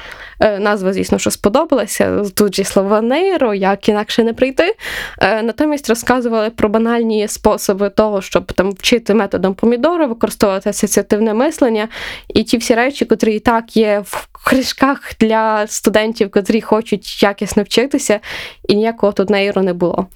Е, 0.41 0.59
назва, 0.59 0.93
звісно, 0.93 1.19
що 1.19 1.31
сподобалася. 1.31 2.23
Тут 2.35 2.55
же 2.57 2.65
слово 2.65 3.01
нейро, 3.01 3.55
як 3.55 3.89
інакше 3.89 4.25
не 4.25 4.33
прийти. 4.33 4.77
Е, 5.19 5.43
натомість 5.43 5.89
розказували 5.89 6.51
про 6.51 6.69
банальні 6.69 7.29
способи 7.29 7.91
того, 7.91 8.21
щоб 8.21 8.53
там 8.53 8.71
вчити 8.71 9.15
методом 9.15 9.55
помідору, 9.55 10.09
використовувати 10.09 10.71
асоціативне 10.71 11.35
мислення 11.35 11.89
і 12.29 12.43
ті 12.43 12.57
всі 12.57 12.75
речі, 12.75 13.05
котрі 13.05 13.37
і 13.37 13.41
так 13.41 13.77
є 13.77 14.03
в 14.05 14.29
книжках 14.45 15.13
для 15.21 15.67
студентів, 15.67 16.31
котрі 16.31 16.61
хочуть 16.61 17.23
якісно 17.23 17.63
вчитися, 17.63 18.21
і 18.69 18.75
ніякого 18.75 19.13
тут 19.13 19.31
нейро 19.31 19.63
не 19.63 19.73
було. 19.73 20.07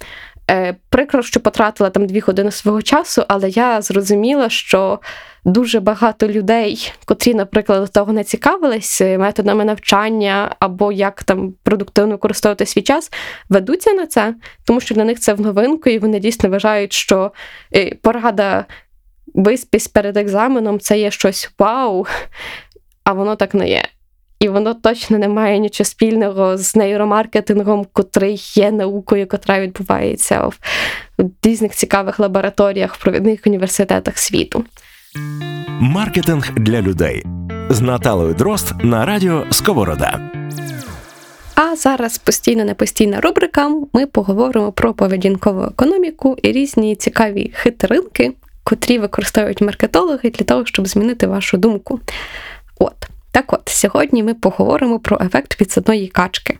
Е, 0.51 0.75
прикро, 0.89 1.23
що 1.23 1.39
потратила 1.39 1.89
там 1.89 2.07
дві 2.07 2.19
години 2.19 2.51
свого 2.51 2.81
часу, 2.81 3.23
але 3.27 3.49
я 3.49 3.81
зрозуміла, 3.81 4.49
що 4.49 4.99
дуже 5.45 5.79
багато 5.79 6.27
людей, 6.27 6.93
котрі, 7.05 7.33
наприклад, 7.33 7.81
до 7.81 7.87
того 7.87 8.13
не 8.13 8.23
цікавились 8.23 9.01
методами 9.01 9.65
навчання 9.65 10.55
або 10.59 10.91
як 10.91 11.23
там 11.23 11.53
продуктивно 11.63 12.11
використовувати 12.11 12.65
свій 12.65 12.81
час, 12.81 13.11
ведуться 13.49 13.93
на 13.93 14.07
це, 14.07 14.35
тому 14.65 14.79
що 14.79 14.95
для 14.95 15.03
них 15.03 15.19
це 15.19 15.33
в 15.33 15.41
новинку, 15.41 15.89
і 15.89 15.99
вони 15.99 16.19
дійсно 16.19 16.49
вважають, 16.49 16.93
що 16.93 17.31
е, 17.75 17.95
порада 18.01 18.65
виспісь 19.33 19.87
перед 19.87 20.17
екзаменом 20.17 20.79
це 20.79 20.99
є 20.99 21.11
щось 21.11 21.51
вау, 21.59 22.05
а 23.03 23.13
воно 23.13 23.35
так 23.35 23.53
не 23.53 23.69
є. 23.69 23.87
І 24.41 24.49
воно 24.49 24.73
точно 24.73 25.17
не 25.17 25.27
має 25.27 25.59
нічого 25.59 25.85
спільного 25.85 26.57
з 26.57 26.75
нейромаркетингом, 26.75 27.85
котрий 27.93 28.41
є 28.55 28.71
наукою, 28.71 29.27
котра 29.27 29.59
відбувається 29.59 30.41
в 30.41 30.59
різних 31.43 31.71
цікавих 31.71 32.19
лабораторіях 32.19 32.95
в 32.95 33.01
провідних 33.01 33.39
університетах 33.45 34.17
світу. 34.17 34.65
Маркетинг 35.79 36.51
для 36.57 36.81
людей 36.81 37.25
з 37.69 37.81
Наталою 37.81 38.33
Дрозд 38.33 38.73
на 38.83 39.05
радіо 39.05 39.45
Сковорода. 39.49 40.31
А 41.55 41.75
зараз 41.75 42.17
постійно 42.17 42.65
непостійна 42.65 43.21
рубрика. 43.21 43.69
Ми 43.93 44.05
поговоримо 44.05 44.71
про 44.71 44.93
поведінкову 44.93 45.63
економіку 45.63 46.37
і 46.43 46.51
різні 46.51 46.95
цікаві 46.95 47.51
хитринки, 47.55 48.33
котрі 48.63 48.99
використовують 48.99 49.61
маркетологи 49.61 50.29
для 50.29 50.45
того, 50.45 50.65
щоб 50.65 50.87
змінити 50.87 51.27
вашу 51.27 51.57
думку. 51.57 51.99
От. 52.79 53.11
Так 53.31 53.53
от, 53.53 53.61
сьогодні 53.65 54.23
ми 54.23 54.33
поговоримо 54.33 54.99
про 54.99 55.19
ефект 55.21 55.57
підсадної 55.57 56.07
качки. 56.07 56.57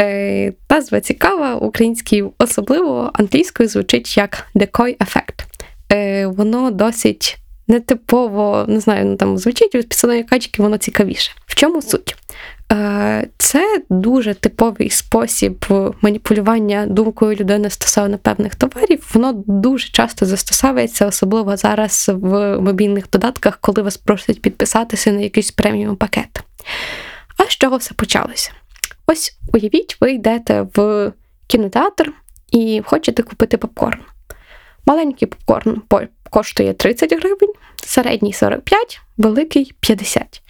Е, 0.00 0.52
Назва 0.70 1.00
цікава, 1.00 1.54
українською 1.54 2.32
особливо 2.38 3.10
англійською 3.14 3.68
звучить 3.68 4.16
як 4.16 4.46
decoy 4.54 4.96
ефект. 5.02 5.46
Е, 5.92 6.26
Воно 6.26 6.70
досить 6.70 7.38
нетипово, 7.68 8.64
не 8.68 8.80
знаю, 8.80 9.04
ну 9.04 9.16
там 9.16 9.38
звучить 9.38 9.74
від 9.74 9.88
підсадної 9.88 10.22
качки, 10.22 10.62
воно 10.62 10.78
цікавіше. 10.78 11.32
В 11.46 11.54
чому 11.54 11.82
суть? 11.82 12.16
Е, 12.72 13.28
це 13.38 13.82
дуже 13.90 14.34
типовий 14.34 14.90
спосіб 14.90 15.66
маніпулювання 16.00 16.86
думкою 16.86 17.36
людини 17.36 17.70
стосовно 17.70 18.18
певних 18.18 18.54
товарів. 18.54 19.10
Воно 19.14 19.32
дуже 19.46 19.88
часто 19.88 20.26
застосовується, 20.26 21.06
особливо 21.06 21.56
зараз 21.56 22.10
в 22.14 22.60
мобільних 22.60 23.10
додатках, 23.10 23.58
коли 23.60 23.82
вас 23.82 23.96
просять 23.96 24.42
підписатися 24.42 25.12
на 25.12 25.20
якийсь 25.20 25.50
преміум 25.50 25.96
пакет. 25.96 26.40
А 27.36 27.44
з 27.44 27.48
чого 27.48 27.76
все 27.76 27.94
почалося? 27.94 28.50
Ось 29.06 29.38
уявіть, 29.52 29.96
ви 30.00 30.12
йдете 30.12 30.66
в 30.74 31.12
кінотеатр 31.46 32.12
і 32.50 32.82
хочете 32.84 33.22
купити 33.22 33.56
попкорн. 33.56 34.00
Маленький 34.86 35.28
попкорн 35.28 35.82
коштує 36.30 36.72
30 36.72 37.12
гривень, 37.12 37.52
середній 37.76 38.32
45, 38.32 39.00
великий 39.16 39.72
50. 39.80 40.43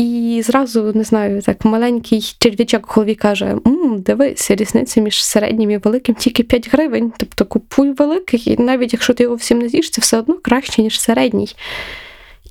І 0.00 0.42
зразу, 0.42 0.92
не 0.94 1.04
знаю, 1.04 1.42
так 1.42 1.64
маленький 1.64 2.34
черв'ячок 2.38 2.88
в 2.88 2.90
голові 2.92 3.14
каже: 3.14 3.56
Мм, 3.64 4.00
дивись, 4.00 4.50
різниця 4.50 5.00
між 5.00 5.24
середнім 5.24 5.70
і 5.70 5.76
великим 5.76 6.14
тільки 6.14 6.42
5 6.42 6.72
гривень. 6.72 7.12
Тобто 7.16 7.44
купуй 7.44 7.92
великий, 7.92 8.52
і 8.52 8.62
навіть 8.62 8.92
якщо 8.92 9.14
ти 9.14 9.22
його 9.22 9.34
всім 9.34 9.58
не 9.58 9.68
з'їш, 9.68 9.90
це 9.90 10.00
все 10.00 10.18
одно 10.18 10.38
краще, 10.42 10.82
ніж 10.82 11.00
середній. 11.00 11.48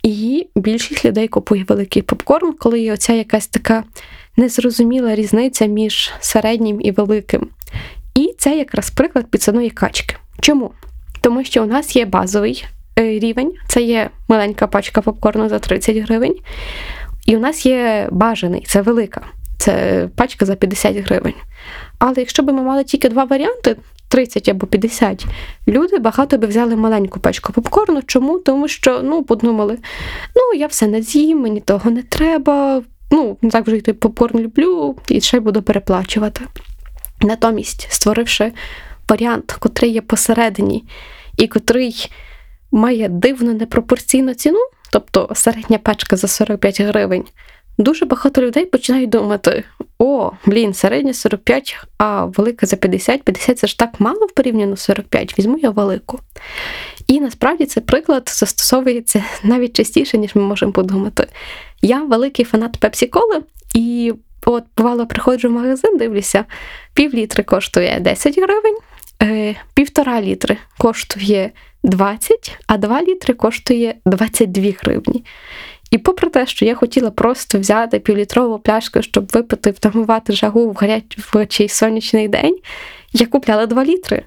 І 0.04 0.48
більшість 0.56 1.06
людей 1.06 1.28
купує 1.28 1.66
великий 1.68 2.02
попкорн, 2.02 2.54
коли 2.54 2.80
є 2.80 2.94
оця 2.94 3.14
якась 3.14 3.48
така 3.48 3.84
незрозуміла 4.38 5.16
різниця 5.16 5.66
між 5.66 6.12
середнім 6.20 6.82
і 6.82 6.92
великим. 6.92 7.50
І 8.16 8.36
це 8.38 8.58
якраз 8.58 8.90
приклад 8.90 9.32
підсаної 9.32 9.70
качки. 9.70 10.16
Чому? 10.40 10.72
Тому 11.22 11.44
що 11.44 11.64
у 11.64 11.66
нас 11.66 11.96
є 11.96 12.06
базовий 12.06 12.66
е, 13.00 13.20
рівень, 13.20 13.54
це 13.68 13.82
є 13.82 14.10
маленька 14.28 14.68
пачка 14.68 15.02
попкорну 15.02 15.50
за 15.50 15.60
30 15.60 15.98
гривень. 15.98 16.36
І 17.30 17.36
у 17.36 17.40
нас 17.40 17.66
є 17.66 18.08
бажаний, 18.12 18.66
це 18.68 18.82
велика, 18.82 19.22
це 19.58 20.08
пачка 20.16 20.46
за 20.46 20.56
50 20.56 20.98
гривень. 20.98 21.34
Але 22.00 22.14
якщо 22.18 22.44
б 22.44 22.52
ми 22.52 22.62
мали 22.62 22.84
тільки 22.84 23.10
два 23.10 23.24
варіанти 23.24 23.76
30 24.08 24.50
або 24.50 24.68
50, 24.68 25.26
люди 25.68 25.98
багато 25.98 26.38
би 26.38 26.48
взяли 26.48 26.76
маленьку 26.76 27.20
пачку 27.20 27.54
попкорну. 27.54 28.02
Чому? 28.02 28.40
Тому 28.40 28.68
що 28.68 29.02
ну, 29.04 29.24
подумали, 29.24 29.78
ну, 30.36 30.60
я 30.60 30.68
все 30.68 30.88
не 30.88 31.02
з'їм, 31.02 31.40
мені 31.40 31.60
того 31.60 31.92
не 31.92 32.04
треба. 32.04 32.82
Ну, 33.12 33.38
так 33.52 33.68
вже 33.68 33.78
йти 33.78 33.94
попкорн 33.94 34.40
люблю 34.40 34.96
і 35.08 35.22
ще 35.22 35.40
буду 35.40 35.62
переплачувати. 35.62 36.42
Натомість, 37.22 37.88
створивши 37.90 38.52
варіант, 39.10 39.56
котрий 39.60 39.92
є 39.92 40.02
посередині, 40.02 40.84
і 41.38 41.48
котрий 41.48 42.12
має 42.72 43.10
дивно 43.10 43.54
непропорційну 43.54 44.34
ціну, 44.34 44.60
тобто 44.92 45.30
середня 45.36 45.78
пачка 45.78 46.16
за 46.16 46.28
45 46.28 46.82
гривень, 46.82 47.26
дуже 47.78 48.06
багато 48.06 48.42
людей 48.42 48.66
починають 48.66 49.10
думати: 49.10 49.64
о, 50.00 50.32
блін, 50.46 50.74
середня 50.74 51.14
45, 51.14 51.78
а 51.98 52.26
велика 52.26 52.66
за 52.66 52.76
50, 52.76 53.24
50 53.24 53.60
це 53.60 53.68
ж 53.68 53.80
так 53.80 54.00
мало 54.00 54.26
в 54.26 54.32
порівняно 54.32 54.76
з 54.76 54.82
45, 54.82 55.40
візьму 55.40 55.58
я 55.58 55.70
велику. 55.70 56.20
І 57.08 57.20
насправді 57.20 57.66
цей 57.66 57.84
приклад 57.84 58.32
застосовується 58.36 59.24
навіть 59.44 59.76
частіше, 59.76 60.18
ніж 60.18 60.36
ми 60.36 60.42
можемо 60.42 60.72
подумати. 60.72 61.28
Я 61.82 62.04
великий 62.04 62.46
фанат 62.46 62.78
пепсі-коли, 62.78 63.42
і 63.76 64.14
от 64.46 64.64
бувало, 64.78 65.08
приходжу 65.08 65.50
в 65.50 65.52
магазин, 65.52 65.98
дивлюся, 65.98 66.46
пів 66.94 67.14
літри 67.14 67.44
коштує 67.44 68.00
10 68.00 68.38
гривень, 68.38 68.78
півтора 69.74 70.22
літри 70.22 70.58
коштує 70.78 71.52
20, 71.84 72.60
а 72.68 72.78
2 72.78 73.04
літри 73.04 73.34
коштує 73.34 73.96
22 74.06 74.72
гривні. 74.84 75.24
І 75.92 75.98
попри 75.98 76.30
те, 76.30 76.48
що 76.48 76.66
я 76.66 76.76
хотіла 76.76 77.12
просто 77.12 77.60
взяти 77.60 78.00
півлітрову 78.00 78.60
пляшку, 78.60 79.02
щоб 79.02 79.32
випити, 79.34 79.72
втамувати 79.72 80.34
жагу 80.34 80.72
в 80.72 80.74
гарячий 81.34 81.70
сонячний 81.70 82.28
день, 82.28 82.58
я 83.14 83.28
купляла 83.28 83.66
2 83.66 83.86
літри. 83.86 84.24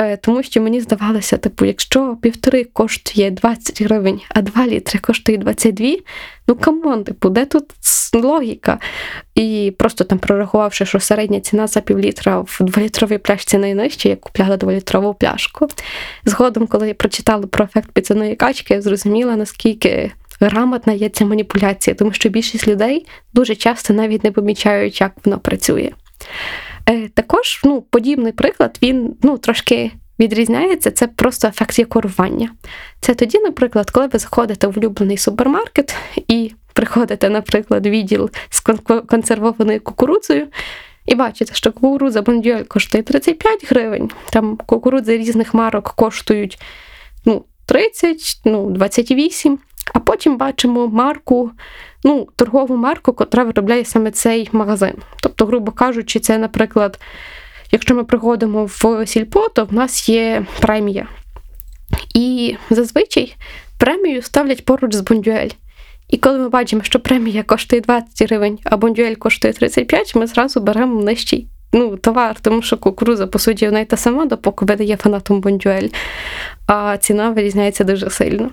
Е, 0.00 0.16
тому 0.16 0.42
що 0.42 0.62
мені 0.62 0.80
здавалося, 0.80 1.36
типу, 1.36 1.64
якщо 1.64 2.16
півтори 2.22 2.64
коштує 2.64 3.30
20 3.30 3.82
гривень, 3.82 4.20
а 4.28 4.42
2 4.42 4.66
літри 4.66 5.00
коштує 5.00 5.38
22, 5.38 5.96
ну 6.48 6.54
come 6.54 6.83
on, 6.83 7.04
типу, 7.04 7.28
де 7.28 7.44
тут 7.44 7.64
логіка? 8.14 8.78
І 9.34 9.74
просто 9.78 10.04
там 10.04 10.18
прорахувавши, 10.18 10.86
що 10.86 11.00
середня 11.00 11.40
ціна 11.40 11.66
за 11.66 11.80
півлітра 11.80 12.40
в 12.40 12.58
2-літровій 12.60 13.18
пляшці 13.18 13.58
найнижча, 13.58 14.08
я 14.08 14.16
купляла 14.16 14.56
2-літрову 14.56 15.14
пляшку. 15.14 15.68
Згодом, 16.24 16.66
коли 16.66 16.88
я 16.88 16.94
прочитала 16.94 17.46
про 17.46 17.64
ефект 17.64 17.92
підсадної 17.92 18.36
качки, 18.36 18.74
я 18.74 18.82
зрозуміла, 18.82 19.36
наскільки. 19.36 20.12
Грамотна 20.40 20.92
є 20.92 21.08
ця 21.08 21.24
маніпуляція, 21.24 21.94
тому 21.94 22.12
що 22.12 22.28
більшість 22.28 22.68
людей 22.68 23.06
дуже 23.34 23.54
часто 23.54 23.94
навіть 23.94 24.24
не 24.24 24.32
помічають, 24.32 25.00
як 25.00 25.12
воно 25.24 25.38
працює. 25.38 25.90
Е, 26.88 27.08
також 27.08 27.60
ну, 27.64 27.82
подібний 27.82 28.32
приклад, 28.32 28.78
він 28.82 29.16
ну, 29.22 29.38
трошки 29.38 29.92
відрізняється, 30.18 30.90
це 30.90 31.06
просто 31.06 31.48
ефект 31.48 31.78
якорування. 31.78 32.50
Це 33.00 33.14
тоді, 33.14 33.38
наприклад, 33.38 33.90
коли 33.90 34.06
ви 34.06 34.18
заходите 34.18 34.66
в 34.66 34.78
улюблений 34.78 35.16
супермаркет 35.16 35.96
і 36.28 36.52
приходите, 36.72 37.28
наприклад, 37.30 37.86
відділ 37.86 38.30
з 38.50 38.60
консервованою 39.06 39.80
кукурудзою, 39.80 40.46
і 41.06 41.14
бачите, 41.14 41.54
що 41.54 41.72
кукурудза 41.72 42.22
бондюель 42.22 42.62
коштує 42.62 43.02
35 43.02 43.70
гривень, 43.70 44.10
там 44.30 44.56
кукурудзи 44.56 45.18
різних 45.18 45.54
марок 45.54 45.92
коштують 45.96 46.58
ну, 47.24 47.44
30, 47.66 48.40
ну, 48.44 48.70
28, 48.70 49.58
а 49.94 49.98
потім 49.98 50.36
бачимо 50.36 50.88
марку 50.88 51.52
ну, 52.06 52.28
торгову 52.36 52.76
марку, 52.76 53.12
котра 53.12 53.44
виробляє 53.44 53.84
саме 53.84 54.10
цей 54.10 54.48
магазин. 54.52 54.94
Тобто, 55.22 55.46
грубо 55.46 55.72
кажучи, 55.72 56.20
це, 56.20 56.38
наприклад, 56.38 56.98
якщо 57.72 57.94
ми 57.94 58.04
приходимо 58.04 58.64
в 58.64 59.06
сільпо, 59.06 59.48
то 59.48 59.64
в 59.64 59.74
нас 59.74 60.08
є 60.08 60.46
премія. 60.60 61.06
І 62.14 62.56
зазвичай 62.70 63.36
премію 63.78 64.22
ставлять 64.22 64.64
поруч 64.64 64.94
з 64.94 65.00
бондюель. 65.00 65.50
І 66.08 66.16
коли 66.16 66.38
ми 66.38 66.48
бачимо, 66.48 66.82
що 66.82 67.00
премія 67.00 67.42
коштує 67.42 67.82
20 67.82 68.28
гривень, 68.28 68.58
а 68.64 68.76
бондюель 68.76 69.14
коштує 69.14 69.52
35, 69.54 70.14
ми 70.14 70.26
зразу 70.26 70.60
беремо 70.60 71.02
нижчий 71.02 71.48
ну, 71.72 71.96
товар, 71.96 72.36
тому 72.40 72.62
що 72.62 72.76
кукуруза, 72.76 73.26
по 73.26 73.38
суті, 73.38 73.66
вона 73.66 73.80
й 73.80 73.84
та 73.84 73.96
сама, 73.96 74.26
допоки 74.26 74.64
ви 74.64 74.75
не 74.75 74.85
є 74.85 74.96
фанатом 74.96 75.40
бондюель, 75.40 75.88
а 76.66 76.96
ціна 76.96 77.30
вирізняється 77.30 77.84
дуже 77.84 78.10
сильно. 78.10 78.50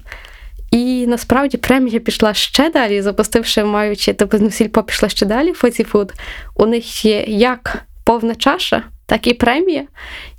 І 0.74 1.07
насправді 1.07 1.57
премія 1.57 1.99
пішла 1.99 2.34
ще 2.34 2.69
далі, 2.69 3.01
запустивши, 3.01 3.63
маючи 3.63 4.13
тобто 4.13 4.51
сільпо 4.51 4.84
пішла 4.84 5.09
ще 5.09 5.26
далі, 5.26 5.53
фоціфуд. 5.53 6.13
У 6.55 6.65
них 6.65 7.05
є 7.05 7.24
як 7.28 7.86
повна 8.03 8.36
чаша, 8.36 8.84
так 9.05 9.28
і 9.28 9.34
премія. 9.34 9.84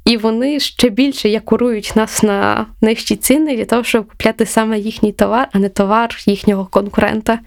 І 0.05 0.17
вони 0.17 0.61
ще 0.61 0.89
більше 0.89 1.29
якурують 1.29 1.93
нас 1.97 2.23
на 2.23 2.67
нижчі 2.81 3.17
ціни 3.17 3.57
для 3.57 3.65
того, 3.65 3.85
щоб 3.85 4.09
купляти 4.09 4.47
саме 4.47 4.79
їхній 4.79 5.13
товар, 5.13 5.49
а 5.53 5.59
не 5.59 5.69
товар 5.69 6.17
їхнього 6.27 6.67
конкурента. 6.67 7.39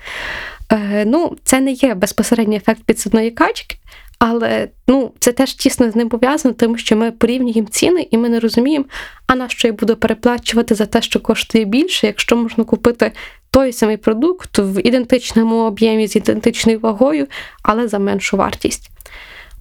Е, 0.72 1.06
Ну, 1.06 1.36
це 1.44 1.60
не 1.60 1.72
є 1.72 1.94
безпосередній 1.94 2.58
ефект 2.58 2.84
підсадної 2.84 3.32
качки, 3.32 3.78
але 4.20 4.68
ну, 4.88 5.12
це 5.20 5.32
теж 5.32 5.54
тісно 5.54 5.92
з 5.92 5.96
ним 5.96 6.10
пов'язано, 6.10 6.56
тому 6.56 6.78
що 6.78 6.96
ми 6.96 7.12
порівнюємо 7.12 7.68
ціни 7.72 8.08
і 8.12 8.18
ми 8.18 8.30
не 8.30 8.40
розуміємо, 8.40 8.86
а 9.28 9.36
на 9.36 9.50
що 9.50 9.68
я 9.68 9.74
буду 9.74 9.96
переплачувати 9.96 10.76
за 10.76 10.86
те, 10.86 11.02
що 11.02 11.20
коштує 11.20 11.66
більше, 11.66 12.08
якщо 12.08 12.36
можна 12.36 12.64
купити 12.64 13.12
той 13.52 13.74
самий 13.74 13.98
продукт 13.98 14.60
в 14.60 14.88
ідентичному 14.88 15.56
об'ємі 15.56 16.08
з 16.08 16.16
ідентичною 16.16 16.80
вагою, 16.80 17.28
але 17.64 17.88
за 17.88 18.00
меншу 18.00 18.38
вартість. 18.38 18.90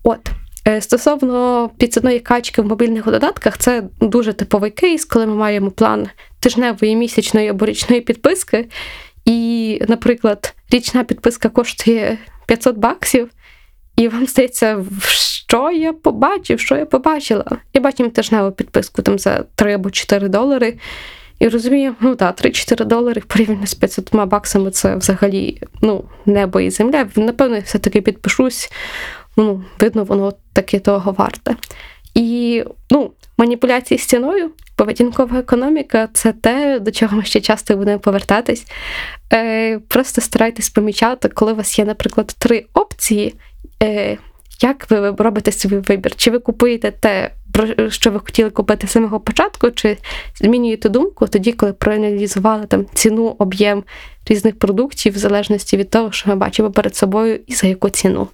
От. 0.02 0.30
Е, 0.68 0.80
стосовно 0.80 1.70
підсадної 1.78 2.20
качки 2.20 2.62
в 2.62 2.66
мобільних 2.66 3.04
додатках, 3.04 3.58
це 3.58 3.82
дуже 4.00 4.32
типовий 4.32 4.70
кейс, 4.70 5.04
коли 5.04 5.26
ми 5.26 5.34
маємо 5.34 5.70
план 5.70 6.08
тижневої, 6.40 6.96
місячної 6.96 7.48
або 7.48 7.66
річної 7.66 8.00
підписки. 8.00 8.68
І, 9.24 9.80
наприклад, 9.88 10.54
річна 10.70 11.04
підписка 11.04 11.48
коштує 11.48 12.18
500 12.46 12.76
баксів, 12.76 13.30
і 13.96 14.08
вам 14.08 14.26
здається, 14.26 14.84
що 15.46 15.70
я 15.70 15.92
побачив, 15.92 16.60
що 16.60 16.76
я 16.76 16.86
побачила. 16.86 17.44
Я 17.74 17.80
бачив 17.80 18.12
тижневу 18.12 18.52
підписку 18.52 19.02
там 19.02 19.18
за 19.18 19.44
3 19.54 19.74
або 19.74 19.90
4 19.90 20.28
долари. 20.28 20.78
І 21.38 21.48
розумію, 21.48 21.94
ну 22.00 22.14
так, 22.14 22.36
3-4 22.36 22.84
долари 22.84 23.22
порівняно 23.26 23.66
з 23.66 23.74
500 23.74 24.14
баксами 24.14 24.70
це 24.70 24.96
взагалі 24.96 25.62
ну, 25.82 26.04
небо 26.26 26.60
і 26.60 26.70
земля. 26.70 27.08
Напевно, 27.16 27.56
я 27.56 27.62
все-таки 27.62 28.00
підпишусь. 28.00 28.72
Ну, 29.36 29.64
Видно, 29.80 30.04
воно 30.04 30.32
таки 30.52 30.78
того 30.78 31.12
варте. 31.12 31.56
І 32.14 32.64
ну, 32.90 33.10
маніпуляції 33.38 33.98
з 33.98 34.06
ціною, 34.06 34.50
поведінкова 34.76 35.38
економіка 35.38 36.08
це 36.12 36.32
те, 36.32 36.80
до 36.80 36.90
чого 36.90 37.16
ми 37.16 37.24
ще 37.24 37.40
часто 37.40 37.76
будемо 37.76 37.98
повертатись. 37.98 38.66
Е, 39.32 39.78
Просто 39.78 40.20
старайтесь 40.20 40.70
помічати, 40.70 41.28
коли 41.28 41.52
у 41.52 41.56
вас 41.56 41.78
є, 41.78 41.84
наприклад, 41.84 42.34
три 42.38 42.66
опції, 42.74 43.34
Е, 43.82 44.18
як 44.60 44.90
ви 44.90 45.10
робите 45.10 45.52
свій 45.52 45.76
вибір? 45.76 46.16
Чи 46.16 46.30
ви 46.30 46.38
купуєте 46.38 46.90
те 46.90 47.30
про 47.56 47.90
що 47.90 48.10
ви 48.10 48.18
хотіли 48.18 48.50
купити 48.50 48.86
з 48.86 48.90
самого 48.90 49.20
початку, 49.20 49.70
чи 49.70 49.96
змінюєте 50.34 50.88
думку 50.88 51.26
тоді, 51.26 51.52
коли 51.52 51.72
проаналізували 51.72 52.66
там 52.66 52.86
ціну, 52.94 53.36
об'єм 53.38 53.84
різних 54.26 54.58
продуктів, 54.58 55.14
в 55.14 55.18
залежності 55.18 55.76
від 55.76 55.90
того, 55.90 56.12
що 56.12 56.30
ми 56.30 56.36
бачимо 56.36 56.70
перед 56.70 56.96
собою 56.96 57.40
і 57.46 57.54
за 57.54 57.66
яку 57.66 57.90
ціну. 57.90 58.28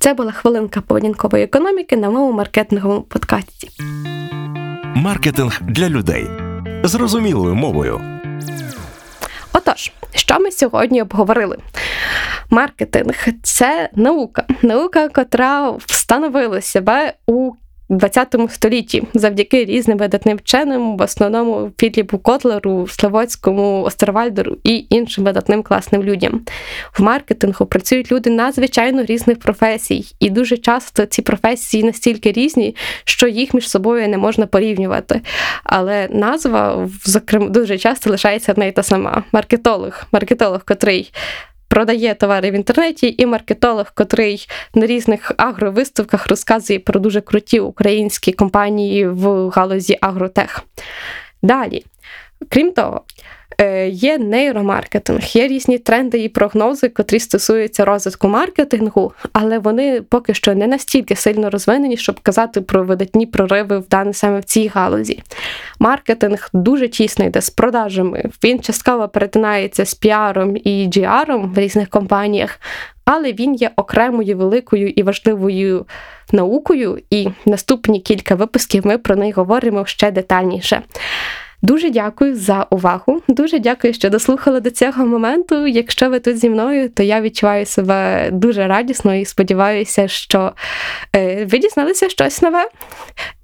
Це 0.00 0.14
була 0.14 0.32
хвилинка 0.32 0.80
поведінкової 0.80 1.44
економіки 1.44 1.96
на 1.96 2.10
моєму 2.10 2.32
маркетинговому 2.32 3.02
подкасті. 3.02 3.68
Маркетинг 4.94 5.60
для 5.62 5.88
людей 5.88 6.26
зрозумілою 6.84 7.54
мовою. 7.54 8.19
Отож, 9.52 9.92
що 10.14 10.40
ми 10.40 10.50
сьогодні 10.50 11.02
обговорили? 11.02 11.58
Маркетинг 12.50 13.26
це 13.42 13.90
наука, 13.94 14.44
наука, 14.62 15.08
котра 15.08 15.70
встановила 15.70 16.60
себе 16.60 17.14
у 17.26 17.52
20 17.90 18.36
столітті 18.50 19.02
завдяки 19.14 19.64
різним 19.64 19.98
видатним 19.98 20.36
вченим, 20.36 20.96
в 20.96 21.02
основному 21.02 21.70
Філіпу 21.78 22.18
Котлеру, 22.18 22.88
Славоцькому, 22.88 23.82
Остервальдеру 23.82 24.56
і 24.64 24.86
іншим 24.90 25.24
видатним 25.24 25.62
класним 25.62 26.02
людям. 26.02 26.40
В 26.92 27.02
маркетингу 27.02 27.66
працюють 27.66 28.12
люди 28.12 28.30
надзвичайно 28.30 29.04
різних 29.04 29.38
професій, 29.38 30.14
і 30.20 30.30
дуже 30.30 30.56
часто 30.56 31.06
ці 31.06 31.22
професії 31.22 31.84
настільки 31.84 32.32
різні, 32.32 32.76
що 33.04 33.28
їх 33.28 33.54
між 33.54 33.68
собою 33.68 34.08
не 34.08 34.18
можна 34.18 34.46
порівнювати. 34.46 35.20
Але 35.64 36.08
назва, 36.10 36.88
зокрема, 37.04 37.48
дуже 37.48 37.78
часто 37.78 38.10
лишається 38.10 38.52
одна 38.52 38.64
й 38.64 38.72
та 38.72 38.82
сама: 38.82 39.24
маркетолог, 39.32 40.02
маркетолог, 40.12 40.64
котрий 40.64 41.12
продає 41.70 42.14
товари 42.14 42.50
в 42.50 42.54
інтернеті, 42.54 43.14
і 43.18 43.26
маркетолог, 43.26 43.86
котрий 43.94 44.48
на 44.74 44.86
різних 44.86 45.32
агровиставках 45.36 46.26
розказує 46.26 46.78
про 46.78 47.00
дуже 47.00 47.20
круті 47.20 47.60
українські 47.60 48.32
компанії 48.32 49.08
в 49.08 49.48
галузі 49.48 49.98
агротех. 50.00 50.62
Далі, 51.42 51.84
крім 52.48 52.72
того, 52.72 53.04
Е, 53.60 53.88
є 53.88 54.18
нейромаркетинг, 54.18 55.22
є 55.22 55.48
різні 55.48 55.78
тренди 55.78 56.18
і 56.18 56.28
прогнози, 56.28 56.88
котрі 56.88 57.20
стосуються 57.20 57.84
розвитку 57.84 58.28
маркетингу, 58.28 59.12
але 59.32 59.58
вони 59.58 60.02
поки 60.02 60.34
що 60.34 60.54
не 60.54 60.66
настільки 60.66 61.16
сильно 61.16 61.50
розвинені, 61.50 61.96
щоб 61.96 62.20
казати 62.20 62.60
про 62.60 62.84
видатні 62.84 63.26
прориви 63.26 63.78
в 63.78 63.88
дане 63.88 64.14
саме 64.14 64.40
в 64.40 64.44
цій 64.44 64.66
галузі. 64.66 65.22
Маркетинг 65.78 66.48
дуже 66.52 66.88
тісно 66.88 67.24
йде 67.24 67.40
з 67.40 67.50
продажами. 67.50 68.24
Він 68.44 68.60
частково 68.60 69.08
перетинається 69.08 69.84
з 69.84 69.94
піаром 69.94 70.56
і 70.56 70.88
GR 70.88 71.54
в 71.54 71.58
різних 71.58 71.88
компаніях, 71.88 72.60
але 73.04 73.32
він 73.32 73.54
є 73.54 73.70
окремою 73.76 74.36
великою 74.36 74.88
і 74.88 75.02
важливою 75.02 75.86
наукою, 76.32 77.02
і 77.10 77.28
наступні 77.46 78.00
кілька 78.00 78.34
випусків 78.34 78.86
ми 78.86 78.98
про 78.98 79.16
неї 79.16 79.32
говоримо 79.32 79.86
ще 79.86 80.10
детальніше. 80.10 80.82
Дуже 81.62 81.90
дякую 81.90 82.36
за 82.36 82.66
увагу. 82.70 83.22
Дуже 83.28 83.58
дякую, 83.58 83.94
що 83.94 84.10
дослухали 84.10 84.60
до 84.60 84.70
цього 84.70 85.06
моменту. 85.06 85.66
Якщо 85.66 86.10
ви 86.10 86.20
тут 86.20 86.38
зі 86.38 86.50
мною, 86.50 86.88
то 86.88 87.02
я 87.02 87.20
відчуваю 87.20 87.66
себе 87.66 88.28
дуже 88.32 88.66
радісно 88.66 89.14
і 89.14 89.24
сподіваюся, 89.24 90.08
що 90.08 90.52
е, 91.16 91.44
ви 91.44 91.58
дізналися 91.58 92.08
щось 92.08 92.42
нове. 92.42 92.68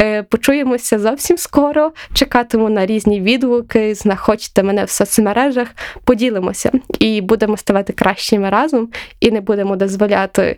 Е, 0.00 0.22
почуємося 0.22 0.98
зовсім 0.98 1.38
скоро. 1.38 1.92
Чекатиму 2.14 2.68
на 2.68 2.86
різні 2.86 3.20
відгуки, 3.20 3.94
знаходьте 3.94 4.62
мене 4.62 4.84
в 4.84 4.90
соцмережах, 4.90 5.68
поділимося 6.04 6.70
і 6.98 7.20
будемо 7.20 7.56
ставати 7.56 7.92
кращими 7.92 8.50
разом, 8.50 8.88
і 9.20 9.30
не 9.30 9.40
будемо 9.40 9.76
дозволяти 9.76 10.56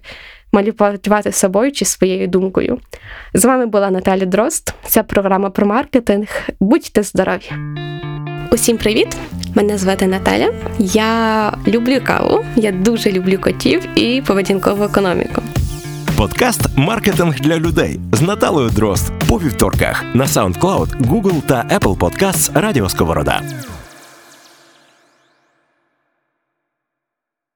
маніпулювати 0.53 1.32
собою 1.32 1.72
чи 1.72 1.84
своєю 1.84 2.28
думкою. 2.28 2.78
З 3.34 3.44
вами 3.44 3.66
була 3.66 3.90
Наталя 3.90 4.24
Дрозд. 4.24 4.74
Ця 4.86 5.03
програма 5.03 5.51
про 5.51 5.66
маркетинг. 5.66 6.28
Будьте 6.61 7.03
здорові! 7.03 7.53
Усім 8.51 8.78
привіт! 8.78 9.16
Мене 9.55 9.78
звати 9.78 10.07
Наталя. 10.07 10.53
Я 10.78 11.53
люблю 11.66 12.01
каву, 12.05 12.44
я 12.57 12.72
дуже 12.72 13.12
люблю 13.12 13.38
котів 13.38 13.99
і 13.99 14.22
поведінкову 14.26 14.84
економіку. 14.84 15.42
Подкаст 16.16 16.61
Маркетинг 16.76 17.40
для 17.40 17.59
людей 17.59 18.01
з 18.12 18.22
Наталою 18.22 18.70
Дрозд 18.70 19.12
по 19.28 19.38
вівторках 19.38 20.05
на 20.14 20.24
SoundCloud, 20.24 20.96
Google 21.01 21.42
та 21.42 21.78
Apple 21.78 21.99
Podcasts 21.99 22.61
Радіо 22.61 22.88
Сковорода. 22.88 23.42